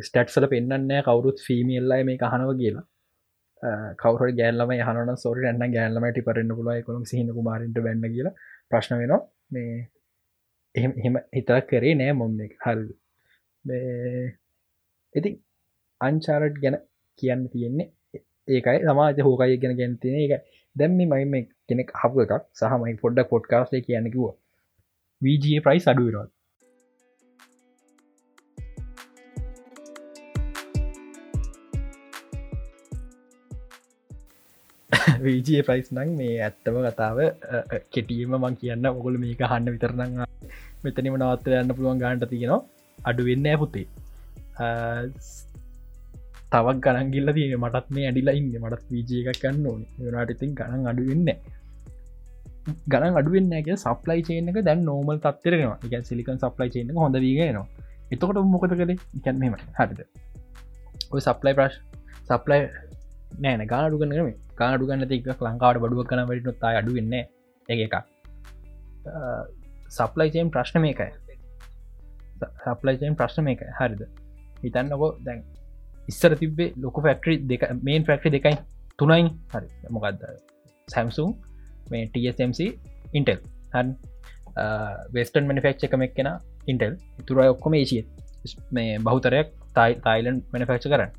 ස්ටට්සල 0.00 0.46
පෙන්න්නෑ 0.46 1.02
කවුරුත් 1.02 1.44
ෆීමිල්ලයි 1.46 2.02
මේ 2.04 2.18
අහනව 2.28 2.52
කියලා. 2.60 2.84
කවර 4.02 4.30
ගෑල්ලම 4.38 4.72
හන 4.86 5.14
සොර 5.24 5.36
න්න 5.52 5.74
ගෑල්ලමට 5.76 6.20
පරන්න 6.26 6.54
පුල 6.58 6.70
කොළම් 6.88 7.04
සිහින 7.10 7.30
කුමාරට 7.38 7.78
බැන්න 7.86 8.08
කියලා 8.14 8.34
ප්‍රශ්න 8.70 8.98
වෙනවා. 9.02 9.20
මේ 9.52 9.76
එහෙම 10.74 10.92
එහෙම 11.00 11.20
හිතක් 11.36 11.68
කරේ 11.70 11.94
නෑ 12.00 12.16
මොම් 12.20 12.40
එක. 12.46 12.54
හල් 12.64 12.82
ඉති 15.14 15.30
අංචාරට් 16.00 16.56
ගැන 16.64 16.76
කියන්න 17.18 17.44
තියෙන්නේ 17.52 17.88
ඒකයි. 18.48 18.78
සමාජ 18.88 19.22
හෝකයි 19.28 19.60
ගැන 19.62 19.76
ගැනතින 19.80 20.18
එක 20.24 20.34
දැම්මි 20.76 21.06
මයිම 21.12 21.34
කෙනෙක් 21.68 21.90
හප 22.00 22.12
එකක්. 22.24 22.34
සහමයි 22.60 22.96
පොඩ්ඩ 23.02 23.28
පොඩ්කාස්ේ 23.32 23.84
කියන්නකිව 23.88 24.26
වීජයේ 25.22 25.64
ප්‍රයිස් 25.66 25.86
අඩුවරත් 25.92 26.30
වීජයේ 35.26 35.66
ප්‍රයිස් 35.68 35.90
නං 35.96 36.14
මේ 36.20 36.36
ඇත්තම 36.46 36.78
කතාව 36.86 37.18
කෙටීම 37.94 38.32
මං 38.40 38.58
කියන්න 38.62 38.88
ඔගොල 38.90 39.18
මේක 39.24 39.42
හන්න 39.52 39.74
විතරනං 39.74 40.16
මෙතනිම 40.84 41.18
නවත්තර 41.20 41.58
යන්න 41.60 41.74
පුළුවන් 41.76 42.02
ගාන්ට 42.04 42.24
තියෙනවා. 42.32 42.60
අඩු 42.98 43.28
වෙන්න 43.28 43.50
පුතේ. 43.62 43.86
තවක් 46.52 46.78
ගණන්ගිල්ල 46.84 47.34
තියෙන 47.36 47.60
මටත් 47.62 47.94
මේ 47.94 48.08
ඇඩිලා 48.08 48.38
ඉන්න. 48.40 48.50
මටත් 48.64 48.90
වීජය 48.94 49.22
එකක් 49.22 49.40
කන්න 49.44 49.70
ඕන. 49.72 49.86
යනාට 50.00 50.34
ඉතින් 50.36 50.52
ගණන් 50.60 50.90
අඩු 50.92 51.08
වෙන්න 51.10 51.30
ගණන් 52.92 53.18
අඩුවෙන්නගේ 53.20 53.76
සප්ලයි 53.84 54.22
චේනක 54.28 54.58
දැන් 54.68 54.80
නෝමල් 54.88 55.18
තත්තරෙනවා 55.24 55.78
එක 55.86 56.06
සිලිකන් 56.08 56.40
සප්ලයි 56.42 56.72
චේන 56.74 56.90
හොඳ 57.02 57.16
වීගනවා 57.24 57.66
එතකොට 58.12 58.40
මොකද 58.54 58.72
කළේ? 58.80 58.98
එකැන්ීම 59.18 59.54
හරිද? 59.78 60.00
ඔය 61.12 61.20
සප්ලයි 61.26 61.54
ප්‍රශ් 61.58 61.76
සප්ලයි 62.30 62.60
නෑන 63.44 63.64
ගාඩු 63.72 64.00
කනම 64.00 64.28
කාඩු 64.60 64.88
ගන්න 64.88 65.08
තික 65.12 65.26
ලංකාවට 65.48 65.82
බඩුව 65.82 66.06
කන 66.10 66.24
වැට 66.30 66.60
තා 66.62 66.72
අඩු 66.80 66.94
වෙන්න 66.98 67.14
ඒ 67.14 67.26
එක 67.68 67.96
සප්ලයි 69.90 70.30
චේම් 70.30 70.50
ප්‍රශ්න 70.50 70.80
මේකයි. 70.80 71.10
සප්ලයි 72.64 72.96
චේම් 73.00 73.14
ප්‍රශ්න 73.20 73.44
මේක 73.44 73.62
හරිද? 73.78 74.02
හිතන්නකො 74.62 75.08
දැන් 75.26 75.44
ඉස්සර 76.08 76.32
තිබේ 76.42 76.72
ලොක 76.76 77.00
ෆක්ටරි 77.04 77.34
දෙක 77.50 77.64
මේන් 77.82 78.04
ෆක්ටි 78.04 78.34
දෙකයි 78.36 78.54
තුනයි. 78.98 79.24
හරි. 79.52 79.68
මොකක්ද 79.90 80.24
සැම්සුම් 80.88 81.34
මේ 81.90 82.10
TSMC 82.14 82.60
ඉන්ටෙල් 83.12 83.40
හන් 83.74 83.94
වෙස්ටන් 85.14 85.48
මනිෆෙක්් 85.50 85.84
එක 85.86 85.94
මෙක්ෙන 85.96 86.30
ඉන්ටෙල් 86.66 86.96
තුර 87.26 87.38
ඔක්කොම 87.44 87.74
ඒසිය 87.74 88.02
මේ 88.70 88.98
බහුතරයක් 89.00 89.54
තයි 89.76 89.92
තයිලන් 90.06 90.36
මනිෆෙක්ෂ 90.52 90.90
කරන්න. 90.92 91.10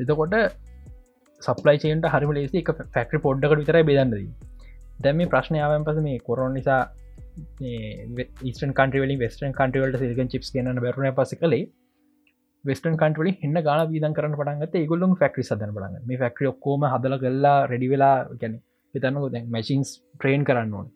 එතකොට 0.00 0.34
සප්ලයි 1.42 1.78
චේන්ට 1.78 2.08
හරිම 2.08 2.32
ලේසි 2.32 2.62
එක 2.62 2.72
ෆැක්ටරි 2.88 3.20
පොඩ්ඩකට 3.20 3.60
විතර 3.60 3.78
බෙදන්නදී 3.82 4.26
දැම 5.00 5.16
මේ 5.16 5.30
ප්‍රශ්නාවෙන් 5.32 5.86
පස 5.86 6.00
මේ 6.00 6.18
කොරොන් 6.20 6.54
නිසා 6.54 6.80
ස්ටන් 8.48 8.72
කන්ටවලින් 8.72 9.18
වෙස්ටන් 9.18 9.54
කන්ටවලට 9.54 10.02
සිල්ගන් 10.02 10.32
චිප්ස් 10.32 10.50
කියන්න 10.54 10.82
බැරුණ 10.84 11.16
පස 11.18 11.34
කළේ 11.36 11.64
වෙස්ටන් 12.64 12.96
කන්ටවලි 12.96 13.32
හන්න 13.38 13.60
ගාන 13.62 13.84
වීදන් 13.88 14.16
කරන්න 14.16 14.36
පටන්ගත 14.38 14.82
ගොල්ලුම් 14.86 15.14
ෆක්ටරි 15.14 15.44
සදන 15.44 15.72
බලන්න. 15.76 16.02
මේ 16.02 16.18
ෆක්ටරි 16.18 16.46
ඔක්කෝම 16.46 16.84
හදල 16.86 17.16
කල්ලා 17.22 17.58
රෙඩිවෙලා 17.66 18.16
ගැන 18.40 18.54
හිතන්නක 18.94 19.30
දැන් 19.32 19.48
මැසින්ස් 19.50 19.90
ට්‍රේන් 20.14 20.44
කරන්න 20.44 20.74
ඕන. 20.78 20.88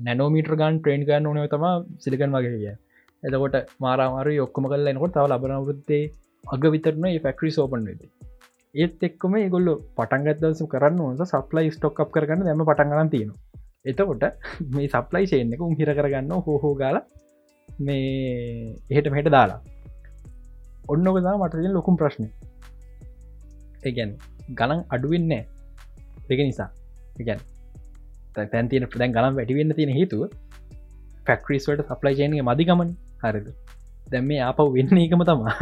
නැනෝමීටර් 0.00 0.54
ගන් 0.54 0.78
ට්‍රේන් 0.78 1.04
කරන්න 1.04 1.26
ඕනය 1.26 1.48
තම 1.48 1.66
සිලිකන් 1.98 2.36
වගේ 2.36 2.52
කිය 2.54 2.74
එතකොට 3.22 3.56
මාරමාර 3.80 4.30
ඔක්කම 4.40 4.66
කල්ල 4.66 4.92
එනකොට 4.92 5.14
තව 5.14 5.26
ලබන 5.28 5.66
වෘත්තේ 5.66 6.04
අග 6.44 6.64
විතරන 6.68 7.06
ෆක්ටරි 7.16 7.50
සෝපන් 7.50 7.84
වෙති 7.84 8.08
ඒත් 8.76 9.02
එක්කම 9.02 9.34
ගොල්ල 9.50 9.68
පටන්ගත්දසු 9.96 10.64
කරන්න 10.66 11.00
ඕස 11.02 11.30
සප්ලයි 11.32 11.68
ස්ටොක් 11.70 12.00
අප 12.02 12.10
කරගන්න 12.10 12.46
දැම 12.46 12.64
පටන්ගන්න 12.64 13.10
තියෙන 13.10 13.30
එතකොට 13.84 14.24
මේ 14.70 14.88
සප්ලයි 14.88 15.24
ශයන්නක 15.26 15.60
උම් 15.60 15.74
හිර 15.78 15.90
කරගන්න 15.90 16.32
හෝහෝ 16.40 16.74
ගාල 16.74 16.96
මේ 17.68 18.74
එහෙට 18.90 19.08
මෙට 19.10 19.28
දාලා. 19.28 19.60
ඔන්නකදා 20.88 21.34
මටතිය 21.36 21.70
ලොකුම් 21.70 21.96
ප්‍රශ්නය 21.96 22.28
ඒගැන් 23.82 24.12
ගණන් 24.50 24.80
අඩුවෙන්නේ 24.90 25.42
දෙක 26.28 26.40
නිසා. 26.40 26.68
ගැන් 27.18 27.40
තැන් 28.34 28.68
තියන 28.68 28.86
ප්‍රදැන් 28.86 29.12
ගනම් 29.12 29.38
වැඩිවෙන්න 29.38 29.76
තියෙන 29.78 29.92
හේතුව 29.98 30.22
ෆැක්ට්‍රීස්වට 31.26 31.88
සප්ලයි 31.88 32.14
ජයනය 32.20 32.42
මදිගමන් 32.42 32.90
හරිද? 33.22 33.46
දැම් 34.10 34.24
මේ 34.24 34.42
අප 34.42 34.58
වෙන්න 34.70 34.98
එකම 34.98 35.22
තමා 35.24 35.54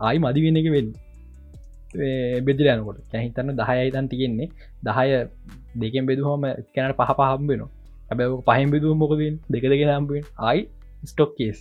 ආයි 0.00 0.18
මදි 0.18 0.44
වෙන්න 0.46 0.60
එක 0.60 0.68
වෙන්න. 0.74 0.90
බෙදිලයනකොට 2.42 2.98
කැහිතන්න 3.10 3.56
දහයයිතන් 3.56 4.06
තියෙන්නේ. 4.08 4.48
දහය 4.84 5.08
දෙකෙන් 5.76 6.06
බෙදුහම 6.06 6.44
කැනට 6.74 6.96
පහ 6.96 7.12
පහම්බෙන 7.18 7.64
ඇබැ 8.10 8.28
පහම් 8.46 8.70
බෙදුව 8.70 8.92
මොකද 8.96 9.22
දෙක 9.48 9.64
දෙක 9.64 9.82
නම්බෙන් 9.86 10.22
අයි 10.42 10.60
ස්ටොක් 11.02 11.32
කේස් 11.36 11.58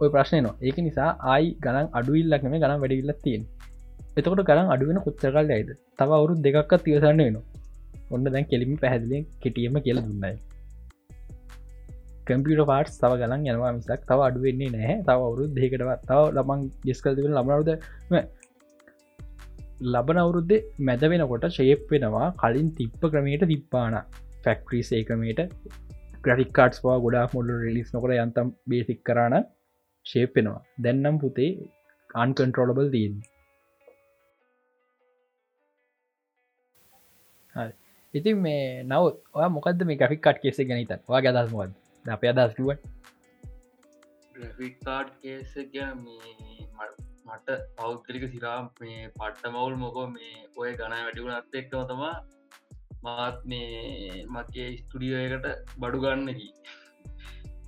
ඔය 0.00 0.08
ප්‍රශ්නය 0.08 0.40
නවා 0.40 0.56
ඒක 0.60 0.78
නිසා 0.80 1.10
ආයි 1.24 1.50
ගණන් 1.58 1.88
අඩුවිල්ලක්නම 1.92 2.54
ගනම් 2.54 2.80
වැඩිවිල්ලක් 2.80 3.20
තියෙන් 3.22 3.42
එතකොට 4.16 4.42
ගරන් 4.42 4.72
අඩුවෙන 4.74 4.98
කොච්චරකල් 5.00 5.46
ඇයිද 5.48 5.70
තව 5.98 6.10
අවුරු 6.12 6.34
දෙකක් 6.38 6.74
තිවසන්න 6.80 7.22
වෙන 7.22 7.38
ඔන්න 8.10 8.26
දැන් 8.26 8.44
කෙලිමි 8.44 8.76
පැහැදිලෙන් 8.76 9.24
කෙටියම 9.40 9.78
කියල 9.80 10.00
දුන්නයි 10.00 10.34
කම්පියට 12.26 12.64
පාට් 12.64 12.88
තව 12.94 13.12
ගලන් 13.20 13.42
යනවා 13.44 13.72
මිසක් 13.72 14.02
තව 14.02 14.20
අඩුවෙන්නේ 14.20 14.70
නැහැ. 14.70 14.96
තව 15.02 15.18
අවුරු 15.20 15.44
දෙකටවත් 15.50 16.00
තව 16.04 16.20
ලබන් 16.34 16.60
ගෙස්කල් 16.84 17.16
තිබෙන 17.16 17.34
ලබනවද 17.34 17.70
ලබන 19.80 20.18
අවුරුද්දේ 20.18 20.64
මැද 20.80 21.02
වෙනකොට 21.04 21.48
ශේප් 21.50 21.90
වෙනවා 21.90 22.28
කලින් 22.34 22.68
තිප්ප 22.72 23.02
ක්‍රමයට 23.10 23.44
තිප්පාන. 23.46 23.96
ෆැක්ට්‍රී 24.44 24.82
සේකමට 24.82 25.40
ග්‍රටිකාටස් 26.24 26.82
වා 26.84 26.96
ගොඩා 26.98 27.26
මුල්ල 27.32 27.50
රිලිස් 27.62 27.92
නොකර 27.94 28.10
යන්තම් 28.14 28.48
බේසික් 28.68 29.00
කරන 29.02 29.34
ශේප්පෙනවා 30.06 30.62
දැන්නම් 30.84 31.16
පුතේ 31.18 31.50
අන්කන්ට්‍රෝලබල් 32.14 32.88
දීන් 32.92 33.14
ඉතින් 38.14 38.36
මේ 38.38 38.64
නවත් 38.82 39.16
ඔය 39.34 39.48
මොකද 39.48 39.84
මේ 39.84 40.00
ග්‍රික්කාට් 40.02 40.42
කෙසේ 40.42 40.68
ගැනීතන් 40.70 41.04
වා 41.08 41.24
ගදස් 41.26 41.50
මොද 41.52 41.70
අප 42.04 42.24
අදස්කිව 42.24 42.68
ග්‍රෆිකාඩ් 44.34 45.08
කේස 45.20 45.52
මට 47.34 47.58
පෞද්ගලික 47.76 48.24
සිරා 48.32 48.58
මේ 48.80 49.10
පට්ට 49.10 49.52
මවුල් 49.52 49.76
මොකෝ 49.76 50.06
මේ 50.08 50.32
ඔය 50.56 50.70
ගණ 50.78 51.04
වැඩිවුණ 51.04 51.36
අත් 51.36 51.60
එක්කම 51.60 51.84
තමා 51.90 52.14
මාත් 53.04 53.38
මේ 53.44 54.24
මගේ 54.28 54.68
ස්තුඩියෝයකට 54.78 55.46
බඩු 55.78 56.02
ගන්නකි 56.04 56.48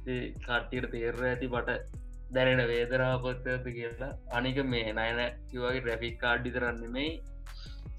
කට්ටියට 0.05 0.91
තේර 0.93 1.17
ඇති 1.23 1.49
පට 1.55 2.03
දැනෙන 2.35 2.69
වේදරාපත්තඇත 2.69 3.67
කියලා. 3.69 4.13
අනික 4.31 4.59
මේ 4.65 4.93
නයන 4.93 5.21
කිවගේ 5.51 5.85
රැෆික් 5.89 6.17
කාඩ්ඩි 6.21 6.51
තරන්න 6.51 6.83
මේ 6.91 7.11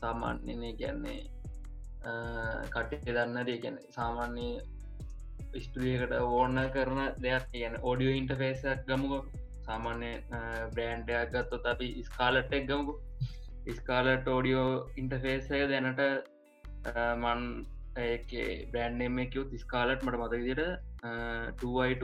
සාමාන්‍යනය 0.01 0.71
කියන්නේ 0.81 1.19
කට්ටේ 2.73 3.15
දන්න 3.17 3.47
දේ 3.47 3.59
ගැන 3.63 3.77
සාමාන්‍ය 3.89 4.47
ස්ටුලියකට 5.63 6.15
ඕන්න 6.21 6.63
කරන 6.75 7.01
දෙයක්. 7.23 7.45
කියන 7.51 7.75
ඕඩියෝ 7.81 8.17
ඉන්ටෆේසක් 8.21 8.87
ගමුක. 8.87 9.27
සාමාන්‍ය 9.67 10.11
බ්‍රෑන්ඩයක් 10.73 11.31
ගත්තොත් 11.33 11.65
අපි 11.73 11.87
ස්කාලට්ටක් 12.03 12.67
ගමුකු. 12.69 12.93
ස්කාලට 13.77 14.27
ෝඩියෝ 14.27 14.67
ඉන්ටෆේසය 14.97 15.61
දැනට 15.71 16.01
මන් 17.23 17.41
ඒකේ 17.99 18.49
බ්‍රෑන්්ම 18.73 19.17
කිව් 19.33 19.55
ස්කාලට් 19.63 20.05
මට 20.05 20.19
මතවිදිට 20.19 20.63
2අයිට 21.61 22.03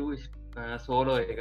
සෝලෝ 0.80 1.20
එක. 1.26 1.39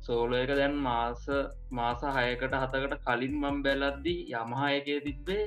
සෝලෝ 0.00 0.40
එක 0.40 0.54
දැන් 0.60 0.74
මාස 0.80 1.28
මාස 1.72 2.02
හයකට 2.16 2.56
හතකට 2.62 2.96
කලින් 3.06 3.36
මම් 3.42 3.62
බැලද්දී 3.62 4.18
යමහා 4.40 4.72
එකේ 4.80 4.98
තිබ්බේ 5.00 5.44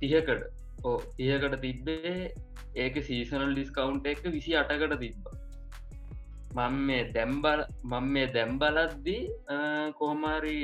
තිහකට 0.00 0.42
ඕ 0.84 0.96
තියකට 1.16 1.56
තිබ්බේ 1.60 2.16
ඒක 2.76 2.98
සීසනල් 3.04 3.54
ඩිස්කවුන්් 3.54 4.02
එක 4.06 4.22
විසි 4.28 4.56
අටකට 4.56 4.98
තිබ්බ. 4.98 5.32
මං 6.56 6.74
මේ 6.88 7.04
දැම්බල් 7.14 7.60
මං 7.90 8.06
මේ 8.14 8.26
දැම්බලද්දී 8.36 9.22
කොහොමාරි 9.98 10.58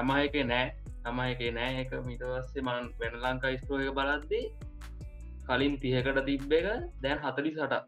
යමයක 0.00 0.36
නෑ. 0.52 0.66
තමයි 1.04 1.32
එක 1.32 1.42
නෑ 1.58 1.72
එක 1.82 1.92
මිටවස්සේ 2.06 2.64
මන් 2.66 2.86
වෙන 3.00 3.14
ලංකා 3.24 3.58
ස්ටෝ 3.60 3.82
එක 3.84 3.92
බලද්දී 3.98 4.46
කලින් 5.48 5.74
තියකට 5.82 6.18
තිබ්බ 6.28 6.52
එක 6.58 6.66
දැන් 7.02 7.20
හතලි 7.24 7.52
සට 7.56 7.82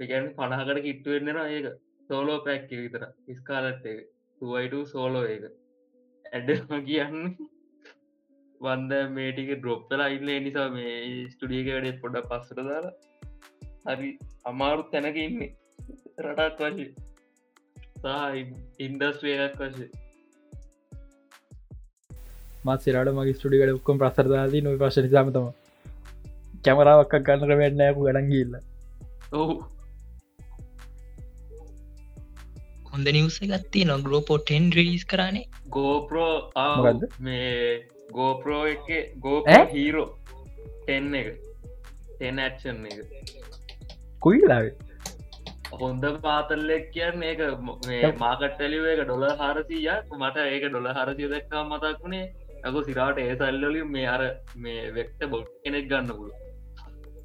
පිගැන් 0.00 0.28
පණහකට 0.36 0.84
කිට්ටුවෙන්නෙන 0.86 1.40
ඒක. 1.46 1.66
සෝලෝ 2.10 2.38
පැක් 2.46 2.70
විතර. 2.82 3.02
ස්කාලට් 3.38 3.84
එක. 3.92 4.00
තුවයිට 4.40 4.74
සෝලෝ 4.92 5.24
එක. 5.34 5.44
ඇඩම 6.32 6.72
කියන්න 6.88 7.18
වන්ද 8.60 8.92
මේටික 9.16 9.50
ඩ්‍රොප්පලා 9.54 10.08
ඉන්න. 10.16 10.30
නිසා 10.46 10.68
මේ 10.76 10.92
ස්ටඩියක 11.32 11.68
වැඩේ 11.74 12.00
පොඩ 12.02 12.16
පස්සට 12.30 12.62
දාලා 12.68 12.94
හරි. 13.84 14.12
අමාරුත් 14.44 14.88
තැනක 14.90 15.16
ඉන්නේ. 15.18 15.52
රටක් 16.20 16.60
වශය 16.60 16.86
සහ 18.02 18.84
ඉන්දස්්‍රේයක් 18.84 19.54
වශය 19.58 19.86
මත් 22.64 22.80
සිරට 22.84 23.12
මගේ 23.16 23.36
ස්ටඩිකට 23.36 23.74
ඔක්කොම් 23.74 24.00
ප්‍රසරදාදී 24.02 24.62
නොයි 24.64 24.80
පශ 24.82 25.04
නිසාමතම 25.04 25.46
කැමරාවක් 26.64 27.14
ගන්නට 27.20 27.60
වැඩනෑපු 27.60 28.06
ගඩන්ගිල්ල 28.06 28.58
ඔහු 29.34 29.54
හොඳ 32.92 33.06
නිවස 33.10 33.38
ගත්ති 33.44 33.86
නො 33.86 33.96
ග්‍රෝපෝටෙන් 34.06 34.68
රිලිස් 34.76 35.06
කරන්නේ 35.06 35.46
ගෝපරෝ 35.70 36.34
මොකක්ද? 36.56 37.06
මේ 37.20 37.88
ගෝපරෝ 38.12 38.64
එක 38.66 39.16
ගෝප? 39.18 39.48
හීරෝ 39.72 40.08
ටෙන් 40.82 41.14
එක. 41.14 41.28
ටෙන් 42.10 42.44
ඇක්ෂන් 42.44 42.84
එක 42.86 43.41
කුයිලාවේ 44.24 44.74
හොඳ 45.80 46.04
පාතල්ලෙක් 46.24 46.84
කියන්න 46.94 47.22
ඒක 47.28 47.42
මාකට්ටලිව 48.22 48.84
එක 48.92 49.02
ඩොල 49.04 49.24
හාරසිය 49.42 49.90
මට 50.20 50.46
ඒක 50.46 50.64
ඩොල 50.68 50.88
හරසිය 50.96 51.28
දක්කා 51.34 51.62
මතක් 51.70 52.00
වුණේ. 52.04 52.24
ඇක 52.64 52.76
සිරාට 52.88 53.20
ඒ 53.24 53.36
සල්ලලින් 53.40 53.92
මේ 53.94 54.08
අර 54.14 54.22
මේ 54.64 54.82
වෙක්ට 54.96 55.22
බොට් 55.32 55.48
කෙනෙක් 55.64 55.86
ගන්න 55.92 56.10
පුල 56.18 56.30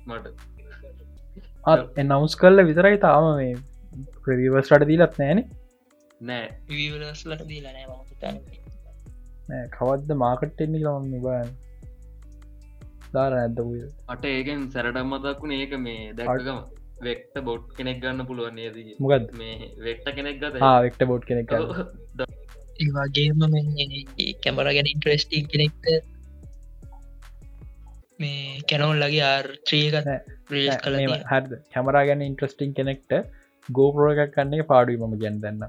මට. 0.10 0.26
එන්නවස් 2.02 2.38
කල්ල 2.42 2.68
විතරයි 2.70 3.02
තාම 3.06 3.28
මේ 3.42 3.56
ප්‍රවීවස්ටට 4.24 4.88
දීලත් 4.92 5.20
නෑන 5.22 5.44
නෑ. 6.22 6.46
විවලස්ලට 6.70 7.44
දීලා 7.52 7.74
නෑ 7.76 7.88
මතන්න 7.92 9.68
කවද්ද 9.76 10.20
මාකට්ටෙන්නේ 10.24 10.84
ලොන්න 10.86 11.12
බයන් 11.26 11.54
දාර 13.14 13.34
වූ 13.60 13.86
අට 14.14 14.26
ඒකෙන් 14.32 14.66
සැරට 14.74 15.00
මතක්ුණ 15.04 15.54
ඒක 15.60 15.78
මේ 15.86 16.02
දැක්කම 16.18 16.60
වෙක්ට 17.02 17.40
බොට් 17.44 17.66
කෙනෙක් 17.74 18.02
ගන්න 18.02 18.26
පුළුවන් 18.26 18.56
නේද? 18.56 18.78
මොකද 19.00 19.32
මේ 19.34 19.72
වෙක්ට 19.80 20.12
කෙනෙක් 20.16 20.38
ගත 20.40 20.62
වෙක්ට 20.82 21.06
බෝඩ් 21.06 21.26
කෙනෙක් 21.26 21.56
ඒවාගේම 22.80 23.44
කැමර 24.44 24.70
ගැන 24.70 24.88
ඉන්ට්‍රස්ටික් 24.88 25.48
කෙනෙක්ට 25.48 25.86
මේ 28.20 28.62
කැනවල් 28.64 29.02
ලගේ 29.02 29.26
ආර්ත්‍රියකත් 29.26 30.08
ප්‍රේස් 30.46 30.78
කල 30.84 31.00
හද 31.00 31.60
කැමරා 31.74 32.06
ගැන 32.06 32.24
ඉන්ට්‍රස්ටිං 32.24 32.74
කෙනෙක්ට 32.74 33.18
ගෝපරෝ 33.70 34.12
එකක් 34.16 34.36
කන්නේ 34.36 34.70
පාඩුව 34.72 35.04
මම 35.04 35.18
ගැන් 35.24 35.42
දන්න 35.42 35.64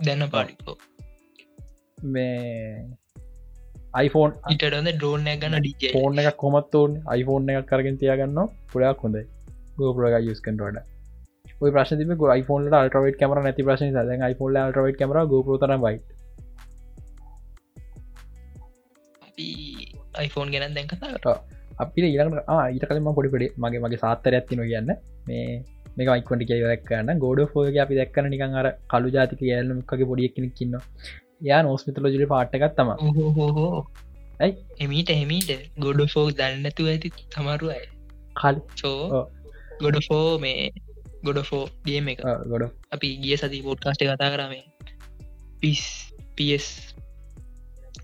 දැන්න 0.00 0.26
පාඩිකෝ 0.30 0.76
මේ 2.08 2.99
iPhoneෆෝන් 3.90 4.54
ඉටඩඳ 4.54 4.90
ඩෝන 4.96 5.24
ගන්න 5.42 5.66
ෆෝන් 5.92 6.18
එක 6.22 6.36
කොමත් 6.42 6.74
ඕන්. 6.80 6.92
iPhoneෆෝන් 7.18 7.50
එකක් 7.52 7.68
කරගෙන 7.70 7.96
තියාගන්න 8.02 8.40
පුඩක් 8.72 9.04
හොඳයි. 9.04 9.22
ගෝපරග 9.78 10.14
යස් 10.32 10.40
කටට 10.44 10.84
ඔය 11.60 11.70
ප්‍රශ 11.74 11.92
තිබ 12.00 12.12
iPhone 12.34 12.70
අල්ටරවේට 12.78 13.18
කමර 13.20 13.40
නැති 13.46 13.66
ප්‍රශන 13.68 13.96
ද 13.96 14.18
iPhone 14.28 14.60
අල්ටරවේට 14.62 15.00
කමර 15.00 15.18
ගෝපරතන 15.32 15.82
බයි 15.84 15.98
iPhone 20.26 20.52
ගැන 20.54 20.74
දැන් 20.76 20.88
කතා 20.92 21.34
අපි 21.82 22.06
ඊට 22.06 22.22
ඊට 22.74 22.86
කලම 22.88 23.10
පොඩිපඩි 23.18 23.50
මගේ 23.64 23.82
මගේ 23.84 24.02
සාත්තර 24.04 24.36
ඇත්තින 24.38 24.62
කියන්න. 24.70 24.90
මේ 25.28 25.44
මේක 25.96 26.08
මයිකොට 26.10 26.42
කිය 26.48 26.62
දක්කන්න 26.64 27.20
ගෝඩ 27.24 27.40
ෆෝග 27.52 27.76
අපි 27.84 27.98
දක්කන 28.00 28.30
නිකන් 28.34 28.56
අර 28.60 28.66
කලු 28.92 29.08
ජාතික 29.16 29.42
යල්ලමක්ගේ 29.48 30.08
පොඩියක් 30.10 30.34
කෙනෙක් 30.36 30.54
කින්න 30.58 30.76
යා 31.40 31.62
නෝස්මිතලෝජලි 31.62 32.26
පාට්ටකත් 32.26 32.76
තම 32.76 32.88
ඇයි? 34.40 34.52
එමීට 34.78 35.10
එමීට. 35.12 35.50
ගොඩ 35.78 36.00
ෆෝක් 36.08 36.30
දන්නතු 36.34 36.86
ඇති 36.86 37.10
තමරු 37.28 37.66
අය. 37.70 37.82
කල් 38.36 38.60
චෝ 38.74 39.24
ගොඩ 39.80 39.98
ෆෝ 40.08 40.38
මේ 40.38 40.70
ගොඩ 41.24 41.40
ෆෝ 41.44 41.64
ඩියම 41.78 42.08
එක. 42.08 42.22
ගොඩ 42.46 42.64
අපි 42.92 43.10
ගිය 43.22 43.36
සති 43.36 43.62
පෝට්කාස්ට 43.62 44.04
කතා 44.04 44.30
කරමේ 44.30 44.64
පිස් 45.60 45.84
පිස් 46.36 46.66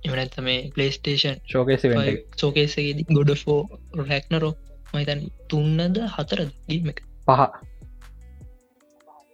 එමනැත්ත 0.02 0.36
මේ 0.40 0.58
පලේස්ටේෂන් 0.70 1.40
ශෝකේස 1.46 1.86
සෝකේසගේ 2.36 3.06
ගොඩ 3.10 3.32
ෆෝ 3.36 3.60
රැක්නරෝ 4.02 4.52
මහිතන් 4.92 5.24
තුන්නද 5.48 6.04
හතර 6.10 6.44
ගීම 6.68 6.92
එක? 6.92 7.00
පහ. 7.26 7.40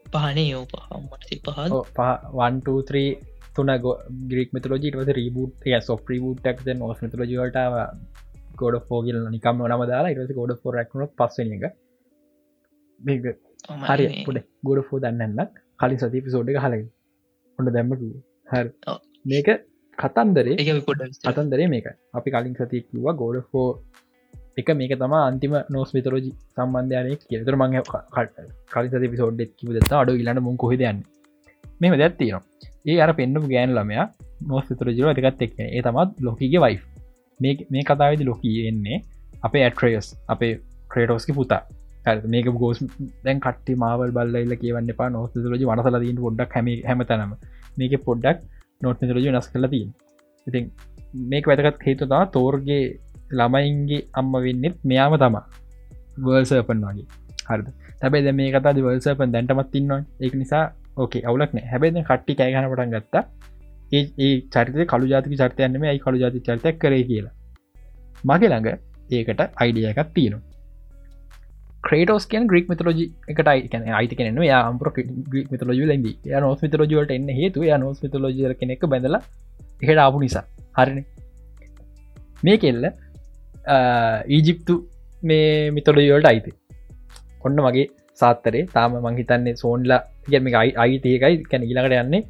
පහනේ 0.07 0.46
යෝ 0.46 0.64
පහමටසි 0.70 1.40
පහල් 1.44 1.76
පහන්ටත්‍රී 1.96 3.11
තුන 3.55 3.70
ග්‍රික් 4.26 4.50
මෙතලෝජීට 4.53 5.12
රීබුට් 5.12 5.64
සො 5.82 5.96
ප්‍රීබුට්ක් 5.98 6.68
නොස් 6.76 7.00
මෙතලජීවටාව 7.03 7.74
ගොඩ 8.57 8.76
ෆෝගල් 8.88 9.18
නිකම් 9.28 9.62
නම 9.64 9.82
දාලා 9.86 10.12
ඉරස 10.14 10.32
ගොඩ 10.32 10.53
ෆෝ 10.61 10.72
රක්න 10.72 11.03
පස්සන 11.18 11.53
එක. 11.57 11.64
හරි 13.88 14.07
පුඩ 14.26 14.38
ගොඩ 14.64 14.80
ෆෝ 14.88 15.00
දන්නන්න 15.00 15.50
කලින් 15.78 16.00
සති 16.00 16.24
පිසෝඩ් 16.26 16.53
එක 16.53 16.61
හලයි 16.64 16.84
ඔන්න 17.59 17.70
දැම්ම 17.70 17.94
හ 18.46 18.55
ඔව්. 18.86 18.98
මේක 19.24 19.48
කතන්දරේ 19.98 20.57
එක 20.57 20.84
පොඩ 20.86 21.03
අතන්දරේ 21.24 21.68
මේක. 21.68 21.88
අපි 22.12 22.28
කලින් 22.30 22.55
සතියක්වා 22.57 23.14
ගෝඩ 23.14 23.42
හෝ 23.48 23.68
එක 24.57 24.68
මේක 24.74 24.94
තම 24.96 25.14
අන්තිම 25.20 25.55
නෝස් 25.70 25.90
මිතරෝජි 25.96 26.30
සම්බන්ධයනය 26.55 27.14
කියතර 27.22 27.57
මං 27.57 27.78
කලි 28.70 28.88
සති 28.90 29.09
පිසෝඩ්ඩෙක් 29.09 29.50
කිව 29.59 29.70
දෙත 29.72 29.92
අඩු 29.94 30.14
ඉලන්න 30.14 30.40
මුන් 30.40 30.57
කොහෙදයන්න 30.57 31.00
මෙම 31.80 31.94
දැත්තිනවා 31.96 32.71
ඒ 32.85 32.99
අර 33.01 33.11
පෙන්න්නපු 33.18 33.47
ගෑන් 33.49 33.74
ළමයා 33.76 34.07
නෝස් 34.49 34.64
විතරජිව 34.70 35.07
ඇතිකත් 35.09 35.43
එක් 35.47 35.53
ඒ 35.66 35.83
තමත් 35.83 36.11
ලොකගේ 36.20 36.61
වයි 36.61 36.76
මේ 37.41 37.85
කතාවදි 37.85 38.24
ලොකී 38.24 38.66
එන්නේ 38.70 38.99
අපේ 39.43 39.62
ඇට්‍රයස් 39.66 40.09
අපේ 40.28 40.53
ක්‍රේටෝස්කි 40.93 41.33
පුතා. 41.33 41.62
මේක 42.26 42.47
ගෝස් 42.55 42.78
දැන් 43.24 43.41
කට්ටි 43.41 43.76
මාවල් 43.83 44.11
බල්ල 44.16 44.55
කියවන්න 44.62 44.91
පා 45.01 45.09
නොස් 45.09 45.35
ලජි 45.53 45.68
වනසල 45.70 45.99
දීන් 46.05 46.18
පොඩ්ඩක් 46.24 46.57
හැම 46.57 46.68
හැමතනම. 46.89 47.33
මේක 47.78 47.95
පොඩ්ඩක් 48.07 48.39
නොට් 48.83 49.03
මිතරජි 49.03 49.33
නස් 49.33 49.49
කලතින් 49.53 49.89
ඉතින් 50.47 50.64
මේක 51.33 51.45
වැතකත් 51.49 51.87
හේතුතා 51.87 52.22
තෝර්ගේ 52.37 52.83
ළමයින්ගේ 53.39 54.07
අම්ම 54.12 54.33
වෙන්නෙත් 54.45 54.76
මෙයාම 54.85 55.16
තම. 55.22 55.37
වර්සපන් 56.24 56.85
වගේ. 56.87 57.07
හරද? 57.49 57.66
හැබැයි 58.03 58.24
දැ 58.26 58.37
මේ 58.41 58.51
කතා 58.55 58.78
වර්සපන් 58.78 59.35
දැන්ටමත් 59.35 59.76
ඉන්නවා 59.78 60.01
ඒක 60.20 60.35
නිසා 60.43 60.64
ඕකේ 60.99 61.22
අවුලක් 61.28 61.53
නෑ. 61.57 61.66
හැබැයි 61.72 62.05
කට්ටි 62.11 62.38
කෑගන 62.40 62.70
පටන් 62.72 62.95
ගත්තා. 62.95 63.24
ඒ 63.97 64.05
ඒ 64.26 64.34
චරිතය 64.55 64.86
කළු 64.93 65.07
ජාතික 65.12 65.36
චර්තයන්නම 65.43 65.84
ඇයි 65.90 66.05
කළු 66.07 66.22
ජාති 66.24 66.47
චර්තයක් 66.49 66.80
කරේ 66.82 67.05
කියලා. 67.11 67.34
මගේ 68.24 68.51
ළඟ 68.53 68.68
ඒකට 69.18 69.43
අයිඩිය 69.62 69.86
එකක් 69.93 70.11
තියෙනවා. 70.16 70.49
ක්‍රේටෝස් 71.86 72.26
කියන් 72.32 72.45
ග්‍රික් 72.51 72.66
මිතලෝජි 72.72 73.07
එකට 73.30 73.49
අයිකන 73.53 73.88
අයිති 74.01 74.18
කෙන 74.18 74.43
යාම්පර 74.51 74.88
ග්‍රික් 75.32 75.49
මිතලෝජි 75.55 75.88
ලැද 75.93 76.07
ය 76.09 76.40
නොස් 76.47 76.61
මිතලෝජිවලට 76.66 77.16
එන්න 77.18 77.30
හේතු 77.40 77.64
ය 77.68 77.78
නොස් 77.84 78.03
මිතලෝජි 78.05 78.55
කෙනෙක් 78.61 78.84
බැඳල 78.95 79.18
එකට 79.82 79.99
ආපු 80.05 80.18
නිසා. 80.24 80.45
හරින. 80.78 81.05
මේ 82.45 82.57
කෙල්ල 82.62 82.84
ඊජිප්තු 84.36 84.74
මේ 85.22 85.70
මිතොලජිවලට 85.76 86.28
අයිති. 86.32 86.53
ඔන්න 87.45 87.61
මගේ 87.66 87.86
සාත්තරේ. 88.20 88.66
තාම 88.74 88.93
මංහිතන්නේ 89.07 89.55
සෝන්ලා 89.62 90.01
ගැම 90.28 90.46
අයිතියකයි 90.84 91.34
කැන 91.50 91.62
ඉලකට 91.64 91.94
යන්නේ 91.98 92.22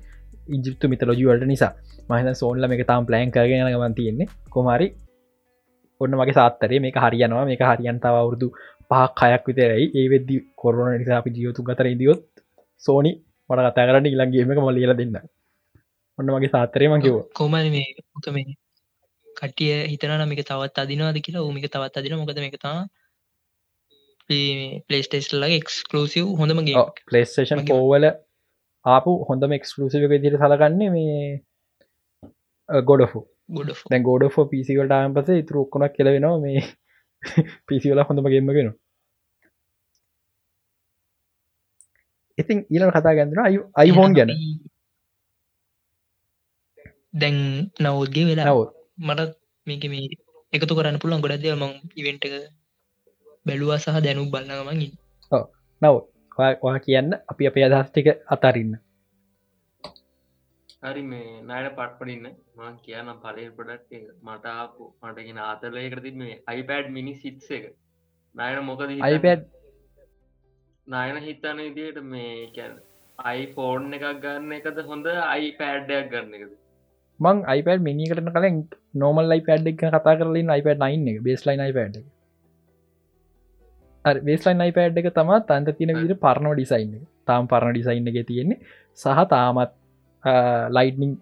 ඉජිප්තු 0.48 0.88
මිතලෝජිවලට 0.92 1.46
නිසා. 1.52 1.72
මහිත 2.08 2.36
සෝන්ල 2.36 2.68
මේ 2.70 2.84
තාම් 2.84 3.06
ප්ලෑන් 3.08 3.32
කරගෙන 3.34 3.72
ගමන් 3.74 3.94
තියෙන්නේ. 3.98 4.28
කොමරි 4.50 4.88
ඔන්න 6.00 6.16
මගේ 6.20 6.38
සාත්තරේ 6.38 6.80
මේ 6.80 6.92
හරියනවා. 6.96 7.44
මේ 7.50 7.58
හරියන්තාව 7.70 8.16
අවුරුදු 8.22 8.48
පහක් 8.90 9.20
කයක් 9.20 9.44
විතරයි. 9.48 9.84
ඒ 9.98 10.06
වෙද්දි 10.12 10.40
කොරුණ 10.62 10.98
නිසා 10.98 11.18
අපි 11.20 11.34
ජියයුතු 11.36 11.66
ගතර 11.68 11.86
ඉදියොත් 11.94 12.22
සෝනි 12.82 13.12
මට 13.50 13.68
කතා 13.68 13.86
කරන්න 13.88 14.10
ඉලන්ගේමක 14.14 14.60
මලියල 14.66 14.94
දෙන්න. 15.00 15.16
ඔන්න 16.18 16.34
මගේ 16.34 16.52
සාත්තරයම 16.54 16.94
කිව 17.04 17.16
කොමන 17.38 17.70
මේ 17.76 17.88
මොක 18.14 18.26
මේ 18.36 18.56
කටිය 19.26 19.76
හිතන 19.92 20.12
මේක 20.30 20.42
තවත් 20.50 20.76
අදිනවාද 20.84 21.18
කියලා. 21.26 21.46
ඌමික 21.46 21.66
තවත් 21.74 21.94
අදින 21.98 22.18
මොකද 22.20 22.40
මේක 22.44 22.58
තා 22.64 22.80
පලේස්ටේස්ලගේ 24.30 25.56
එක්ස්කලසිව් 25.56 26.26
හොඳමගේ 26.38 26.84
පලේස්ටේෂන් 27.06 27.58
මගේ- 27.58 27.72
පෝවල 27.72 28.06
ආපු 28.84 29.16
හොඳම 29.24 29.52
එක්ස්කලසිව 29.52 30.08
විදිර 30.08 30.38
සලගන්නේ 30.38 30.90
මේ 30.90 31.18
ගොඩෆු 32.84 33.20
ගොඩ 33.50 33.70
ගෝඩ 34.02 34.24
පිසිවලට 34.50 34.92
ආයන් 34.92 35.14
පස 35.14 35.34
ඉතුර 35.34 35.56
ඔක්කොනක් 35.56 35.96
කෙලවෙනවා 35.96 36.38
මේ 36.38 36.62
පිසිවල 37.66 38.02
හොඳම 38.02 38.28
ගෙන්මගෙන 38.28 38.72
ඉතින් 42.38 42.58
ඊලට 42.66 42.92
කතා 42.92 43.14
ගැන්දෙන 43.14 43.40
අයි 43.40 43.58
අයිෆෝන් 43.74 44.14
ගැන. 44.14 44.30
දැන් 47.14 47.36
නවෝද්ගේ 47.78 48.26
වෙලා 48.26 48.54
මට 48.98 49.20
මේක 49.66 49.84
මේ 49.84 50.06
එකතු 50.52 50.76
කරන්න 50.76 51.00
පුළුවන් 51.00 51.22
ගොඩක් 51.22 51.42
දෙව 51.42 51.56
මං 51.56 51.72
ඉවෙන්ට 51.96 52.24
එක 52.26 52.34
බැලුවා 53.46 53.78
සහ 53.78 54.00
දැනු 54.06 54.30
බලන්නගමන් 54.32 54.82
ඉන්න. 54.86 54.94
නව. 55.82 55.94
වා 56.38 56.78
කියන්න 56.86 57.10
අපි 57.32 57.48
අපේ 57.50 57.64
අදහස්ටික 57.68 58.08
අතරින්න. 58.34 58.74
හරි 60.82 61.02
මේ 61.10 61.26
නයට 61.48 61.74
පට්පඩින්න 61.78 62.28
මං 62.58 62.76
කියනම් 62.86 63.10
පලේ 63.24 63.50
පොඩක් 63.58 63.90
මට 64.26 64.54
ආපු 64.54 64.86
මටගෙන 65.02 65.42
ආතරලයකට 65.48 66.04
තිබ 66.06 66.16
මේ 66.22 66.38
අයිපඩ් 66.52 66.88
මිනි 66.96 67.14
සිත්ස 67.24 67.50
එක. 67.58 67.66
නයන 68.36 68.64
මොකද 68.70 68.88
අයිපඩ් 69.08 69.44
නයන 70.86 71.20
හිතන 71.26 71.62
ඉදියට 71.68 72.00
මේ 72.14 72.32
කැන 72.56 72.80
අයිෆෝන් 73.18 73.92
එකක් 73.98 74.08
ගන්න 74.24 74.56
එකද 74.58 74.82
හොඳ 74.90 75.06
අයිපෑඩ්ඩයක් 75.26 76.10
ගන්න 76.12 76.34
එකද? 76.38 76.52
මං 77.20 77.44
අයිපඩ 77.52 77.86
මිනි 77.88 78.10
කරන 78.10 78.34
කලින් 78.36 78.58
නෝමල් 79.02 79.30
ලයි 79.32 79.46
පැඩ් 79.48 79.70
එක 79.72 79.84
කතා 79.84 80.18
කරලින් 80.20 80.52
අයිපඩ් 80.56 80.82
නයින් 80.84 81.08
එක 81.12 81.22
බේස්ලයින් 81.28 81.64
අයිපඩ් 81.66 82.02
බේස්ලයින් 84.04 84.60
අයිපඩ් 84.60 84.98
එක 84.98 85.10
තම 85.14 85.30
තන්ත 85.42 85.76
තින 85.78 85.94
විදිර 85.94 86.18
පරණ 86.18 86.54
ඩිසයින් 86.54 86.90
තාම් 87.26 87.46
පරණ 87.46 87.74
ඩිසයින් 87.74 88.08
එක 88.08 88.26
තියෙන්නේ 88.26 88.58
සහ 88.98 89.22
තාමත් 89.30 89.72
ලයිටනිින් 90.70 91.12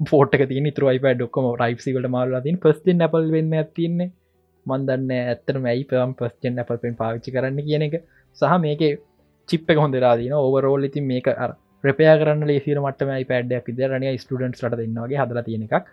පෝට්ක 0.00 0.46
තින 0.48 0.70
තුර 0.72 0.88
අයිප 0.88 1.06
ඩොක්කම 1.10 1.48
රයිප්සිකට 1.62 2.08
මාරලා 2.08 2.42
තින් 2.42 2.58
පස්තින් 2.58 3.02
අපල් 3.02 3.30
වෙන්න 3.30 3.52
ඇතින්නේ 3.54 4.10
මන්දන්න 4.66 5.10
ඇත්තන 5.16 5.58
මැයි 5.62 5.84
පම් 5.84 6.12
පස්ටෙන් 6.14 6.58
අපල් 6.58 6.78
පෙන් 6.78 6.94
පාවිච්චි 6.96 7.34
කරන්න 7.34 7.66
කියන 7.66 7.82
එක. 7.82 7.96
සහ 8.38 8.54
මේක 8.60 8.82
චිප්ප 9.48 9.68
හොඳරාදින 9.76 10.32
ඕවරෝල් 10.34 10.84
ඉතින් 10.84 11.06
මේක 11.06 11.28
අර 11.34 11.50
ප්‍රපයා 11.84 12.14
කරන්න 12.20 12.46
ලේසිර 12.46 12.78
මටම 12.78 13.12
පඩක් 13.30 13.66
විද 13.68 13.82
රනිය 13.90 14.18
ස්ටඩන්ස් 14.18 14.62
ට 14.62 14.78
දෙන්නගේ 14.80 15.20
හදල 15.22 15.42
තියෙන 15.48 15.66
එකක්. 15.66 15.86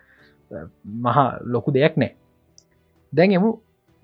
මහා 1.04 1.28
ලොකු 1.54 1.70
දෙයක් 1.72 1.96
නෑ. 1.96 2.12
දැන් 3.12 3.36
එමු 3.38 3.50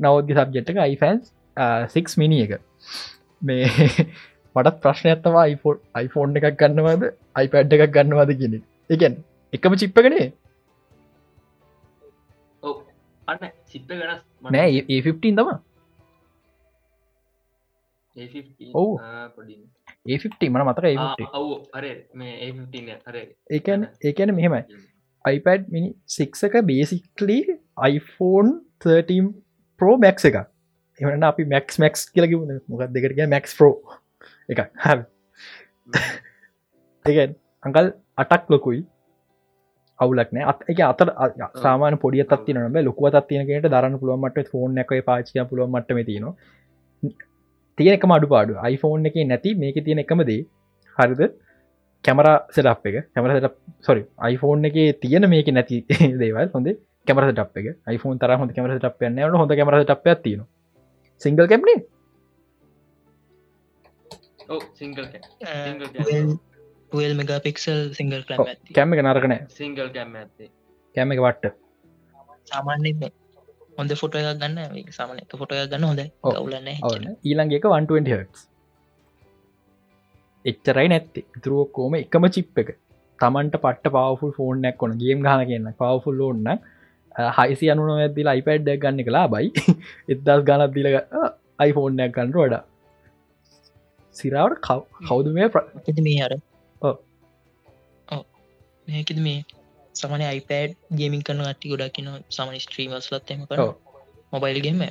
නවද්‍ය 0.00 0.32
සබ්ජෙට්ක 0.36 0.84
iෆන්ස් 0.88 1.32
6 1.56 2.18
මිනි 2.18 2.40
එක. 2.46 2.60
මේ 3.42 3.66
මටත් 4.56 4.80
ප්‍රශ්නයත්තවා 4.82 5.44
iPhone 5.52 5.78
iPhone 6.04 6.40
එකක් 6.40 6.56
ගන්නවද 6.60 7.12
iPad 7.44 7.76
එකක් 7.76 7.92
ගන්නවාද 7.96 8.32
කියන 8.40 8.56
එකන් 8.90 9.14
එකම 9.52 9.76
චිප්පකනේ 9.82 10.26
අන්න 13.28 13.46
සිත්ත 13.66 13.86
ගනස් 13.90 14.20
නෑ 14.46 14.82
ඒ15 14.88 15.20
තම 15.22 15.50
ඔව්. 18.72 18.90
පොඩි. 19.36 19.54
ඒ15 20.06 20.50
මන 20.50 20.64
මතක 20.64 20.84
ඒකන 23.50 23.86
ඒකන 24.02 24.34
මෙහෙමයි. 24.38 24.62
iPad 25.24 25.70
මිනි 25.74 25.90
6 26.14 26.48
එක 26.48 26.58
බේසික්ලි 26.70 27.38
iPhone 27.90 28.50
13 28.84 29.32
Pro 29.80 29.96
Max 29.98 30.28
එක 30.30 30.36
එවන 31.00 31.24
අපි 31.30 31.44
මැක්ස් 31.54 31.78
මැක්ස් 31.82 32.00
කියලකිව 32.14 32.40
මොකක් 32.70 32.92
දෙකට 32.94 33.28
මැක්ස් 33.34 33.52
Pro. 33.58 33.70
එක 34.48 34.58
හ 34.84 34.88
එක 37.06 37.36
අඟල් 37.66 37.86
අටක් 38.22 38.50
ලොකුයි. 38.54 38.80
අවුලක් 39.98 40.30
නෑ. 40.34 40.44
අත් 40.50 40.58
එක 40.70 40.80
අතර 40.90 41.08
සාමාන 41.64 41.98
පොඩිය 42.04 42.24
තත්තින 42.32 42.60
ම 42.62 42.76
ලොකුව 42.88 43.16
තියනකට 43.30 43.70
දරන්න 43.74 43.98
පුළුවන්මට 44.00 44.50
ෆෝන් 44.52 44.78
එක 44.84 44.92
පාචිය 45.08 45.44
පුළුවන් 45.50 45.72
මටම 45.74 46.00
තියනවා. 46.10 46.34
තියෙන 47.78 47.94
එක 47.98 48.06
අඩු 48.16 48.28
පාඩු 48.34 48.54
iPhone 48.72 49.10
එක 49.10 49.16
නැති 49.32 49.54
මේක 49.62 49.78
තියෙන 49.86 50.04
එකමදේ 50.04 50.40
හරිද? 50.98 51.22
කැමර 52.04 52.26
සෙටප් 52.56 52.86
එක. 52.88 52.96
කැමර 53.14 53.30
සොරි 53.86 54.02
iPhone 54.32 54.64
එක 54.70 54.76
තියෙන 55.02 55.30
මේක 55.34 55.48
නැති 55.58 55.84
දේවල් 56.22 56.50
හොඳ 56.56 56.68
කැමර 57.06 57.24
ටප් 57.30 57.54
එක. 57.60 57.68
iPhone 57.94 58.18
තර 58.22 58.36
හොඳ 58.40 58.50
කැමර 58.56 58.78
ටප් 58.78 59.00
යන්න 59.10 59.40
හොඳ 59.42 59.52
කැමර 59.60 59.82
ටප් 59.82 60.06
ඇතින 60.14 60.42
සිංගල් 61.24 61.46
කැප්නේ 61.50 61.78
ඔව 64.48 64.62
සිංගල් 64.74 65.04
ල් 67.02 67.14
මෙගපික්සල් 67.18 67.80
සිංගල් 67.98 68.22
කැම 68.70 68.94
එක 68.94 69.02
නරකනෑ 69.02 69.40
සිංගල් 69.58 69.88
කැම්ම 69.90 70.16
ඇත්තේ. 70.16 70.48
කැම 70.94 71.12
එක 71.14 71.22
වට්ට. 71.26 71.54
සාමාන්‍ය 72.44 72.90
හොඳ 73.78 73.94
ෆොට 74.00 74.18
එකක් 74.20 74.40
ගන්න 74.40 74.90
සාමන 74.90 75.22
එක 75.22 75.36
ෆොට 75.40 75.54
එකක් 75.54 75.70
ගන්න 75.72 75.86
හොඳ 75.90 76.02
ඔව්. 76.22 76.34
ගවලන්න 76.34 76.68
අවන 76.82 77.08
ඊළඟ 77.22 77.54
එක 77.58 77.66
120 77.70 78.14
හස් 78.14 78.46
එච්චරයි 80.44 80.88
නැත්ති. 80.92 81.20
ඉතුරුවක්කෝම 81.36 81.98
එකම 82.00 82.28
චිප් 82.28 82.62
එක. 82.62 82.70
තමන්ට 83.18 83.60
පට 83.64 83.94
පවෆුල් 83.96 84.32
ෆෝර්නක් 84.38 84.78
කොන 84.78 84.96
ගේම් 85.02 85.26
ගන 85.26 85.46
කියන්න 85.50 85.72
පවෆුල් 85.80 86.24
ඕන්න 86.28 86.48
හයිසි 87.14 87.70
අනුන 87.70 87.90
ඇදදිල 87.94 88.28
අයිපඩ් 88.28 88.68
ගන්න 88.76 89.04
කලා 89.04 89.26
බයි 89.28 89.50
එදස් 90.12 90.40
ගනත් 90.42 90.70
දිල 90.74 90.88
අයිෆෝර්නයක් 91.58 92.12
ගන්නට 92.12 92.36
වඩා. 92.36 92.64
සිරාවට 94.16 94.58
කව් 94.60 94.80
කවුද 95.02 95.28
මේ 95.32 95.48
ප්‍ර 95.48 95.62
ඇති 95.78 96.02
මේ 96.02 96.22
අර. 96.22 96.32
මේකද 98.88 99.18
මේ 99.18 99.44
සමන 99.94 100.24
අයිපඩ් 100.24 100.74
ගේමින් 100.92 101.22
කරන 101.22 101.44
අටි 101.44 101.70
ගොඩක් 101.70 101.94
කියන 101.94 102.10
සමන 102.28 102.58
ස්ත්‍රීමස් 102.58 103.08
ලත්තම 103.12 103.46
කර. 103.46 103.62
මොබයිල්ගේම 104.32 104.82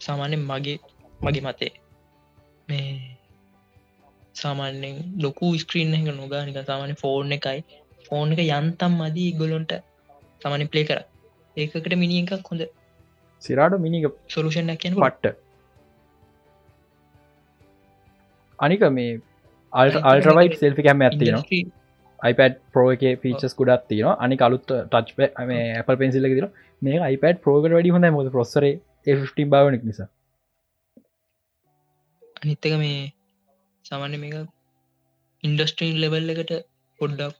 සාමාන්‍ය 0.00 0.36
මගේ 0.40 0.78
මගේ 1.20 1.44
මතේ. 1.46 1.72
මේ 2.68 2.90
සාමාන්‍යෙන් 4.34 4.98
ලොකු 5.18 5.54
ස්ක්‍රීන් 5.58 5.94
එක 5.94 6.10
නොගා 6.12 6.42
නික 6.44 6.60
සාමාන්‍ය 6.62 6.94
ෆෝර්න් 6.96 7.32
එකයි. 7.32 7.64
ෆෝන් 8.06 8.34
එක 8.34 8.44
යන්තම් 8.50 8.92
මදී 9.00 9.30
ඉගොලොන්ට 9.30 9.72
සමනි 10.42 10.66
ප්ලේ 10.66 10.84
කර 10.84 11.00
ඒකට 11.56 11.94
මිනි 12.02 12.22
එකක් 12.22 12.50
හොඳ 12.50 12.62
සිරාට 13.42 13.76
මිනික 13.80 14.08
සොලුෂන් 14.28 14.72
කියන 14.82 14.96
පට්ට. 14.96 15.36
අනික 18.58 18.82
මේ 18.98 19.20
අල්ට 19.72 19.96
අල්ට්‍රවයි 20.10 20.58
සෙල්ි 20.62 20.86
කැම 20.88 21.04
ඇතින 21.06 21.38
iPad 22.22 22.58
පෝ 22.74 22.86
එක 22.94 23.04
පිචස් 23.22 23.56
කුඩත් 23.60 23.86
තින 23.88 24.10
අනි 24.16 24.38
අලුත් 24.48 24.66
ටච් 24.70 25.30
Apple 25.80 25.96
පෙන්සිල්ල 26.02 26.28
තින 26.32 26.48
මේ 26.82 27.12
iPad 27.14 27.44
පෝගට 27.46 27.76
වැඩි 27.76 27.94
හොඳ 27.96 28.10
මොද 28.16 28.32
පොස්සර 28.38 28.64
බාවනෙක් 29.54 29.84
නිසා. 29.84 30.08
අනිත්තක 32.42 32.74
මේ 32.84 33.00
සාමාන්‍ය 33.84 34.18
මේක 34.18 34.36
ඉන්ඩස්ට්‍රීන් 35.42 35.96
ලෙවල් 36.02 36.32
එකට 36.34 36.52
පොඩ්ඩක් 36.98 37.34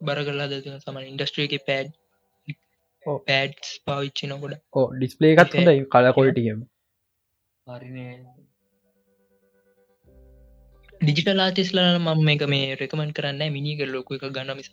බර 0.00 0.18
කරලා 0.26 0.50
ද 0.50 0.54
සම 0.74 0.98
ඉන්ඩස්ට්‍රිය 1.12 1.46
එක 1.48 1.66
පෑඩ් 1.70 1.94
පෑඩ්ස් 3.06 3.74
පාවිච්චි 3.86 4.30
නොකොට 4.32 4.56
ඕ 4.72 4.86
ඩිස්පලේ 4.94 5.34
එකත් 5.34 5.54
හොඳයි 5.58 5.84
කලා 5.92 6.16
කොලටියම 6.16 6.64
හරිනේ. 7.66 8.14
ඩිජිටල් 11.00 11.40
ආතිස්ල 11.44 11.78
මම 11.84 12.20
මේක 12.28 12.42
මේ 12.54 12.66
රෙකමන් 12.80 13.14
කරන්න 13.16 13.54
මිනික 13.56 13.80
ලොක 13.92 14.10
එක 14.16 14.26
ගන්න 14.34 14.58
මිස. 14.58 14.68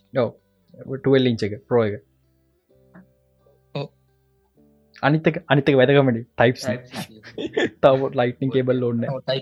ටල්ලිංච 0.96 1.42
එක 1.46 1.54
ප්‍රෝ 1.68 1.84
එක. 1.88 2.02
අනිතක 5.02 5.36
අනිතක 5.52 5.74
වැදකමට 5.80 6.20
ටයිප් 6.38 6.56
තවට 7.82 8.14
ලයිට්නින් 8.20 8.54
කේබල් 8.54 8.86
ඕන්න 8.88 9.02
ටයි් 9.22 9.40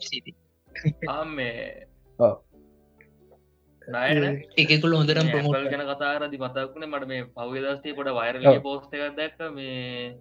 එකකුල 4.59 4.93
හොඳරම් 4.93 5.26
පල් 5.26 5.33
ප්‍රමෝට් 5.35 5.70
ගැන 5.70 5.85
කතාරදි 5.89 6.39
මතක්ුණ 6.39 6.89
මට 6.89 7.07
මේ 7.07 7.24
පව්‍ය 7.37 7.62
දස්තේ 7.62 7.95
පොට 7.95 8.12
වයරල 8.12 8.47
ඔව්. 8.47 8.61
පෝස්ට 8.62 8.95
එකක් 8.95 9.16
දැක්ක. 9.16 9.41
මේ 9.53 10.14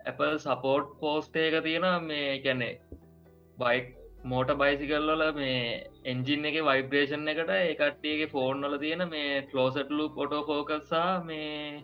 Apple 0.00 0.38
සපෝට් 0.38 0.86
පෝස්ටේ 1.00 1.46
එක 1.48 1.62
තියෙන 1.64 1.86
මේ 2.04 2.40
කැනෙ 2.40 2.70
බයික් 3.58 3.86
මෝට 4.24 4.50
බයිසිකල්ලල 4.54 5.22
මේ 5.34 5.58
එන්ජින් 6.04 6.44
එක 6.44 6.56
වයිබ්‍රේෂන් 6.62 7.28
එකට 7.28 7.50
එකට්ටියගේ 7.52 8.30
ෆෝන් 8.30 8.62
වල 8.62 8.78
තියෙන 8.78 9.02
මේ 9.08 9.42
ක්ලෝසටලු 9.50 10.08
පොටෝ 10.10 10.42
ෆෝකසා 10.46 11.10
මේ 11.24 11.82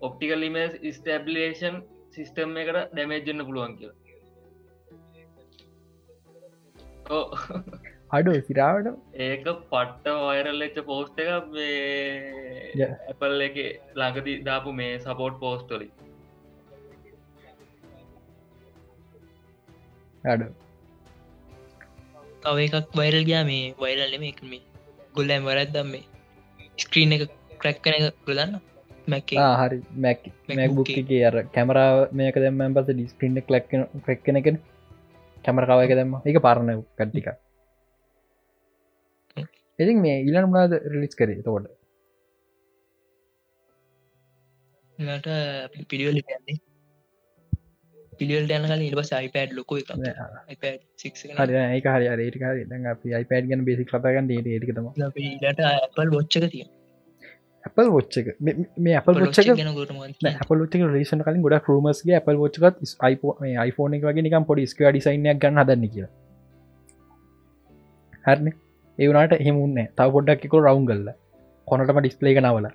ඔප්ටිකල් 0.00 0.42
ඉමස් 0.42 0.72
ස්ටබ්ලේෂන් 0.92 1.76
සිිස්ටම් 2.10 2.56
එකට 2.56 2.80
ඩැමේජ්ජන්න 2.92 3.46
පුළුවන් 3.46 3.76
කිය 3.78 3.92
අඩු 8.16 8.32
සිරාවට? 8.48 8.88
ඒක 9.26 9.46
පට්ට 9.72 10.06
වයරල් 10.26 10.66
එච්ච 10.66 10.78
පෝස්ට 10.90 11.22
එක 11.24 11.48
මේ. 11.54 12.90
ඇපල් 13.10 13.46
එක 13.48 13.56
ළඟති 14.00 14.34
දාපු 14.48 14.74
මේ 14.80 14.92
සපෝට් 15.06 15.40
පෝස්ටොලි 15.42 15.88
අඩු. 20.24 20.46
තව 22.44 22.56
එකක් 22.66 22.94
වයිරල් 23.00 23.24
ගයා 23.30 23.44
මේ 23.50 23.66
වයිරල් 23.82 24.14
නෙම 24.14 24.24
එකම 24.30 24.54
ගොල්ලෑම් 25.16 25.50
වරත්දම් 25.50 25.92
මේ 25.92 26.04
ස්ක්‍රීන් 26.84 27.14
එක 27.16 27.22
ක්‍රැක්කන 27.60 27.94
එක 27.98 28.24
ප්‍රදන්න 28.26 28.54
මැක් 29.12 29.30
හරි. 29.60 29.78
මැක් 30.04 30.20
MacBook 30.26 30.58
මැක්බුක්ගේ 30.58 31.22
අර 31.28 31.36
කැමරාව 31.56 31.96
මේක 32.20 32.38
දෙම 32.44 32.62
පස 32.76 32.88
ඩිස්පින්ට 32.90 33.52
ලක් 33.54 33.82
ක්‍රක්කන 34.06 34.40
එක 34.40 34.48
කැමරකාව 35.44 35.82
එක 35.86 35.94
දෙම 36.00 36.14
එක 36.30 36.38
පාරණ 36.46 36.72
කට්ටික 36.98 37.28
ඉතින් 39.78 39.98
මේ 40.00 40.20
ඉලන 40.22 40.48
මනාද 40.50 40.76
රිලිස් 40.84 41.18
කරේ 41.18 41.42
තෝට 41.42 41.66
ට 45.18 45.86
පිළිවල 45.90 46.20
යන්නේ 46.20 46.56
පිළිවල් 48.12 48.48
යන 48.50 48.68
කල 48.70 48.86
ඉබස් 48.86 49.12
iPad 49.18 49.52
ලොක 49.52 49.76
එක 49.76 49.92
iPad 50.54 50.80
6 51.02 51.36
හරි 51.36 52.80
අපි 52.86 53.14
iPad 53.20 53.52
ගන 53.52 53.68
බේසි 53.68 53.84
කතාගන්න 53.84 54.32
ඊලට 54.32 55.62
ඇපල් 55.66 56.10
බොච්චක 56.10 56.48
තිය 56.48 56.66
Apple 57.64 57.90
ොච්ච 57.92 58.16
එක 58.20 58.28
මේ 58.78 58.96
Apple 58.98 59.22
ොච්චක 59.26 59.48
Apple 60.34 60.60
ොච්චක 60.64 60.82
රේෂන 60.88 61.22
කලින් 61.26 61.42
ගොඩ 61.44 61.56
රමස්ගේ 61.60 62.18
Apple 62.20 62.38
ොච්චකත් 62.46 62.76
iPhone 63.64 63.96
එක 63.96 64.06
වගේ 64.08 64.24
නිකම් 64.26 64.46
පොඩි 64.50 64.66
ස්ක 64.72 64.86
ඩිසයිනයක් 64.86 65.40
ගන්න 65.42 65.60
හදන්න 65.62 65.90
කිය 65.94 66.06
හරන 68.24 68.52
ඒවනට 68.98 69.34
හෙමුන්න 69.46 69.78
තව 69.98 70.08
පොඩ්ඩක් 70.16 70.44
එකකො 70.48 70.64
රවුන් 70.64 70.84
ගල්ල. 70.90 71.08
කොනටම 71.68 71.98
ඩිස්පලේ 72.00 72.34
කනවල 72.36 72.68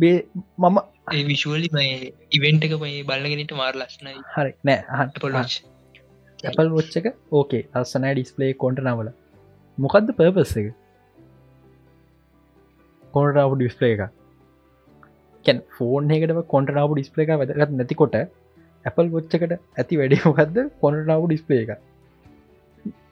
බේ 0.00 0.18
මම 0.64 0.78
මේ 1.78 2.12
ඉවෙන්ට 2.38 2.66
එක 2.66 2.74
මේ 2.84 3.02
බලගෙනට 3.08 3.52
මාර 3.60 3.74
ලස්නයි 3.80 4.14
හරි. 4.36 4.52
නෑ 4.66 5.08
පොලච් 5.24 5.56
Apple 6.48 6.70
ොච්ච 6.80 6.94
එක? 7.00 7.08
ඕකේ 7.38 7.64
අස්සනෑ 7.80 8.14
ඩිස්පලේ 8.14 8.52
කොන්ට 8.62 8.80
නවල? 8.84 9.10
මොකක්ද 9.78 10.14
පර්පස් 10.20 10.54
එක? 10.60 10.70
කොනටාපු 13.14 13.60
ඩිස්පලේ 13.60 13.92
එක? 13.96 14.02
කැන් 15.44 15.62
ෆෝන් 15.76 16.14
එකට 16.16 16.34
කොන්ටනාපු 16.54 16.96
ඩිස්පලේ 16.96 17.26
එක 17.26 17.42
වැදගත් 17.42 17.76
නැතිකොට 17.80 18.16
Apple 18.84 19.08
ොච්චකට 19.20 19.54
ඇති 19.78 20.00
වැඩි 20.00 20.24
මොකක්ද 20.26 20.58
කොනටාපු 20.82 21.30
ඩිස්පලේ 21.30 21.62
එක 21.64 21.72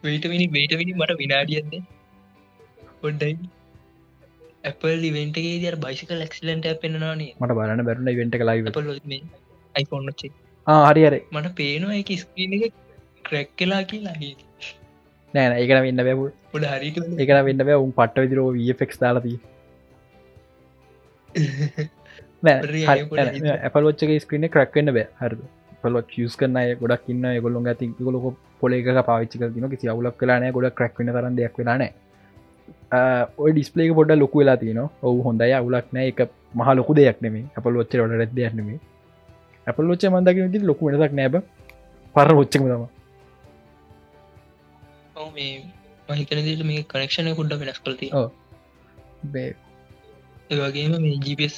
වේටමිනි 0.05 0.47
වේටමිනි 0.57 0.93
මට 0.95 1.19
විනාඩියන්න 1.23 1.87
පොඩ්ඩයි. 3.03 3.35
ඇපල් 4.65 5.07
ඉවෙන්ටගේ 5.11 5.57
දර 5.63 5.77
බයිසික 5.85 6.11
ලක්සිලන්ට 6.17 6.69
පෙන්න්නවානේ 6.85 7.33
මට 7.37 7.57
බලන්න 7.59 7.87
බැරුණ 7.89 8.13
ඉවෙන්ට 8.15 8.39
ලයි 8.43 8.61
පල් 8.71 8.93
iPhone 9.75 10.13
ච්චේ 10.13 10.33
හරි 10.87 11.03
හරි. 11.09 11.21
මට 11.33 11.55
පේනවා 11.61 11.99
එක 12.03 12.11
ස්ක්‍රීන 12.23 12.53
එක 12.59 12.75
ක්‍රැක් 13.25 13.51
කලා 13.59 13.83
කියලා 13.91 14.17
නෑන 15.35 15.53
ඒකන 15.55 15.81
වෙන්න 15.87 16.03
බැපු 16.09 16.25
පොඩ 16.53 16.67
හරිට 16.73 16.99
එකන 17.25 17.41
වෙන්න 17.49 17.63
බෑ 17.69 17.79
උන් 17.85 17.93
පට්ට 17.99 18.25
විදිරෝ 18.25 18.51
ෆෙක් 18.81 18.93
දාලදී 19.03 19.39
ඇපල් 23.65 23.89
ොච්චක 23.91 24.13
ස්ක්‍රීන 24.25 24.49
ක්‍රක්වෙන්න 24.55 24.93
බෑ 24.97 25.07
හර 25.21 25.33
පලොත් 25.83 26.19
යස් 26.19 26.37
කරන 26.37 26.59
ගොඩක් 26.81 27.09
ඉන්න 27.09 27.25
ගොල්ලො 27.43 27.65
ඇති 27.67 27.93
ගොලොක 28.01 28.27
පොලේක 28.61 28.87
පාච්චික 29.07 29.43
තින 29.55 29.71
කිසි 29.71 29.89
අවුලක් 29.89 30.17
කලාන 30.17 30.51
ගොඩ 30.53 30.75
ක්‍රක්වෙන 30.75 31.15
කරන්න 31.15 31.37
දෙයක් 31.37 31.59
වෙලාන 31.59 31.89
ඔය 33.39 33.51
ඩිස්පලේක 33.53 33.95
පොඩ 33.95 34.11
ලොකු 34.15 34.39
වෙලා 34.39 34.57
තින 34.57 34.79
ඔහු 34.79 35.19
හොඳයි. 35.23 35.53
අවුලක් 35.53 35.89
නෑ. 35.93 36.09
එක 36.09 36.21
මහ 36.55 36.69
ලොකු 36.75 36.93
දෙයක් 36.95 37.19
නෙමේ 37.21 37.45
අපල් 37.57 37.77
ොච්ච 37.77 37.95
ොට 37.97 38.13
රැද 38.13 38.33
දෙයක් 38.35 38.55
නෙමේ 38.55 38.79
අපල් 39.67 39.91
ොච්ච 39.93 40.05
මන්දක 40.07 40.39
ති 40.53 40.59
ලොකු 40.61 40.83
වෙනක් 40.87 41.13
නෑබ 41.13 41.35
පර 42.15 42.31
ොච්චක 42.35 42.55
තම 42.55 42.85
මහිතනදට 46.09 46.63
මේ 46.65 46.83
කනෙක්ෂණය 46.85 47.33
කුඩ්ඩ 47.37 47.61
වෙනස් 47.63 47.81
කලති 47.81 48.09
ඒවගේම 50.51 50.93
මේ 50.99 51.17
ජීපස් 51.25 51.57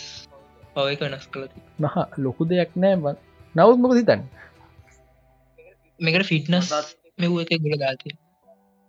පවක 0.75 1.01
වෙනස් 1.03 1.27
කලති 1.29 1.59
මහ 1.79 1.97
ලොකු 2.18 2.43
දෙයක් 2.45 2.75
නෑ 2.77 3.14
නවත් 3.55 3.78
මොක 3.82 3.94
සිතන්න 3.98 4.22
මේකට 6.01 6.28
ෆිට්නස් 6.30 6.68
මෙව් 7.18 7.32
එක 7.42 7.53
ගොල 7.64 7.76
ගාතිය 7.82 8.14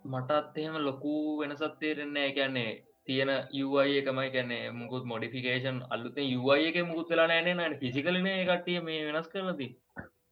මටත් 0.05 0.57
එහෙම 0.57 0.75
ලොකු 0.87 1.13
වෙනසත් 1.39 1.63
තේරෙන්නේ 1.79 2.29
ගැන්නේ 2.37 2.71
තියෙන 3.07 3.31
යුයි 3.51 3.97
එකමයි. 3.99 4.27
ගැන්නේ 4.35 4.71
මුකුත් 4.71 5.03
මොඩිෆිකේෂන් 5.05 5.77
අල්ලුතේ 5.89 6.25
යුයි 6.25 6.67
එක 6.69 6.77
මුකුත් 6.89 7.09
වෙලා 7.11 7.27
නෑන 7.31 7.49
නට 7.55 7.79
පිසිකලන 7.81 8.29
කටිය 8.49 8.79
මේ 8.87 8.99
වෙනස් 9.07 9.27
කරලති 9.33 9.67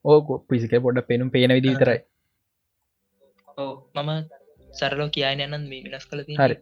ඕක 0.05 0.29
පිසික 0.49 0.75
පොඩ 0.85 1.01
පෙනුම් 1.09 1.31
පේන 1.35 1.55
විදි 1.57 1.73
විතරයි. 1.73 1.99
ඕ 3.57 3.73
මම 3.95 4.11
සරලෝ 4.79 5.09
කියන්න 5.15 5.45
යනන් 5.47 5.67
මේ 5.71 5.83
වෙනස් 5.87 6.05
කල 6.09 6.23
හරි. 6.39 6.55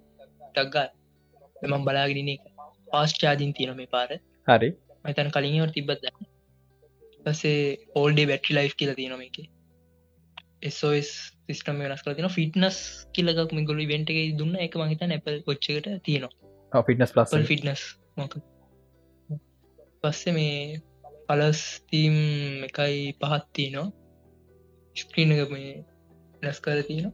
ටක්ගා 0.53 0.87
එම 1.63 1.77
බලාගෙන 1.87 2.33
එක 2.35 2.41
පාස් 2.87 3.19
චාජින් 3.21 3.53
තියෙන 3.53 3.77
මේ 3.79 3.93
පාර. 3.95 4.09
හරි. 4.47 4.69
මතන් 5.05 5.33
කලින්වට 5.35 5.75
තිබත් 5.75 6.01
දන්න 6.01 6.26
පසේ 7.27 7.61
ඕල්ඩේ 8.01 8.27
බැට්‍රි 8.31 8.57
ලයි් 8.57 8.75
කියල 8.79 8.91
තියෙනම 8.99 9.23
එක 9.27 9.37
එස්ෝස් 10.63 11.09
සිස්ටම 11.47 11.79
වෙනස් 11.83 12.03
කල 12.03 12.17
තින 12.17 12.29
ෆිට්නස් 12.35 12.77
කියලක් 13.13 13.53
මිගොලි 13.57 13.87
වෙන්ට 13.91 14.11
එක 14.11 14.37
දුන්න. 14.39 14.53
එක 14.65 14.75
මහිත 14.81 15.01
නැපල් 15.03 15.39
ොච්චකට 15.45 15.87
තියෙනවා. 16.05 16.83
ෆිටනස් 16.87 17.13
ප්ලස් 17.15 17.33
පල් 17.33 17.47
ෆිට්නස් 17.51 17.83
මොක 18.17 18.37
පස්සේ 20.03 20.33
මේ 20.33 20.81
පලස් 21.29 21.61
තීම් 21.91 22.17
එකයි 22.67 22.97
පහත්තිී 23.21 23.71
නවා 23.73 23.87
ස්ක්‍රීන 24.95 25.35
එක 25.35 25.51
මේ 25.55 25.73
ලස් 26.43 26.59
කර 26.65 26.81
තියෙන 26.89 27.11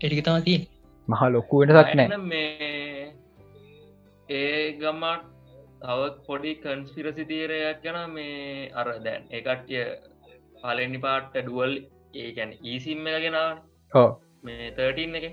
එටික 0.00 0.24
තම 0.24 0.42
තියෙන් 0.48 0.66
මහ 1.08 1.22
ලොකු 1.32 1.62
වෙනසක් 1.62 1.94
නෑ. 1.94 2.08
ඒ 4.28 4.72
ගමට 4.80 5.35
තව 5.80 6.10
පොඩි 6.26 6.52
කන්ස්පිරසි 6.56 7.24
තීරයක් 7.30 7.82
ගැන 7.84 7.98
මේ 8.12 8.70
අර 8.74 8.86
දැන් 9.00 9.26
එකට්ය 9.30 9.82
පලනි 10.62 11.00
පාට්ට 11.00 11.36
ඩුවල් 11.38 11.74
ඒකැන 12.16 12.54
ඊසිම් 12.64 13.08
එක 13.08 13.18
ගෙන 13.24 13.36
ඕ 13.92 14.08
මේ 14.44 14.70
13 14.72 15.20
එක. 15.20 15.26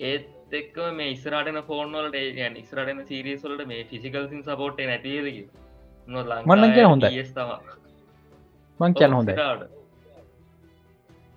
ඒත් 0.00 0.26
එක්ක 0.52 0.76
මේ 0.92 1.14
ඉස්රටන 1.14 1.58
ෆෝර්නොල්ට 1.66 2.18
යන් 2.18 2.60
ඉස්රටන 2.62 3.00
සිරියස්වලට 3.06 3.64
මේ 3.66 3.88
ෆිසිකල්සින් 3.90 4.44
සපෝට් 4.44 4.78
නැතිදක 4.82 5.40
මන්නන් 6.08 6.74
කියන 6.74 6.86
හොඳයි. 6.86 7.24
තම 7.32 7.50
මං 8.80 8.94
කියන්න 8.94 9.14
හොඳ 9.14 9.34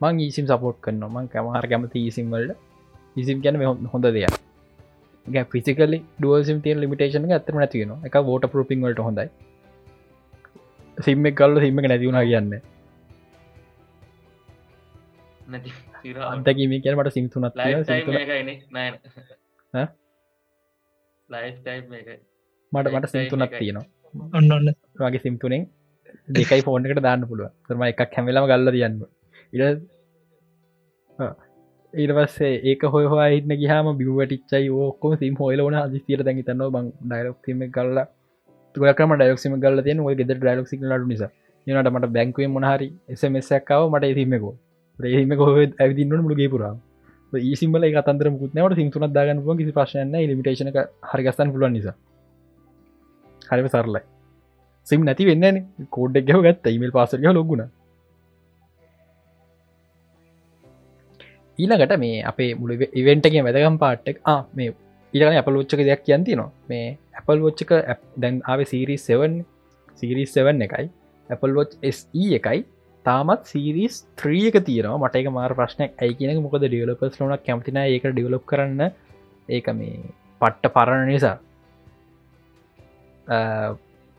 මං 0.01 0.19
ඊසිම් 0.19 0.45
සපෝට් 0.47 0.79
කරන්න 0.81 1.09
මං 1.09 1.27
කැමහර 1.29 1.67
කැමති 1.67 2.05
ඊසිම්වලට 2.05 2.57
ඉසිම් 3.15 3.41
ගැන 3.41 3.87
හොඳ 3.87 4.05
දෙයක් 4.09 4.39
ෆිසිකලි 5.25 5.97
ඩුවසිම් 6.17 6.59
තිය 6.61 6.75
ලිමිටේෂන 6.75 7.31
ඇතම 7.31 7.57
නැතිවෙන 7.57 8.05
එක 8.07 8.15
ෝට 8.23 8.45
පරුපිං 8.51 8.81
වලට 8.81 8.99
හොඳයි. 8.99 9.27
සිම්ම 10.97 11.25
කල්ල 11.33 11.59
සිම්ම 11.59 11.81
නැතිවුණ 11.83 12.19
කියන්න. 12.21 12.51
නැති. 15.47 15.71
අන්තකීම 16.25 16.73
කියන 16.81 16.97
මට 16.99 17.13
සිම්තුනත් 17.13 17.53
මට 22.71 22.87
මට 22.93 23.09
සිම්තුනත් 23.09 23.53
තියෙනවා. 23.53 23.85
ඔන්න 24.33 24.51
ඔන්න. 24.51 24.67
වගේ 24.97 25.19
සිම්තුනෙන් 25.19 25.63
දෙකයි 26.29 26.61
ෆෝන් 26.61 26.85
එකට 26.85 27.03
දාන්න 27.03 27.27
පුළුව 27.29 27.49
කරම 27.63 27.83
එකක් 27.83 28.17
හැමලම 28.17 28.49
ගල්ල 28.51 28.71
තියන්න. 28.71 29.01
ඉ 29.53 29.57
ඊටවස්සේ 31.93 32.51
ඒක 32.63 32.83
හොය 32.85 33.05
හින්න 33.05 33.53
ගහම 33.61 33.87
බිවටිච්චයි 33.97 34.69
ඕකෝ 34.71 35.15
සිම් 35.15 35.33
හොයලවන 35.35 35.75
අදිසියට 35.77 36.21
දැඟි 36.23 36.43
තන්න 36.43 36.69
බං 36.75 36.85
ඩයිලොක්ම 37.03 37.63
කල්ලා 37.69 38.05
තුරකම 38.75 39.13
ඩයිලොක්ම 39.13 39.55
ගල 39.59 39.81
තියන 39.87 39.99
ඔය 39.99 40.15
ගෙද 40.15 40.31
ඩයිලොක් 40.33 40.71
ලු 40.93 41.07
නිසා. 41.07 41.31
නට 41.67 41.91
මට 41.93 42.11
බැංකුව 42.15 42.47
මොනහරි 42.47 42.87
එසමස්සක්කාව 43.09 43.89
මට 43.89 44.11
එතිමකෝ 44.13 44.53
රේම 44.99 45.35
කොහ 45.35 45.49
ඇවිදින්න 45.57 46.15
මුලගේ 46.21 46.49
පුරා 46.53 46.73
ඒසිම්බල 47.33 47.87
කතන්දර 47.89 48.31
මුත්නවට 48.31 48.75
සිංතුනත් 48.75 49.13
දාගන්න 49.17 49.43
පුුව 49.43 49.57
කිසි 49.57 49.75
ප්‍රශ්න 49.77 50.15
ලිමිටේෂන 50.21 50.71
හරිගස්තන් 51.11 51.51
පුළුවන් 51.53 51.75
නිසා. 51.75 51.95
හරිම 53.51 53.67
සරලයි. 53.67 54.03
සිම් 54.87 55.03
නැති 55.03 55.29
වෙන්න 55.29 55.61
කෝඩ්ඩක් 55.89 56.25
ගැව 56.29 56.41
ගත්ත. 56.47 56.75
ඉමල් 56.77 56.91
පාසරක 56.91 57.27
ලොගුණ 57.31 57.67
ඊළඟට 61.61 61.93
මේ 62.03 62.17
අපේ 62.31 62.51
මුල 62.61 62.71
ඉවෙන්ටගේ 63.01 63.45
වැදගම් 63.47 63.77
පාට්ටක් 63.83 64.17
මේ 64.59 64.73
ඊළගන 65.13 65.39
අප 65.43 65.49
ලෝච්චක 65.55 65.81
දෙයක් 65.87 66.03
කියන්ති 66.07 66.35
නවා 66.39 66.51
මේ 66.71 66.85
Apple 67.19 67.41
වෝච්චක 67.45 67.71
දැන් 68.23 68.35
ආව 68.51 68.61
සිරිස් 68.71 69.03
7 69.07 69.43
සිරිස් 69.99 70.31
7 70.37 70.65
එකයි. 70.67 70.85
Apple 71.29 71.53
වෝච් 71.57 71.71
SE 71.95 72.23
එකයි. 72.39 72.59
තාමත් 73.05 73.43
සිරිස් 73.51 73.95
ත්‍රියක 74.19 74.55
තියෙනවා. 74.67 75.01
මට 75.03 75.15
එක 75.21 75.29
මාර 75.37 75.53
ප්‍රශ්නයක් 75.59 75.91
ඇයි 76.01 76.17
කියනක 76.19 76.41
මොකද 76.45 76.65
ඩියලපස් 76.65 77.19
ලන 77.19 77.33
කැමතින 77.47 77.79
ඒක 77.83 78.05
ඩියලොප් 78.11 78.45
කරන්න. 78.51 78.81
ඒක 79.49 79.67
මේ 79.79 79.97
පට්ට 80.41 80.73
පරණ 80.75 81.07
නිසා. 81.11 81.37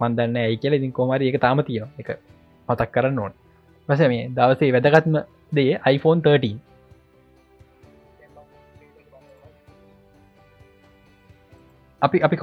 මන්දන්න 0.00 0.36
ඇයි 0.44 0.60
කියල. 0.62 0.78
ඉතින් 0.80 0.92
කොමරි 0.98 1.30
එක 1.30 1.40
තාම 1.46 1.62
තියෙන 1.68 1.88
එක 2.00 2.10
පතක් 2.68 2.90
කරන්න 2.96 3.22
ඕන්. 3.24 3.32
පස 3.88 4.04
මේ 4.12 4.28
දවසේ 4.36 4.74
වැදගත්ම 4.76 5.16
දේ 5.56 5.72
iPhone 5.94 6.20
13 6.28 6.71
අපි 12.02 12.18
අපි 12.26 12.36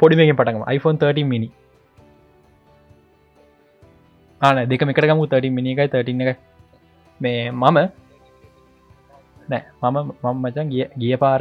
පොඩිමෙන් 0.00 0.34
පටගම 0.40 0.64
iPhone 0.76 0.98
13 1.04 1.30
මිනි 1.32 1.48
ආන 4.40 4.60
දෙක 4.72 4.84
එකටගමු 4.86 5.26
13 5.26 5.56
මිනි 5.58 5.74
එකයි 5.74 5.88
13 5.94 6.28
එක 6.32 6.38
මේ 7.20 7.40
මම 7.52 7.78
නෑ 9.48 9.62
මම 9.84 9.98
මම 10.22 10.36
මචන් 10.44 10.70
ගිය 10.74 10.84
ගිය 11.02 11.16
පාර 11.24 11.40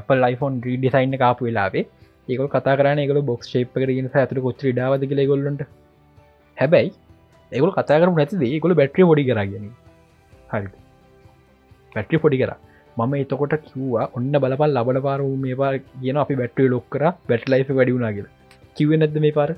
Apple 0.00 0.22
iPhone 0.32 0.56
ඩිසයින්න 0.64 1.16
කාපු 1.22 1.48
වෙලාවේ 1.48 1.86
ඒක 2.28 2.44
කතා 2.56 2.76
කරන 2.80 3.02
එකල 3.04 3.22
බොක්ස් 3.30 3.54
ශේප් 3.54 3.72
කරගෙන 3.76 4.10
ඇතුර 4.14 4.44
කොච්ච 4.46 4.62
ඩාවද 4.68 5.08
කියල 5.10 5.22
ගොල්ලට 5.32 5.64
හැබැයි 6.56 6.92
ඒකල 7.52 7.72
කතා 7.78 8.00
කරු 8.02 8.14
නැති 8.18 8.50
ඒකොල 8.50 8.78
බැට්‍රිය 8.80 9.08
ොඩි 9.12 9.28
කරගෙන 9.30 9.66
හරි 10.52 10.68
පැට්‍රි 11.94 12.22
පොඩි 12.24 12.38
කර. 12.42 12.52
මම 12.98 13.12
එතකොට 13.18 13.54
කිව්වා 13.66 14.06
ඔන්න 14.18 14.32
බලපල් 14.42 14.72
ලබල 14.76 14.98
පාරු 15.06 15.28
මේ 15.42 15.58
පාර 15.60 15.74
කියන 16.00 16.22
අපි 16.22 16.34
බැට්‍රිය 16.40 16.68
ලොක් 16.72 16.86
කර 16.92 17.04
බැට් 17.28 17.44
ලයිෆ 17.52 17.68
වැඩි 17.78 17.94
වුණනා 17.94 18.14
කියල. 18.16 18.26
කිව 18.76 18.90
නැද 19.00 19.16
මේ 19.24 19.36
පාර? 19.38 19.50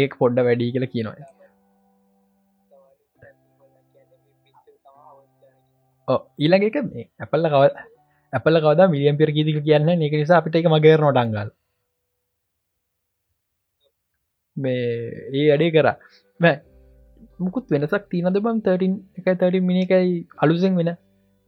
ඒක 0.00 0.12
පොඩ්ඩ 0.20 0.46
වැඩි 0.48 0.72
කියල 0.74 0.86
කියනවා. 0.94 1.30
ඊළඟ 6.42 6.66
එක 6.68 6.76
මේ 6.88 7.06
ඇපල්ල 7.22 7.48
කව 7.52 7.62
ඇපල 8.32 8.58
කවද 8.64 8.90
මිලියම් 8.94 9.16
පිර 9.20 9.30
කීදික 9.36 9.62
කියන්න 9.68 10.04
එක 10.08 10.18
නිසා 10.20 10.40
අපිට 10.40 10.58
එක 10.60 10.68
මගේර 10.74 11.00
නොටංගල් 11.06 11.50
මේ 14.56 14.84
ඒ 15.34 15.48
අඩේ 15.50 15.70
කර. 15.70 15.88
මුකුත් 17.40 17.66
වෙනසක් 17.70 18.06
තියනද 18.10 18.38
බම් 18.38 18.62
13 18.62 18.94
එක 19.18 19.26
30 19.34 19.60
මිනි 19.62 19.82
එකයි 19.86 20.14
අලුසෙන් 20.38 20.76
වෙන. 20.76 20.92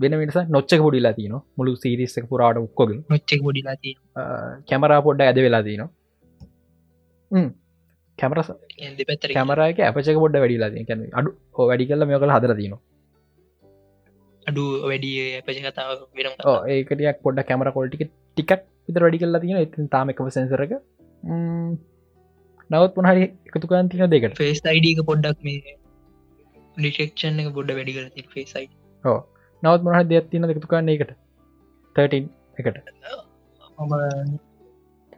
වෙන 0.01 0.15
වෙනස 0.15 0.37
නොච්චක 0.49 0.81
පොඩිලා 0.81 1.15
තියන 1.15 1.35
මුළු 1.57 1.73
සිරිස්සක 1.77 2.27
පුරාට 2.33 2.61
ඔක්කොග 2.61 2.91
නොච්චෙක් 3.07 3.41
පොඩිලා 3.47 3.77
කැමරා 4.69 5.01
පොඩ්ඩ 5.01 5.25
ඇද 5.25 5.41
වෙලා 5.47 5.63
තියන 5.63 5.83
කැමර 8.19 8.39
කැමරක 9.31 9.81
අපචක 9.89 10.21
පොඩ්ඩ 10.23 10.41
වැඩිලා 10.45 10.71
තිය 10.75 11.11
අඩු 11.13 11.31
වැඩි 11.63 11.89
කල්ල 11.91 12.07
මෙ 12.07 12.21
කල 12.23 12.35
හදර 12.37 12.55
තිනවා 12.61 12.81
අඩු 14.47 14.65
වැඩි 14.85 15.13
ඒකටයක් 16.75 17.23
පොඩ 17.27 17.45
කැමර 17.45 17.71
කොල්ටික 17.71 18.05
ටිකක් 18.07 18.53
විත 18.87 19.03
වැඩි 19.05 19.23
කල්ලා 19.23 19.43
තියෙන 19.45 19.65
ඉතින් 19.67 19.93
තාමකම 19.95 20.31
සැසරක 20.37 20.75
නවත් 22.71 22.93
පොහරි 22.95 23.25
එකතුකාන් 23.49 23.91
තින 23.91 24.07
දෙකට 24.11 24.37
ෆේස් 24.37 24.63
අයිඩක 24.67 25.03
පොඩ්ඩක් 25.07 25.41
මේ 25.43 25.75
ඩිටෙක්ෂන් 26.77 27.43
එක 27.43 27.51
පොඩ්ඩ 27.55 27.77
වැඩි 27.79 27.97
කර 27.97 28.31
ෆේසයි 28.31 28.69
ඕ 29.05 29.19
නවත් 29.63 29.83
මොහ 29.83 30.03
දෙයක් 30.05 30.27
තින 30.31 30.45
එකතුකාන්න 30.47 30.89
එකට. 30.89 31.11
13 31.97 32.29
එකට 32.59 32.77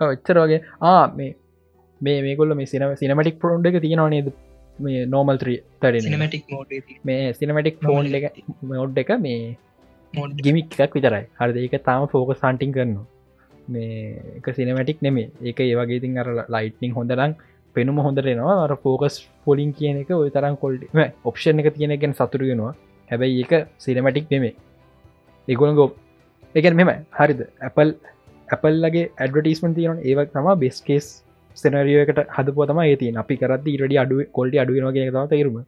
එච්චර 0.01 0.39
වගේ. 0.43 0.61
ආ 0.83 1.03
මේ 1.11 1.33
මේ 2.01 2.19
මේකොල්ල 2.23 2.55
මේ 2.55 2.67
සිනම 2.67 2.95
සිනමටික් 2.97 3.41
පොන්්ඩ 3.41 3.71
එක 3.71 3.81
තියෙනවා 3.81 4.09
නේද? 4.09 4.29
මේ 4.79 5.07
නෝමල් 5.07 5.41
ත්‍රී 5.43 5.59
තර 5.81 6.01
සිනමටික් 6.01 6.45
මේ 7.05 7.33
සිනමටික් 7.33 7.83
ෆෝන් 7.83 8.11
එක 8.21 8.43
මෝඩ් 8.71 9.01
එක 9.05 9.13
මේ 9.19 9.41
ගිමික්ක් 10.39 10.79
විතරයි. 10.95 11.25
හරද? 11.41 11.57
ඒක 11.59 11.77
තාම 11.85 12.09
ෆෝක 12.09 12.33
සන්ටිං 12.35 12.73
කරනවා 12.73 13.07
මේ 13.71 13.95
එක 14.39 14.47
සිනමටික් 14.59 15.01
නෙමේ 15.07 15.31
ඒක 15.43 15.61
ඒවගේ 15.61 16.01
තින් 16.05 16.19
අර 16.23 16.29
ලයිට්නිං 16.55 16.93
හොඳරම් 16.99 17.33
පෙනුම 17.77 17.99
හොඳරෙනවා 18.07 18.57
අර 18.65 18.73
ෆෝකස් 18.85 19.17
පොලින් 19.45 19.73
කියන 19.73 20.03
එක 20.03 20.11
ඔය 20.17 20.31
තරම් 20.31 20.57
කොල්ඩ 20.57 20.83
ඔප්ෂන් 21.25 21.63
එක 21.63 21.71
තියෙනගෙන් 21.77 22.15
සතුරගෙනවා 22.15 22.75
හැබැයි 23.11 23.41
ඒක 23.43 23.53
සිනමටික් 23.79 24.27
නෙමේ 24.35 24.55
ඒගොල 25.49 25.75
ගෝ 25.75 25.91
එකන් 26.55 26.75
මෙම 26.75 26.91
හරිද? 27.13 27.41
Apple 27.61 27.93
Appleලගේ 28.49 29.11
ඇඩවටස්මන් 29.17 29.75
තියන 29.75 29.99
ඒවක් 30.03 30.31
තම 30.35 30.49
බෙස්කේස් 30.63 31.07
සෙනරියකට 31.57 32.21
හදපුතම 32.37 32.81
ඒති 32.83 33.11
අපි 33.23 33.35
කරත් 33.37 33.67
ඉරඩි 33.75 34.01
අඩුව 34.03 34.21
කොල්ටි 34.37 34.63
අඩුවනගේ 34.63 35.11
තම 35.11 35.29
තේරුම. 35.33 35.59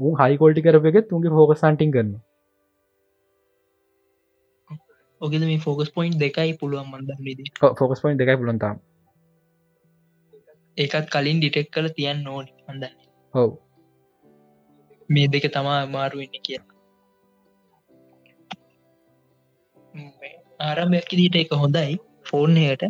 උන් 0.00 0.12
හයි 0.20 0.36
කොල්ටි 0.42 0.62
කරප 0.62 0.86
එක 0.90 1.08
තුන්ගේ 1.10 1.34
හෝක 1.38 1.52
සන්ටිං 1.56 1.90
කරන 1.96 2.12
ඔගෙද 5.20 5.42
මේ 5.42 5.58
ෆෝකස් 5.58 5.90
පොයින්් 5.90 6.18
දෙකයි 6.18 6.52
පුළුවන් 6.54 6.88
මන්දන්නේද 6.90 7.38
ෆෝකස් 7.78 8.02
පොයින්් 8.02 8.18
දෙකයි 8.18 8.36
පුලන්තාම් 8.36 8.76
ඒකත් 10.76 11.06
කලින් 11.08 11.38
ඩිටෙක් 11.38 11.70
කල 11.70 11.88
තියන්න 11.96 12.28
ඕනි 12.28 12.52
හඳ 12.66 12.84
හව 13.34 13.48
මේ 15.10 15.26
දෙක 15.28 15.46
තමා 15.52 15.80
මාරුවෙන්න 15.88 16.44
කිය 16.44 16.60
ආරම්භයක් 20.60 21.10
දීට 21.12 21.36
එක 21.36 21.52
හොඳයි. 21.54 21.92
ෆෝර්නයට 22.26 22.82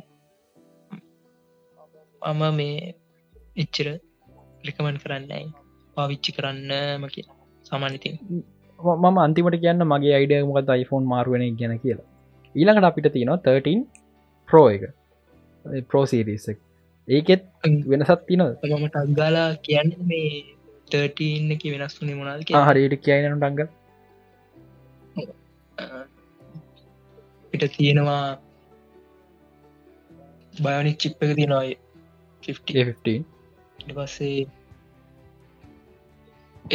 මම 2.22 2.42
මේ 2.54 2.94
එච්චර 3.56 3.88
රිකමන් 4.64 4.96
කරන්නයි 5.02 5.44
පාවිච්චි 5.96 6.30
කරන්න 6.32 6.72
මක 7.00 7.16
සමානතින් 7.66 8.14
මම 8.98 9.18
අන්තිමට 9.18 9.60
කියන්න 9.62 9.86
මගේ 9.86 10.14
අයිඩිය 10.14 10.42
මොකද 10.44 10.72
iPhoneෆෝන් 10.72 11.04
මාරුවෙන 11.06 11.58
ගැන 11.58 11.74
කියලා 11.78 12.09
ඊළඟට 12.54 12.88
අපිට 12.88 13.12
තියෙනවා 13.12 13.42
13 13.44 13.86
ප්‍රෝ 14.48 14.66
එක. 14.70 14.82
ප්‍රෝසිරිසක් 15.90 16.58
ඒකෙත් 17.08 17.42
වෙනසත් 17.86 18.22
තින 18.26 18.42
මට 18.44 18.96
අක්ගාලා 18.96 19.48
කියන්න 19.66 19.90
මේ 20.10 20.30
තර්ටීන්න 20.92 21.54
එක 21.54 21.64
වෙනස් 21.74 21.98
වුනේ 22.00 22.18
මොනාද 22.20 22.40
හරිට 22.68 22.96
කියනනු 23.06 23.36
ටංග 23.36 23.60
පිට 27.52 27.66
තියෙනවා 27.76 28.24
බයනික් 30.54 30.98
චිප් 30.98 31.22
එක 31.22 31.36
තියෙනවා 31.36 31.64
15 32.42 33.18
ඉට 33.80 33.94
පස්සේ 33.96 34.40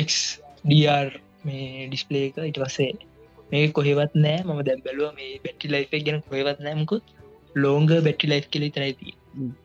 XDR 0.05 1.09
මේ 1.45 1.87
ඩිස්පලේ 1.87 2.25
එක. 2.29 2.37
ඉට 2.43 2.59
පස්සේ 2.59 2.91
මේ 3.51 3.67
කොහෙවත් 3.71 4.13
නෑ. 4.15 4.39
ම 4.47 4.63
දැ 4.63 4.77
බැලුව 4.85 5.13
මේ 5.13 5.31
බැටි 5.45 5.67
ලයිෆ 5.67 5.93
ගැන 6.07 6.19
කොහෙවත් 6.29 6.59
නෑමකුත් 6.59 7.03
ලෝංග 7.55 7.87
බැටි 8.07 8.31
ලයි් 8.31 8.41
කෙලි 8.53 8.69
තරයිති 8.69 9.15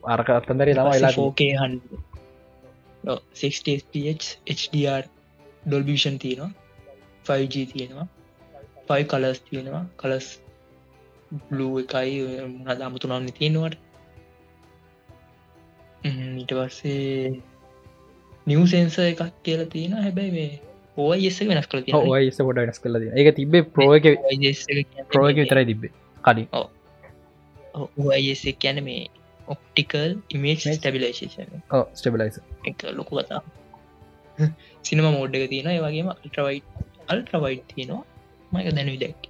අරක 0.05 0.29
අත්තන්දරේ 0.29 0.73
තම 0.73 0.91
වෙලා 0.91 1.13
ෝකේ 1.17 1.53
හ 1.55 1.63
60 3.35 4.31
HDR 4.55 5.03
ඩොල්බිෂන් 5.67 6.17
තියෙනවා. 6.17 6.51
5G 7.25 7.55
තියෙනවා. 7.73 8.07
5 8.89 9.11
කලස් 9.11 9.39
තියෙනවා. 9.41 9.85
කලස් 9.97 10.27
බ්ලූ 11.31 11.73
එකයි 11.79 12.19
හද 12.65 12.79
අමුතුනන්න 12.81 13.31
තියෙනවට 13.37 13.77
ඊට 16.03 16.51
පස්සේ 16.57 17.29
නිව 18.47 18.61
සෙන්ස 18.65 18.97
එකක් 18.99 19.21
කියලා 19.43 19.69
තියෙන 19.73 19.93
හැබැයි 19.97 20.31
මේ 20.31 20.51
ඕයිස 20.97 21.39
වෙනස් 21.41 21.67
තියෙන 21.69 22.09
ඔයිස 22.09 22.39
ොඩ 22.41 22.57
වෙනස් 22.57 22.79
කල 22.79 22.95
එක 23.15 23.35
තිබේ 23.35 23.63
ප්‍රෝ 23.69 23.89
එක 23.95 24.05
ප්‍රෝ 25.09 25.25
එක 25.29 25.37
විතරයි 25.37 25.65
තිබේ 25.65 25.91
කලින් 26.23 26.47
ඔයිස 28.09 28.43
කියන 28.59 28.83
මේ 28.83 29.07
ඔප්ටිකල් 29.47 30.13
ඉමේජ් 30.29 30.59
ස්ටබිලේෂන් 30.59 31.49
ස්ටබලයිස 31.95 32.39
එක 32.65 32.87
ලොකු 32.91 33.19
කතා 33.19 33.41
සිනම 34.83 35.05
මෝඩ් 35.09 35.35
එක 35.35 35.49
තියෙන 35.49 35.71
වගේම 35.79 36.13
අල්ට්‍රවයි් 36.13 36.61
අල්ට්‍රවයි් 37.07 37.59
තියෙනවා 37.67 38.03
මක 38.51 38.75
දැන 38.77 38.89
විදැක් 38.89 39.29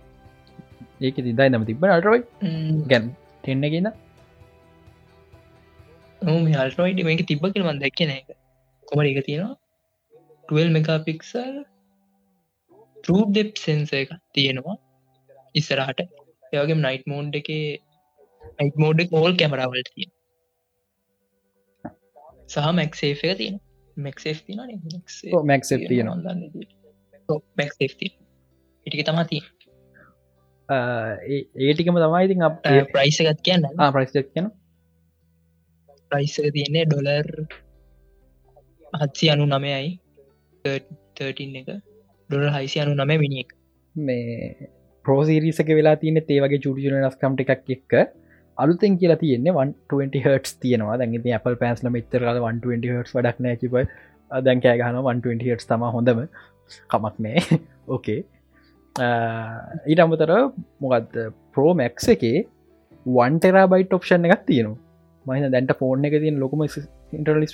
ඒක 1.02 1.18
දිදයි 1.20 1.50
නම 1.50 1.66
තිබ 1.66 1.84
අල්ටරයි 1.88 2.22
ගැන් 2.90 3.10
තෙන්න 3.44 3.66
කියන 3.74 3.90
මේ 6.42 6.60
අල්ටරයිඩ 6.64 7.04
මේක 7.06 7.26
තිබ්බ 7.28 7.46
කියල 7.48 7.66
මන් 7.66 7.82
දැක්කන 7.84 8.14
එක 8.14 8.28
කොමට 8.88 9.12
එක 9.12 9.26
තියෙනවා 9.26 9.61
12 10.52 10.76
මෙකාපික්සල් 10.78 11.54
ටරූ 12.98 13.22
ඩෙප් 13.28 13.52
සෙන්ස 13.58 13.94
එක 13.94 14.10
තියෙනවා 14.34 14.78
ඉස්සරහට. 15.56 16.02
එවගේ 16.54 16.78
නයිට් 16.78 17.06
මෝන්් 17.08 17.32
එක 17.40 17.50
නයිට 18.60 18.78
මෝඩ් 18.84 19.06
මෝල් 19.16 19.38
කැමරාවලට 19.40 19.92
තිය 19.96 20.10
සහ 22.50 22.68
මැක්සේ 22.80 23.14
එක 23.14 23.38
තියෙන 23.40 23.58
මැක්සේ 23.98 24.36
තින 24.42 24.60
මැක් 25.46 25.64
තියෙන 25.88 26.10
මැක් 27.58 27.74
ඉටික 28.86 29.04
තමා 29.06 29.26
තිය 29.26 29.44
ඒටිකම 30.70 31.98
තමයි 31.98 32.24
ඉතින් 32.26 32.44
අප 32.44 32.56
ප්‍රයිසකත් 32.94 33.40
කියන්න. 33.46 33.64
ප්‍රයිස් 33.90 34.12
කියන 34.28 34.48
ප්‍රයිසක 36.12 36.46
තියන්නේ 36.56 36.86
ඩොලර් 36.86 37.28
හත්සි 38.94 39.26
අනු 39.32 39.46
නමයයි. 39.48 39.90
13 39.90 40.11
එක. 41.62 41.70
ඩොල 42.30 42.46
හයිසි 42.56 42.82
අනු 42.84 42.94
නම 42.96 43.12
මිනිියෙක් 43.24 43.52
මේ 43.96 44.70
පෝසිරිසක 45.06 45.70
වෙලා 45.80 45.96
තියන 45.96 46.20
ඒවගේ 46.20 46.62
චුටියන 46.66 46.98
නස්කම්ට 47.00 47.42
එකක් 47.44 47.72
එක්ක. 47.76 47.94
අලුතෙන් 48.58 48.98
කියලා 48.98 49.20
තියෙන්නේ 49.24 49.54
120 49.54 50.22
හටස් 50.26 50.54
තියෙනවා. 50.62 50.98
දැන්ගේ 50.98 51.36
අපල් 51.40 51.58
පෑස්ල 51.64 51.90
මෙතර 51.90 52.22
120 52.28 52.92
හටස් 52.92 53.16
වඩක් 53.18 53.40
නෑ 53.46 53.56
කිප 53.62 53.76
දැන් 54.32 54.62
කෑ 54.66 54.78
ගහන 54.82 55.02
120 55.02 55.48
හටස් 55.48 55.72
තම 55.72 55.88
හොඳම. 55.98 56.22
කමක් 56.92 57.16
නෑ 57.26 57.60
ඕකේ 57.88 58.20
ඊට 59.90 60.04
අමතර 60.06 60.32
මොකක්ද 60.84 61.18
ප්‍රෝමැක් 61.56 62.08
එකේ 62.16 62.46
වන්ටෙරා 63.06 63.66
බයිට් 63.74 63.98
ඔප්ෂන් 63.98 64.30
එකක් 64.30 64.46
තියෙනවා. 64.46 64.80
මහින 65.26 65.52
දැන්ට 65.52 65.76
ෆෝර්න් 65.82 66.06
එක 66.06 66.22
තියන 66.24 66.40
ලොකම 66.44 66.64
ඉන්ටර්ලි 67.18 67.48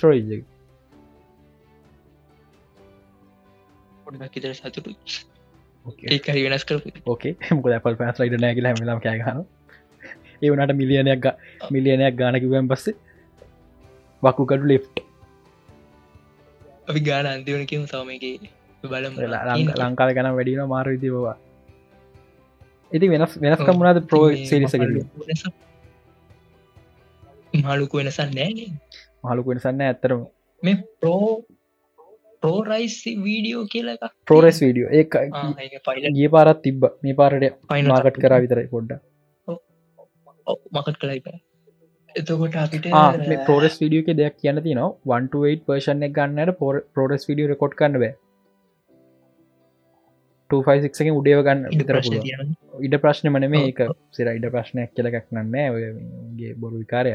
ස්ටෝරේජ 4.08 4.36
ඉතර 4.38 4.52
සතුටු 4.54 4.90
ඒකරි 6.08 6.40
වෙනස් 6.44 6.64
කර 6.64 6.76
ඕකේ 7.06 7.32
මොක 7.50 7.66
ඇපල් 7.68 7.96
පස් 7.98 8.20
ලයිට 8.20 8.36
නෑගල 8.38 8.68
හමලාම් 8.70 9.00
කෑගන 9.00 9.40
ඒ 10.42 10.50
වනට 10.50 10.72
මිලියනයක් 10.74 11.26
මිලියනයක් 11.68 12.14
ගානකිවෙන් 12.16 12.70
පස්සේ 12.70 12.96
වකුකඩු 14.22 14.66
ලෙෆ් 14.66 14.86
අපි 16.88 17.00
ගාන 17.00 17.26
අන්තිවනකිම 17.26 17.84
සවමගේ 17.86 18.48
බලම. 18.84 19.14
ලංකාව 19.80 20.10
ගැන 20.12 20.30
වැඩින 20.30 20.64
මාර 20.66 20.86
විදිබවා 20.86 21.36
ඉති 22.92 23.06
වෙනස් 23.08 23.36
වෙනස්කම් 23.38 23.76
වුණද 23.76 24.02
ප්‍රෝ 24.06 24.26
සිරිසක 24.44 24.82
මාලුකු 27.60 27.94
වෙනසන්න 28.00 28.34
නෑ 28.34 28.66
මහලුක 29.22 29.46
වෙනසන්න 29.46 29.80
ඇත්තරම 29.82 30.26
මේ 30.62 30.76
ප්‍රෝ 30.96 31.30
ප්‍රෝරයිස් 32.42 32.96
වීඩියෝ 33.24 33.64
කියල 33.72 33.88
එක 33.94 34.02
ප්‍රෝරෙස් 34.26 34.60
වීඩියෝ 34.62 34.90
ඒ 34.92 35.04
ගිය 36.18 36.28
පාරත් 36.36 36.62
තිබ්බ. 36.66 36.82
මේ 37.02 37.14
පාරට 37.14 37.44
මාකට් 37.90 38.22
කර 38.24 38.34
විතරයි 38.44 38.68
පොඩ්ඩ 38.74 38.92
මකත් 40.76 40.96
කලයි 41.02 41.20
එතකොට 42.14 42.56
අපිට 42.62 42.86
පෝරස් 43.48 43.74
විඩියෝ 43.82 44.04
එක 44.06 44.16
දෙයක් 44.20 44.36
කියන 44.42 44.62
තින 44.62 44.80
128 44.84 45.66
පර්ෂණ 45.66 46.06
එක 46.08 46.16
ගන්නට 46.18 46.56
පෝරස් 46.96 47.28
විඩිය 47.30 47.50
රෙකොඩ් 47.52 47.76
කන්න 47.80 48.00
බෑ. 48.02 48.14
256 50.50 51.16
උඩේව 51.20 51.42
ගන්න 51.46 51.66
විතර 51.72 51.96
ඉඩ 52.86 52.94
ප්‍රශ්න 53.02 53.28
මන 53.32 53.48
මේ. 53.54 53.66
එක 53.72 53.80
සිර 54.16 54.30
ඉඩ 54.32 54.46
ප්‍රශ්නයක් 54.54 54.94
කියලකක් 54.96 55.26
නන්න 55.34 55.74
ඔයගේ 55.74 56.54
බොරු 56.62 56.80
විකාරය 56.84 57.12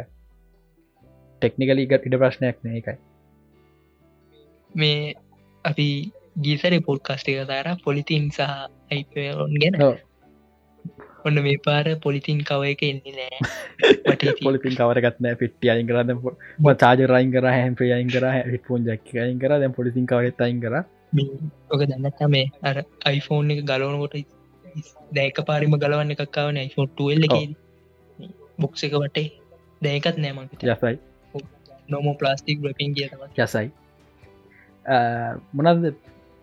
ටෙක්නිකල 1.42 1.84
ඉඩ 1.86 2.20
ප්‍රශ්නයක් 2.24 2.60
නෑ 2.64 2.78
එකයි 2.84 2.96
මේ 4.76 5.14
අපි 5.66 5.88
ගීසර 6.40 6.74
පොඩ්කස්ටේ 6.82 7.38
කතාර 7.42 7.68
පොලිතින් 7.84 8.26
සහ 8.30 8.42
අයිපෝන් 8.92 9.54
ගැන. 9.56 9.76
ඔන්න 11.26 11.40
මේ 11.40 11.58
පාර 11.60 11.86
පොලිතින් 11.98 12.40
කව 12.42 12.72
එක 12.72 12.84
එන්නේ 12.84 13.14
නෑ. 13.14 13.38
පොලිතින් 14.44 14.78
කවරගත්න 14.80 15.30
පිට්ටිය 15.36 15.70
අයින් 15.70 15.88
කරද 15.88 16.14
චාජ 16.78 17.06
රයින් 17.06 17.32
කර 17.32 17.50
හැම් 17.50 17.76
ප්‍රියයින් 17.76 18.10
කර 18.10 18.26
හිටපෝන් 18.48 18.90
ජැක් 18.90 19.14
අයින් 19.18 19.40
කර 19.40 19.56
දැ 19.56 19.72
පොලිසින් 19.72 20.06
කවරත් 20.06 20.42
අයින් 20.42 20.62
කර. 20.62 20.76
මේ 21.14 21.28
ඔක 21.70 21.82
දන්නත්තා 21.84 22.30
මේ 22.30 22.46
අර 22.64 22.82
අයිෆෝන් 23.06 23.54
එක 23.56 23.64
ගලවනකොට 23.66 24.18
දැක 25.12 25.46
පාරිම 25.46 25.78
ගලවන්න 25.78 26.18
එකක්කාවන 26.18 26.60
යිෆෝට්ටුවල්ල 26.60 27.30
එක. 27.30 27.38
බොක්ස 28.60 28.84
එක 28.84 28.98
වටේ. 28.98 29.30
දැකත් 29.82 30.18
නෑමට 30.18 30.68
යසයි. 30.68 30.98
නොමෝ 31.90 32.16
ප්ලාස්ටික් 32.16 32.60
රපින් 32.64 32.94
කියතම 32.94 33.24
යසයි 33.38 33.70
මොනද 35.54 35.94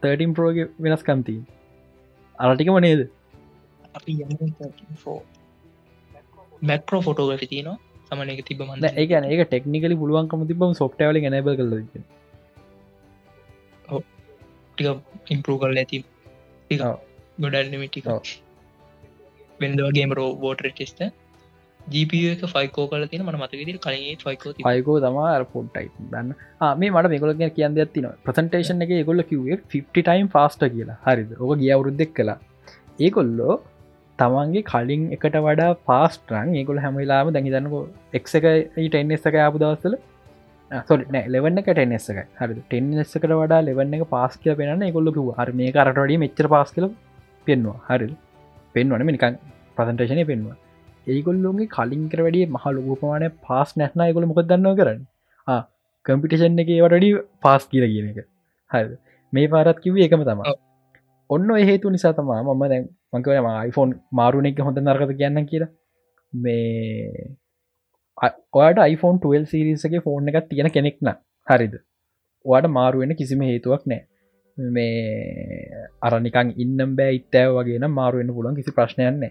13 0.03 0.33
පරෝග 0.33 0.57
වෙනස්කම්ති 0.81 1.43
අරටිකම 2.39 2.79
නේද? 2.79 3.09
මැක්‍රෝ 6.63 7.01
ෆොටෝග්‍රෆි 7.01 7.47
තියනවා. 7.47 7.79
සමන 8.09 8.31
එක 8.31 8.47
තිබ 8.47 8.63
මන්න 8.63 8.85
ඒ 8.85 9.35
ඒක 9.35 9.49
ටෙක්නිකලි 9.49 9.95
පුළුවන්කම 9.95 10.47
තිබම 10.47 10.73
සොෆ්ටවල 10.73 11.21
නැබ 11.31 11.49
කල 11.57 11.75
ටික 14.79 15.31
ඉම්පරූ 15.31 15.59
කරල 15.59 15.77
ඇති. 15.77 16.05
ඔව්. 18.07 18.25
වෙන්දවගේම 19.61 20.13
රෝ 20.13 20.35
බෝටර 20.35 20.71
ටෙස්ට 20.71 21.03
ජීප 21.89 22.13
එක 22.15 22.45
ෆයිකෝ 22.49 22.87
කල 22.89 23.07
තින 23.07 23.25
මන 23.25 23.39
මතකෙද 23.39 23.81
කලින් 23.81 24.21
ෆයිකෝ 24.21 24.53
පයකෝ 24.59 24.99
තමා 25.01 25.33
පොට්ටයි 25.47 25.89
දන්න. 26.13 26.31
ආ, 26.61 26.75
මේ 26.75 26.91
මට 26.91 27.11
මේකොලග 27.13 27.43
කියන්න 27.57 27.79
ඇතින 27.79 28.07
ප්‍රසන්ටේෂන් 28.25 28.85
එක 28.85 28.95
ගොල්ල 29.07 29.23
කිවේ 29.25 29.59
50 29.71 30.05
ටයිම් 30.05 30.29
ෆාස්ට 30.29 30.63
කියලා. 30.69 30.99
හරිද? 31.07 31.31
ඕක 31.39 31.59
ගිය 31.59 31.73
අවුරුද්දෙක් 31.73 32.15
කලා 32.15 32.39
ඒකොල්ලෝ 33.01 33.55
තමන්ගේ 34.19 34.63
කලින් 34.65 35.03
එකට 35.15 35.37
වඩා 35.41 35.73
පාස්ටරන් 35.87 36.55
ඒකොල 36.55 36.81
හැමලාම 36.85 37.33
දැහිතන්නක 37.33 37.75
එක් 38.13 38.27
එක 38.39 38.47
ටෙන්ස් 38.87 39.27
එක 39.27 39.37
ආපු 39.37 39.61
දවස්සල 39.63 39.95
සොල් 40.89 41.05
නෑ 41.15 41.31
ලෙවන්න 41.35 41.61
එක 41.63 41.71
ටෙන්ස් 41.71 42.09
එක 42.13 42.19
හරි 42.41 42.59
ටෙන්ස්සකට 42.65 43.25
වඩා 43.33 43.61
ලෙවන්න 43.63 43.97
එක 43.97 44.05
පාස් 44.09 44.37
කියල 44.37 44.55
පෙනන්න 44.55 44.83
එකොල්ලක 44.83 45.21
හර 45.39 45.53
මේ 45.53 45.73
කරටඩිය 45.73 46.21
මෙච්චර 46.25 46.49
පාස් 46.49 46.75
කල 46.77 46.89
පෙන්වා 47.47 47.79
හරි 47.89 48.11
පෙන්වන 48.75 49.07
නිකන් 49.09 49.39
ප්‍රසන්ටේෂනය 49.77 50.25
පෙන්වා 50.25 50.57
ඒගොල්ලොන්ගේ 51.11 51.73
කලින්කර 51.77 52.23
වැඩිය 52.27 52.47
මහ 52.47 52.65
ලොකපමාන 52.77 53.27
පාස් 53.47 53.77
නැත්න 53.77 54.07
එකකොල 54.07 54.29
මොක 54.31 54.43
දන්න 54.45 54.77
කරන්න? 54.79 55.05
කම්පිටේෂන් 56.07 56.63
එක 56.63 56.73
වටඩි 56.77 57.11
පාස් 57.43 57.69
කියල 57.71 57.87
කියන 57.93 58.11
එක. 58.13 58.19
හරි 58.71 58.97
මේ 59.33 59.49
පාරත් 59.49 59.79
කිවේ 59.85 60.07
එකම 60.09 60.25
තම. 60.25 60.43
ඔන්න 61.31 61.51
හේතු 61.71 61.95
නිසා 61.97 62.13
තමා 62.13 62.41
මම 62.45 62.65
දැන් 62.73 62.89
මංකවන 63.13 63.51
iPhoneෆෝන් 63.69 63.95
මාරුණ 64.13 64.51
එක 64.51 64.65
හොඳ 64.67 64.81
නර්ගත 64.81 65.13
කියන්න 65.21 65.47
කියලා. 65.51 65.71
මේ 66.33 67.31
ඔයාට 68.53 68.81
iPhone 68.87 69.19
12 69.21 69.51
සිරිසගේ 69.53 70.05
ෆෝන් 70.07 70.29
එකක් 70.31 70.49
තියෙන 70.51 70.71
කෙනෙක්න 70.71 71.13
හරිද? 71.47 71.75
ඔයාට 72.45 72.73
මාරුවෙන 72.79 73.17
කිසිම 73.17 73.43
හේතුවක් 73.51 73.85
නෑ 73.87 74.03
මේ 74.57 75.85
අරනිකං 76.03 76.53
ඉන්නම් 76.57 76.97
බෑ 76.99 77.17
ඉත්තෑ 77.21 77.53
වගේ 77.57 77.91
මාරුවෙන් 77.91 78.33
පුලන් 78.37 78.59
කිසි 78.59 78.77
ප්‍රශ්නයන්න 78.79 79.25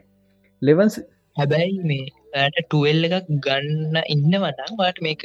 ලෙවන්ස් 0.62 0.96
හැබැයි 1.40 1.78
මේ 1.92 2.06
ටුවල් 2.58 3.06
එකක් 3.08 3.30
ගන්න 3.46 4.02
ඉන්න 4.16 4.34
වටන් 4.44 4.76
වාට 4.82 5.00
මේක 5.08 5.24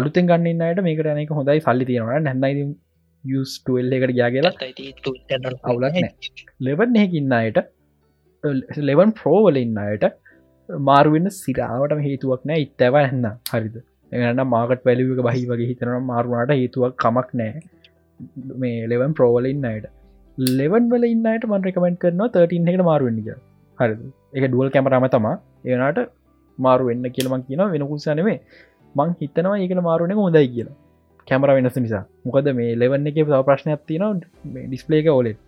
අලුතෙන් 0.00 0.30
ගන්න 0.30 0.64
අයට 0.68 0.82
මේකට 0.88 1.12
යනක 1.12 1.32
හොඳයි. 1.38 1.60
සල්ලි 1.66 1.88
තියෙනවා 1.90 2.18
නැන්නයි 2.26 2.66
යස්ටල් 3.24 3.94
එකට 3.98 4.12
ගයා 4.18 4.30
කියලා 4.34 4.52
අවුලක් 5.70 5.96
ලෙවන් 6.68 7.00
එහෙකින්න 7.00 7.34
අයට 7.38 7.58
ලෙවන් 8.90 9.12
ප්‍රෝවල 9.20 9.58
ඉන්න 9.62 9.80
අයට 9.86 10.06
මාරුවෙන්න 10.68 11.30
සිරාවටම 11.38 12.04
හේතුවක් 12.08 12.44
නෑ 12.50 12.64
ඉත්තැව 12.66 13.00
එන්න 13.00 13.26
හරිද? 13.52 13.76
එන්න 14.12 14.44
මාකට් 14.54 14.84
වැලික 14.88 15.22
බහි 15.28 15.44
වගේ 15.50 15.70
හිතන 15.70 15.94
මාරුණට 16.12 16.54
හේතුවක් 16.60 16.96
කමක් 17.04 17.40
නෑ 17.40 17.62
මේ 18.62 18.86
ලෙවන් 18.92 19.16
ප්‍රෝවල 19.20 19.50
ඉන්න 19.52 19.66
අයට. 19.72 19.88
ලෙවන් 20.60 20.86
වල 20.92 21.10
ඉන්නට 21.10 21.50
මන් 21.50 21.66
රකමෙන්ට 21.68 22.00
කරනවා 22.04 22.32
13 22.36 22.70
එකට 22.70 22.88
මාරුවෙන්නික 22.90 23.28
හරි 23.78 23.94
එක 24.36 24.44
ඩුවල් 24.48 24.70
කැමරම 24.74 25.06
තමා 25.14 25.34
ඒනට 25.66 26.00
මාරු 26.58 26.88
වෙන්න 26.90 27.06
කියලමක් 27.16 27.46
කියන 27.48 27.62
වෙනකුසානවේ 27.72 28.38
මං 28.94 29.14
හිතනවා 29.20 29.56
ඒකට 29.62 29.82
මාරුවන 29.88 30.14
හොඳයි 30.20 30.48
කියලා. 30.54 30.76
කැමර 31.28 31.50
වෙනස 31.56 31.78
නිසා. 31.84 32.04
මොකද 32.26 32.48
මේ 32.58 32.76
ලෙවන්න 32.82 33.08
එක 33.10 33.18
තව 33.20 33.40
ප්‍රශ්නයක් 33.48 33.82
තියන 33.90 34.04
ඩිස්පලේක 34.68 35.08
ඕලෙත් 35.14 35.38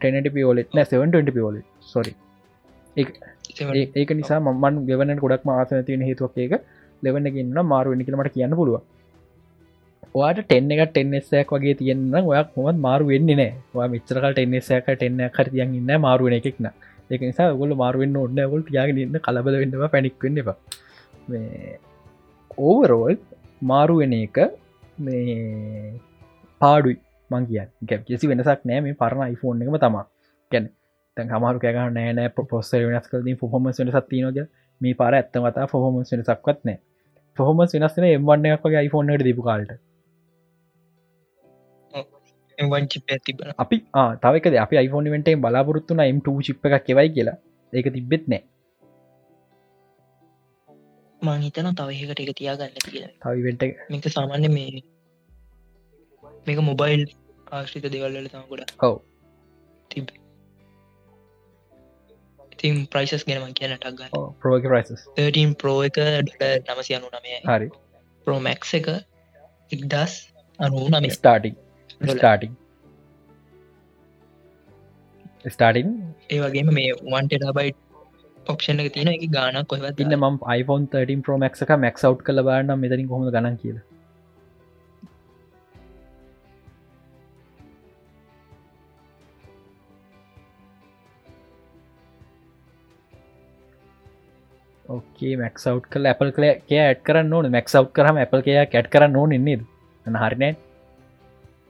ටනට 0.00 0.28
පිෝලෙත් 0.36 0.68
නෑ 0.76 0.86
7 0.92 1.34
පිෝල 1.36 1.56
සොරි 1.92 2.12
ඒක 2.96 4.10
නිසා 4.20 4.40
මන් 4.42 4.80
ගෙවන 4.88 5.14
ගොඩක් 5.24 5.52
ආසන 5.54 5.86
තියෙන 5.88 6.08
හේතුවක් 6.08 6.38
ඒක. 6.44 6.54
ලෙවන්න 7.02 7.26
ඉන්න 7.42 7.58
මාරුවෙන 7.72 8.04
කියලමට 8.06 8.34
කියන්න 8.36 8.56
පුළුව 8.60 8.82
ඔයාට 10.12 10.40
ටෙන්න 10.42 10.72
එක 10.74 10.82
ටෙන්නස්සයක් 10.88 11.52
වගේ 11.52 11.74
තියෙන්න්න 11.74 12.16
ඔයක් 12.24 12.56
හොමත් 12.56 12.78
මාරු 12.78 13.06
වෙන්නේ 13.06 13.36
නෑ 13.36 13.88
මිචරකට 13.88 14.32
ටෙන්නසයක 14.32 14.90
ටෙන්න 14.90 15.22
කරතියන් 15.30 15.74
ඉන්න 15.74 15.94
මාරුවෙන 16.00 16.34
එකෙක්න 16.34 16.68
ඒක 17.10 17.22
නිසා 17.22 17.52
ගොල 17.54 17.72
මාරුවෙන් 17.74 18.16
ඔන්න 18.16 18.40
ගොල් 18.46 18.62
තියාගෙන 18.62 18.98
ඉන්න 18.98 19.18
කලබල 19.18 19.56
වෙන්නවා 19.56 19.88
පැනික්වෙන්න 19.88 20.38
එපා. 20.38 20.56
ඕවරෝල් 22.58 23.16
මාරුවෙන 23.62 24.14
එක 24.14 24.38
මේ 24.98 26.00
පාඩුයි 26.60 26.96
මං 27.30 27.46
කිය 27.46 27.60
ගැ 27.82 28.00
කිසි 28.02 28.30
වෙනසක් 28.30 28.64
නෑ 28.64 28.80
මේ 28.80 28.94
පරණ 28.94 29.28
iPhoneෆෝන් 29.28 29.62
එකම 29.64 29.78
තමා. 29.78 30.06
ගැන 30.52 30.66
තැන් 31.16 31.28
හමාරු 31.30 31.58
කෑග 31.58 31.78
නෑනෑ 31.92 32.28
පොස්ස 32.50 32.72
වෙනස් 32.74 33.08
කලදී 33.10 33.36
ෆොහොමස් 33.36 33.80
වෙන 33.80 33.92
සත්තිනෝග 33.92 34.38
මේ 34.80 34.94
පාර 34.94 35.14
ඇත්තමතා 35.14 35.66
ෆොහොමස් 35.66 36.12
වෙන 36.12 36.24
සක්වත් 36.24 36.60
නෑ 36.64 36.78
ෆොහොමස් 37.36 37.74
වෙනස්සන 37.74 38.06
එම්වන්නයක් 38.08 38.64
වගේ 38.64 38.86
iPhoneෆෝන්ට 38.86 39.26
දීපු 39.28 39.42
කාල්ට. 39.42 39.72
වංචිප 42.58 43.12
තිබන 43.26 43.52
අපි 43.58 43.76
තවක 44.22 44.56
අපි 44.64 44.76
iPhone 44.78 45.10
වෙන්ටේ 45.14 45.36
බලාපොරත්තුන 45.36 46.02
M2 46.06 46.34
චිප් 46.46 46.66
එකක් 46.66 46.84
කෙවයි 46.88 47.08
කියලා. 47.16 47.36
ඒක 47.72 47.88
තිබෙත් 47.96 48.26
නෑ. 48.28 48.42
මංහිතන 51.20 51.70
තවහකට 51.74 52.20
එක 52.24 52.34
තියාගන්න 52.40 52.82
කියලා. 52.86 53.12
තවිවෙන්ට 53.22 53.62
මේක 53.90 54.10
සාමාන්‍ය 54.16 54.50
මේ 54.56 54.82
මේක 56.46 56.60
මොබයිල් 56.62 57.02
ආශ්‍රිත 57.52 57.88
දෙවල්ල 57.94 58.28
තම 58.28 58.44
ගොඩ 58.50 58.62
හව 58.74 58.92
තිබ 59.90 60.12
ඉතින් 62.54 62.84
ප්‍රයිසස් 62.88 63.24
ගෙනම 63.28 63.48
කියන 63.58 63.74
ටක්ගන්න 63.76 64.30
ප්‍රෝග 64.42 64.68
ප්‍රයිසස් 64.70 65.08
13 65.18 65.58
ප්‍රෝ 65.62 65.78
එක 65.88 65.98
නමසි 66.68 66.96
අනු 66.98 67.10
නමය. 67.10 67.40
හරි. 67.46 67.68
ප්‍රෝමැක් 68.26 68.70
එක 68.74 68.88
ඉක්දස් 69.70 70.12
අනු 70.60 70.88
නම 70.90 71.10
ස්ටාටික් 71.10 71.63
ස්ටාටිං 72.08 72.52
ස්ටාටින් 75.46 75.96
ඒ 76.30 76.38
වගේම 76.40 76.70
මේ 76.74 76.92
වන්ට 77.02 77.52
බයි 77.56 77.72
ඔප්ෂන් 78.46 78.80
එක 78.82 78.92
තියෙන 78.94 79.10
එක 79.10 79.26
ගානක් 79.30 79.68
කොහවත් 79.68 80.00
ඉන්න 80.00 80.16
ම 80.18 80.38
iPhone 80.54 80.86
13 80.92 81.24
ප්‍රෝමක් 81.26 81.58
එක 81.58 81.74
මැක්ස් 81.78 82.06
අව් 82.08 82.16
කල 82.22 82.42
බාන්න 82.48 82.72
මෙතරින් 82.80 83.08
කොහොම 83.08 83.28
ගන 83.30 83.58
කියල. 83.62 83.78
ඕකේ 94.84 95.36
මැක්ස් 95.36 95.66
අව් 95.66 95.80
කල 95.88 96.12
Apple 96.12 96.32
කල 96.32 96.50
ඇඩ් 96.50 97.02
කරන්න 97.06 97.32
ඕන. 97.32 97.50
මැක්ස් 97.50 97.80
අව් 97.80 97.90
කරම 97.92 98.22
Apple 98.26 98.42
කිය 98.42 98.60
කැට් 98.72 98.92
කරන්න 98.92 99.20
ඕන 99.22 99.36
ඉන්නේද 99.38 99.66
හරිනෑ 100.06 100.54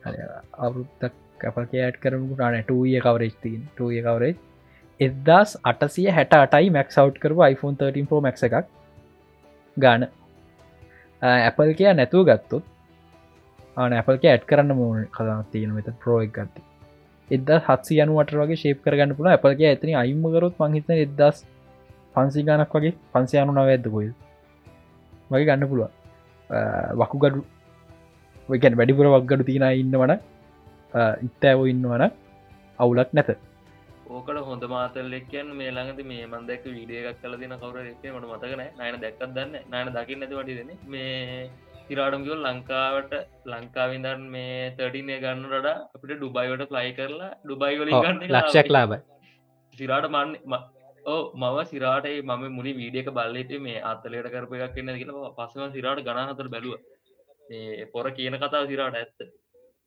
අවුරුත්තක් 0.05 1.15
කැප 1.39 1.55
කෑට් 1.55 1.97
කරමු 1.97 2.35
ටන 2.35 2.63
ටය 2.63 3.01
කවරේජ් 3.01 3.35
තින් 3.43 3.63
ටය 3.71 4.03
කවරේජ් 4.03 4.37
එදදාස් 5.01 5.57
අටසිය 5.63 6.11
හැට 6.11 6.35
අටයි 6.35 6.71
මැක්ස් 6.71 6.99
අව් 6.99 7.15
කරු 7.17 7.41
iPhone 7.45 7.77
13 7.77 8.07
Pro 8.07 8.21
මැක් 8.21 8.39
එකක් 8.41 8.69
ගාන 9.77 10.07
Apple 11.23 11.75
කිය 11.75 11.91
නැතුව 11.93 12.29
ගත්තුත් 12.29 12.65
ආන 13.77 13.93
Apple 13.93 14.19
ඇඩ් 14.25 14.47
කරන්න 14.47 14.77
මූන 14.77 15.09
කලා 15.11 15.41
තියෙන 15.51 15.75
වෙත 15.75 15.91
ප්‍රෝක් 16.01 16.31
ගත්ති. 16.31 16.61
එද 17.29 17.49
හත්සි 17.59 18.01
යනුවට 18.03 18.35
වගේ 18.35 18.57
ශේප 18.57 18.79
කරගන්න 18.85 19.17
පුළ 19.17 19.29
Appleගේ 19.29 19.69
ඇතන 19.71 19.95
අයිම්මකරොත් 19.97 20.59
මංහිත 20.59 20.91
එදස් 20.97 21.39
පන්සි 22.15 22.43
ගනක් 22.43 22.73
වගේ 22.75 22.95
පන්සි 23.13 23.39
අනු 23.39 23.53
නව 23.53 23.69
ඇදකොයි 23.69 24.11
වගේ 25.31 25.47
ගන්න 25.47 25.69
පුළුව 25.71 25.91
වකුගඩු 27.01 27.41
ගැන 28.49 28.77
වැඩිපුර 28.79 29.07
වක්ගඩු 29.15 29.45
තියෙන 29.49 29.67
ඉන්න 29.81 29.99
වන 30.01 30.13
ඉත්තෑව 31.27 31.61
ඉන්නවන 31.73 32.05
අවුලක් 32.79 33.13
නැත. 33.13 33.31
ඕකට 34.07 34.41
හොඳ 34.49 34.65
මාතල්ලෙක් 34.73 35.29
කියන්න 35.33 35.53
මේ 35.61 35.71
ළඟද 35.71 36.01
මේ 36.11 36.27
මන්දැක 36.27 36.65
වීඩිය 36.69 37.01
එකක් 37.03 37.23
කල 37.23 37.37
දින 37.43 37.55
කවර 37.63 37.87
එක 37.93 38.05
මට 38.11 38.27
මතකන 38.33 38.63
නයන 38.81 39.01
දැක්කත් 39.05 39.31
දන්න 39.37 39.55
නයන 39.73 39.93
දකින්න 39.97 40.21
නැති 40.23 40.39
වටි 40.41 40.59
දෙන 40.61 40.71
මේ 40.87 41.49
තිරාඩම්ගියල් 41.89 42.45
ලංකාවට 42.47 43.15
ලංකාවිදන් 43.47 44.23
මේ 44.35 44.71
තඩිනය 44.79 45.19
ගන්න 45.25 45.49
රඩ 45.53 45.75
අපිට 45.95 46.15
ඩුබයිවට 46.19 46.69
ෆ්ලයි 46.71 46.95
කරලා 46.99 47.33
ඩුබයි 47.43 47.81
වලින් 47.81 47.99
ගන්න 47.99 48.25
ලක්ෂක් 48.31 48.71
ලාබයි 48.71 49.01
සිරාට 49.75 50.09
මන්න 50.11 50.59
ඕ 51.07 51.23
මව 51.35 51.65
සිරාට 51.71 52.07
මම 52.23 52.45
මුලි 52.59 52.73
වීඩියක 52.81 53.09
බල්ලට 53.19 53.55
මේ 53.61 53.85
අත්තලට 53.91 54.29
කරප 54.35 54.53
එකක් 54.59 54.75
කියන්න 54.77 54.99
කියලා. 55.01 55.33
පසම 55.39 55.73
සිරාට 55.77 56.05
ගනහතර 56.07 56.49
බැලුව 56.55 56.77
පොර 57.93 58.07
කියන 58.11 58.37
කතාව 58.37 58.65
සිරාට 58.71 59.01
ඇත්ත. 59.01 59.29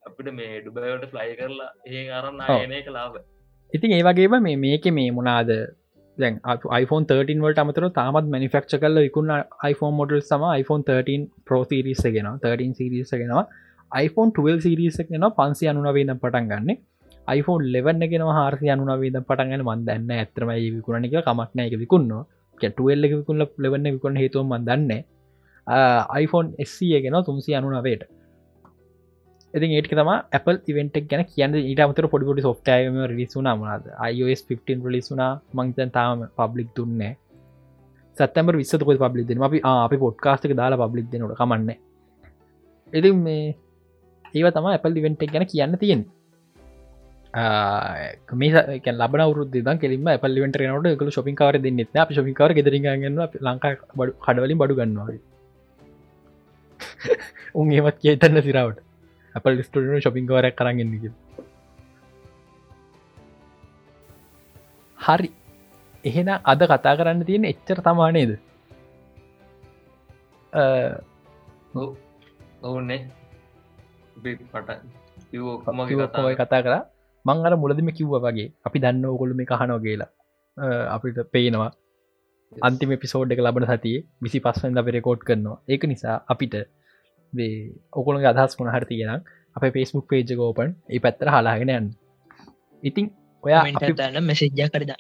අපිට 0.04 0.30
මේ 0.38 0.62
ඩුබයිවට 0.62 1.10
ෆ්ලයි 1.12 1.34
කරලා 1.40 1.70
ඒ 1.88 2.06
අරන්න 2.20 2.40
ආයනය 2.46 2.80
කලාව 2.88 3.18
ඉතින් 3.74 3.98
ඒ 3.98 4.04
වගේම 4.08 4.36
මේ 4.48 4.58
මේක 4.66 4.86
මේ 4.98 5.12
මොනාද 5.12 5.52
දැන් 6.18 6.36
iPhone 6.82 7.06
13 7.06 7.42
වලට 7.46 7.64
අමතර 7.64 7.88
තාමත් 7.92 8.30
මනිෆක්ෂ 8.34 8.82
කල 8.84 9.00
විකුණ 9.06 9.34
iPhone 9.72 9.96
මොඩල් 10.00 10.22
සම 10.22 10.44
iPhone 10.60 10.84
13 10.90 11.26
පෝසිරිස 11.50 12.04
ගෙන 12.16 12.30
13 12.46 12.78
සිරිස 12.80 13.12
ගෙනවා 13.22 13.46
iPhone 13.92 14.32
12 14.32 14.62
සිරිස 14.62 14.98
ගෙන 15.10 15.28
පන්සි 15.40 15.70
අනුනවේද 15.72 16.14
පටන් 16.16 16.48
ගන්න. 16.52 16.80
iPhone 17.28 17.62
11 17.68 18.10
ගෙන 18.12 18.24
හාරසි 18.38 18.72
අනුනවේද 18.76 19.20
පටන්ගන්න 19.22 19.68
මන්දන්න 19.68 20.12
ඇතරමයි 20.16 20.68
විකුණනික 20.76 21.16
කමක්න 21.28 21.62
එක 21.66 21.78
විකුන්න 21.84 22.12
කැටුවල්ල 22.58 23.08
විකුල්ල 23.14 23.44
ලෙවන්න 23.58 23.88
විකුණ 23.96 24.20
හේතුව 24.22 24.46
මන්දන්න 24.46 24.92
iPhone 26.18 26.50
SC 26.60 27.02
ගෙන 27.04 27.18
තුන්සි 27.24 27.54
අනුනවේට 27.54 28.04
ඉතින් 29.54 29.72
ඒට 29.72 29.92
තම 29.92 30.12
Apple 30.32 30.60
ඉවෙන්ටක් 30.66 31.08
ගැන 31.08 31.24
කියන්න 31.26 31.56
ඊට 31.62 31.80
අමතර 31.80 32.08
පොඩිපොඩි 32.08 32.42
සොෆ්ටයම 32.42 32.98
රිසුනා 33.12 33.56
මනාද 33.56 33.86
iOS 34.10 34.42
15 34.46 34.84
රිලිසුනා 34.86 35.32
මංතන් 35.54 35.92
තාම 35.92 36.28
පබ්ලික් 36.38 36.70
දුන්නේ 36.76 37.14
සත්තම්බර 38.18 38.56
විස්සතකො 38.56 38.98
පබ්ලික් 38.98 39.28
දෙන 39.28 39.44
අපි 39.44 39.62
අපි 39.64 39.98
පොඩ්කාස්ටක 39.98 40.54
දාලා 40.54 40.82
පබ්ලික් 40.84 41.08
දෙනට 41.12 41.36
කමන්න 41.36 41.72
ඉති 42.94 43.12
මේ 43.20 43.56
ඒව 44.34 44.48
තම 44.52 44.68
Apple 44.70 45.00
ඉවෙන්ටක් 45.00 45.34
ගැන 45.34 45.46
කියන්න 45.46 45.78
තියෙන 45.78 46.04
මේ 48.34 48.94
ලබ 48.94 49.14
රුද 49.32 49.58
කෙලිම 49.78 50.06
පල්ලිවට 50.18 50.60
නට 50.60 50.94
එකල 50.94 51.10
ශොපි 51.10 51.36
කාර 51.36 51.56
දෙන්න 51.60 51.82
අප 51.96 52.12
ශොපිකාර 52.12 52.52
ගෙදරගන්න 52.54 53.20
ලංකා 53.42 53.74
බඩු 53.96 54.12
කඩවලින් 54.20 54.58
බඩු 54.58 54.76
ගන්නවා. 54.76 55.18
උන් 57.60 57.72
ඒමත් 57.72 57.98
කියතන්න 58.02 58.42
සිරාවට. 58.42 58.84
අපල් 59.36 59.62
ස්ටඩන 59.62 60.04
ශොපින් 60.04 60.30
වරක් 60.30 60.56
කරගන්න 60.56 60.94
හරි. 64.98 65.30
එහෙන 66.04 66.30
අද 66.44 66.62
කතා 66.66 66.98
කරන්න 67.00 67.26
තියෙන 67.26 67.46
එච්චර 67.46 67.82
තමානේද 67.82 68.38
ඔවුන්නේ. 72.62 73.02
පට 75.98 76.26
ඔය 76.26 76.36
කතා 76.36 76.62
කර. 76.62 76.76
මං 77.26 77.46
අර 77.46 77.54
මුලදම 77.58 77.92
කිව්ව 77.92 78.22
වගේ. 78.26 78.54
අපි 78.66 78.78
දන්න 78.80 79.06
ඔකොළු 79.06 79.36
මේ 79.36 79.46
කහනෝ 79.46 79.80
කියලා. 79.80 80.12
අපිට 80.90 81.20
පේනවා 81.32 81.72
අන්තිම 82.52 82.92
පිසෝඩ් 82.96 83.34
එක 83.34 83.42
ලබන 83.42 83.66
සතියේ 83.68 84.06
විසි 84.20 84.40
පස්සෙන් 84.40 84.78
අප 84.78 84.90
රෙකෝඩ් 84.90 85.22
කරනවා. 85.22 85.58
ඒක 85.68 85.84
නිසා 85.84 86.18
අපිට 86.28 86.56
ඔකුළු 87.94 88.24
අදහස් 88.24 88.56
වුණ 88.58 88.72
හරති 88.72 88.96
කියෙන 88.96 89.22
අප 89.56 89.64
පේස්මුක් 89.70 90.06
පේජ 90.06 90.32
ගෝපන් 90.34 90.72
ඒ 90.88 91.00
පැත්තර 91.00 91.30
හලාගෙන 91.30 91.72
යන්න. 91.72 91.88
ඉතින් 92.84 93.06
ඔයා 93.44 93.64
දන්න. 93.92 94.24
මෙසෙජ්ජ 94.24 94.64
කරද 94.66 94.92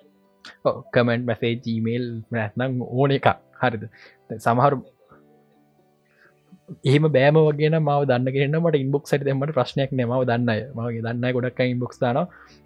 කමෙන්ට් 0.91 1.25
මැසේ 1.25 1.53
ජීමේල් 1.57 2.05
නැත්නම් 2.31 2.83
ඕන 2.91 3.11
එක 3.11 3.27
හරිද? 3.55 3.83
සමහරු 4.39 4.77
ඒම 6.85 7.03
බෑම 7.09 7.37
වගේ 7.39 7.79
මාව 7.81 8.03
දන්න 8.05 8.29
කියන්නට 8.29 8.77
ඉන්බොක් 8.77 9.03
සට 9.07 9.23
දෙමට 9.23 9.53
ප්‍රශ්නයක් 9.53 9.91
නමාව 9.93 10.23
දන්න 10.25 10.49
මගේ 10.75 11.01
දන්න 11.01 11.27
ගොඩක් 11.33 11.59
ඉන්බොක් 11.65 11.93
දාන 11.97 12.19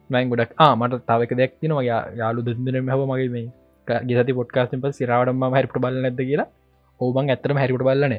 මයින් 0.10 0.30
ගොඩක් 0.32 0.54
මට 0.74 1.02
තවක 1.08 1.32
දෙයක් 1.36 1.54
තින 1.60 1.74
මගේ 1.74 2.00
යාලු 2.18 2.42
දෙදන 2.42 2.90
හැව 2.90 3.04
මගේ 3.08 3.30
මේ 3.30 3.50
ගෙසති 3.88 4.34
පොට්කාස්ට 4.34 4.76
ප 4.78 4.92
සිරාවටම 4.94 5.44
හැරිට 5.50 5.80
බල 5.80 5.96
නැද 6.04 6.22
කියලා? 6.22 6.50
ඕබන් 7.00 7.32
ඇතරම 7.34 7.58
හැරිට 7.58 7.82
බලන 7.82 8.14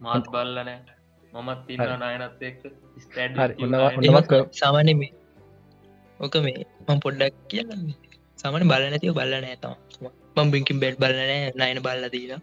මාත් 0.00 0.26
බල්ලනෑ 0.28 0.78
මමත් 1.32 1.68
නයනත් 2.02 2.42
සාමාන්‍ය 4.60 4.94
මේ 4.94 5.12
ඕක 6.20 6.36
මේ 6.44 6.66
මං 6.86 7.00
පොඩ්ඩක් 7.04 7.38
කියන්න 7.50 7.86
සමන 8.38 8.66
බල 8.70 8.84
නැතිව 8.86 9.14
බල්ල 9.18 9.34
නෑතම 9.36 9.72
මම් 10.36 10.48
බිංකින් 10.52 10.78
බෙඩ් 10.82 10.96
බලනෑ 10.96 11.40
නයන 11.62 11.80
බල්ල 11.82 12.04
දීලා 12.14 12.40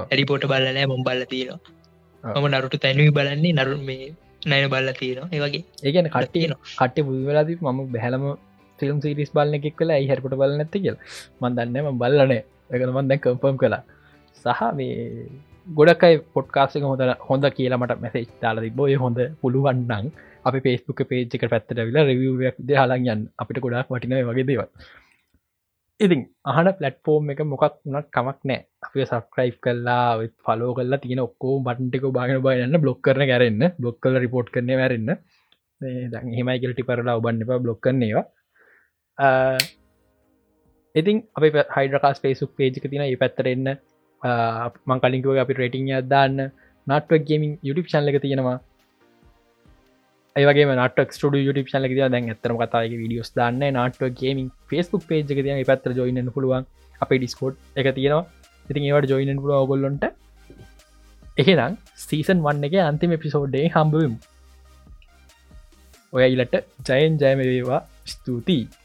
ඇඩිපෝට 0.00 0.46
බල්ලනෑ 0.46 0.86
මොම් 0.86 1.02
බල්ල 1.02 1.22
තීනවා 1.32 2.36
මම 2.36 2.48
නරුට 2.52 2.76
තැනවී 2.78 3.10
බලන්නේ 3.10 3.54
නරු 3.58 3.76
මේ 3.88 4.08
නයන 4.46 4.66
බල්ල 4.68 4.90
තීනවා 5.00 5.28
ඒවගේ 5.32 5.62
ඒගැන 5.82 6.10
කට්ටියන 6.10 6.54
කට්ට 6.56 7.06
බුදවෙලාදී 7.08 7.58
මම 7.64 7.80
බැහලම 7.94 8.26
ෆිල්ම් 8.78 8.98
සිරිස් 9.04 9.30
බලන්න 9.36 9.58
එකෙක් 9.58 9.76
කලා 9.80 10.00
හැරපට 10.10 10.36
බල 10.42 10.54
නැති 10.60 10.84
කියල. 10.84 10.96
මන් 11.40 11.56
දන්නම 11.56 11.98
බල්ලනේ 12.02 12.42
එකනමන් 12.70 13.08
දැන් 13.10 13.22
කම්පම් 13.24 13.56
කලා 13.62 13.82
සහ 14.42 14.62
මේ 14.78 14.94
ගොඩකයි 15.78 16.14
පොට්කාසික 16.34 16.88
හොඳ 16.90 17.02
හොඳ 17.28 17.44
කියලා 17.58 17.82
මට 17.82 18.00
මැසේ 18.04 18.26
තාල 18.42 18.62
බොය 18.80 18.94
හොඳ 19.04 19.20
පුළුවන්නන් 19.42 20.08
අපි 20.48 20.58
පේස්පුක 20.64 21.00
පේජ්ක 21.10 21.44
පැත්තට 21.52 21.78
විලා 21.88 22.08
රවියක් 22.08 22.56
ද 22.68 22.80
හලන් 22.80 23.08
යන්න. 23.14 23.22
අපිට 23.40 23.62
ගොඩක් 23.64 23.94
වටිනය 23.94 24.24
වගේ 24.30 24.48
දේව 24.50 24.62
ඉතින් 26.00 26.20
අහන 26.50 26.68
පලට්ෆෝර්ම් 26.78 27.30
එක 27.32 27.40
මොකක් 27.44 27.64
වුණත් 27.84 28.08
කමක් 28.14 28.38
නෑ 28.48 28.60
අපි 28.86 29.04
සක්‍රයි් 29.10 29.52
කල්ලා 29.64 30.06
ෆලෝ 30.44 30.70
කල්ලා 30.78 31.02
තියෙන 31.02 31.20
ඔක්කෝ 31.26 31.54
බටන්ටික 31.66 32.06
බාගෙන 32.16 32.42
බයන්න 32.46 32.76
බ්ලොක් 32.84 33.00
කරන 33.06 33.24
කරන්න 33.30 33.62
බ්ලොක් 33.80 33.98
කල 34.02 34.16
රිපෝට් 34.24 34.48
කරන 34.54 34.72
වැරන්න 34.80 35.10
හෙමයිකල්ටි 36.38 36.86
පරලා 36.88 37.18
ඔබන්න 37.20 37.44
එපා 37.44 37.62
බ්ලොක් 37.64 37.80
කරන්නේවා 37.84 38.24
ඉතින් 40.94 41.22
අප 41.34 41.42
හයිඩකාස් 41.76 42.20
පේසුක් 42.20 42.50
පේජික 42.56 42.84
තින 42.84 43.02
ඒ 43.02 43.16
පැත්තරෙන්න 43.16 43.68
මං 44.86 44.98
කලින්කුව 45.00 45.38
අපි 45.38 45.54
රේටිං 45.54 45.88
දාන්න. 46.08 46.50
නටවක් 46.86 47.24
ගේමින් 47.28 47.58
යුටි 47.62 47.88
ශල්ලක 47.88 48.18
තියෙනවා. 48.22 48.58
ඒවගේ 50.36 50.66
නට 50.66 50.98
ට 51.12 51.24
ුට 51.50 51.70
ශල 51.70 51.86
දැන් 52.08 52.28
ඇතරම 52.28 52.56
කතාගේ 52.60 52.98
විඩියෝස් 52.98 53.30
දන්න 53.36 53.78
නට 53.78 54.10
ගේමින් 54.20 54.48
ෆස්බුක් 54.68 55.04
පේජ් 55.08 55.22
තින 55.28 55.62
පත්‍ර 55.70 55.92
ජොයින්න 55.98 56.32
පුළුවන්. 56.34 56.66
අපේ 57.00 57.18
ඩිස්කෝඩ් 57.18 57.54
එක 57.76 57.94
තියෙනවා. 57.94 58.24
ඉතින් 58.68 58.84
ඒවට 58.88 59.10
ජොයින්න 59.12 59.40
පුල 59.44 59.52
ඔගොල්ලොන්ට 59.54 60.04
එහෙනම් 61.36 61.74
සීසන් 61.98 62.44
වන්න 62.46 62.68
එක 62.68 62.76
අන්තිම 62.82 63.16
එපිසෝඩ්ඩේ 63.16 63.66
හම්බවම්. 63.68 64.14
ඔය 66.12 66.24
ඉලට 66.34 66.54
ජයන් 66.88 67.18
ජයම 67.22 67.38
වේවා. 67.40 67.82
ස්තුතියි. 68.04 68.81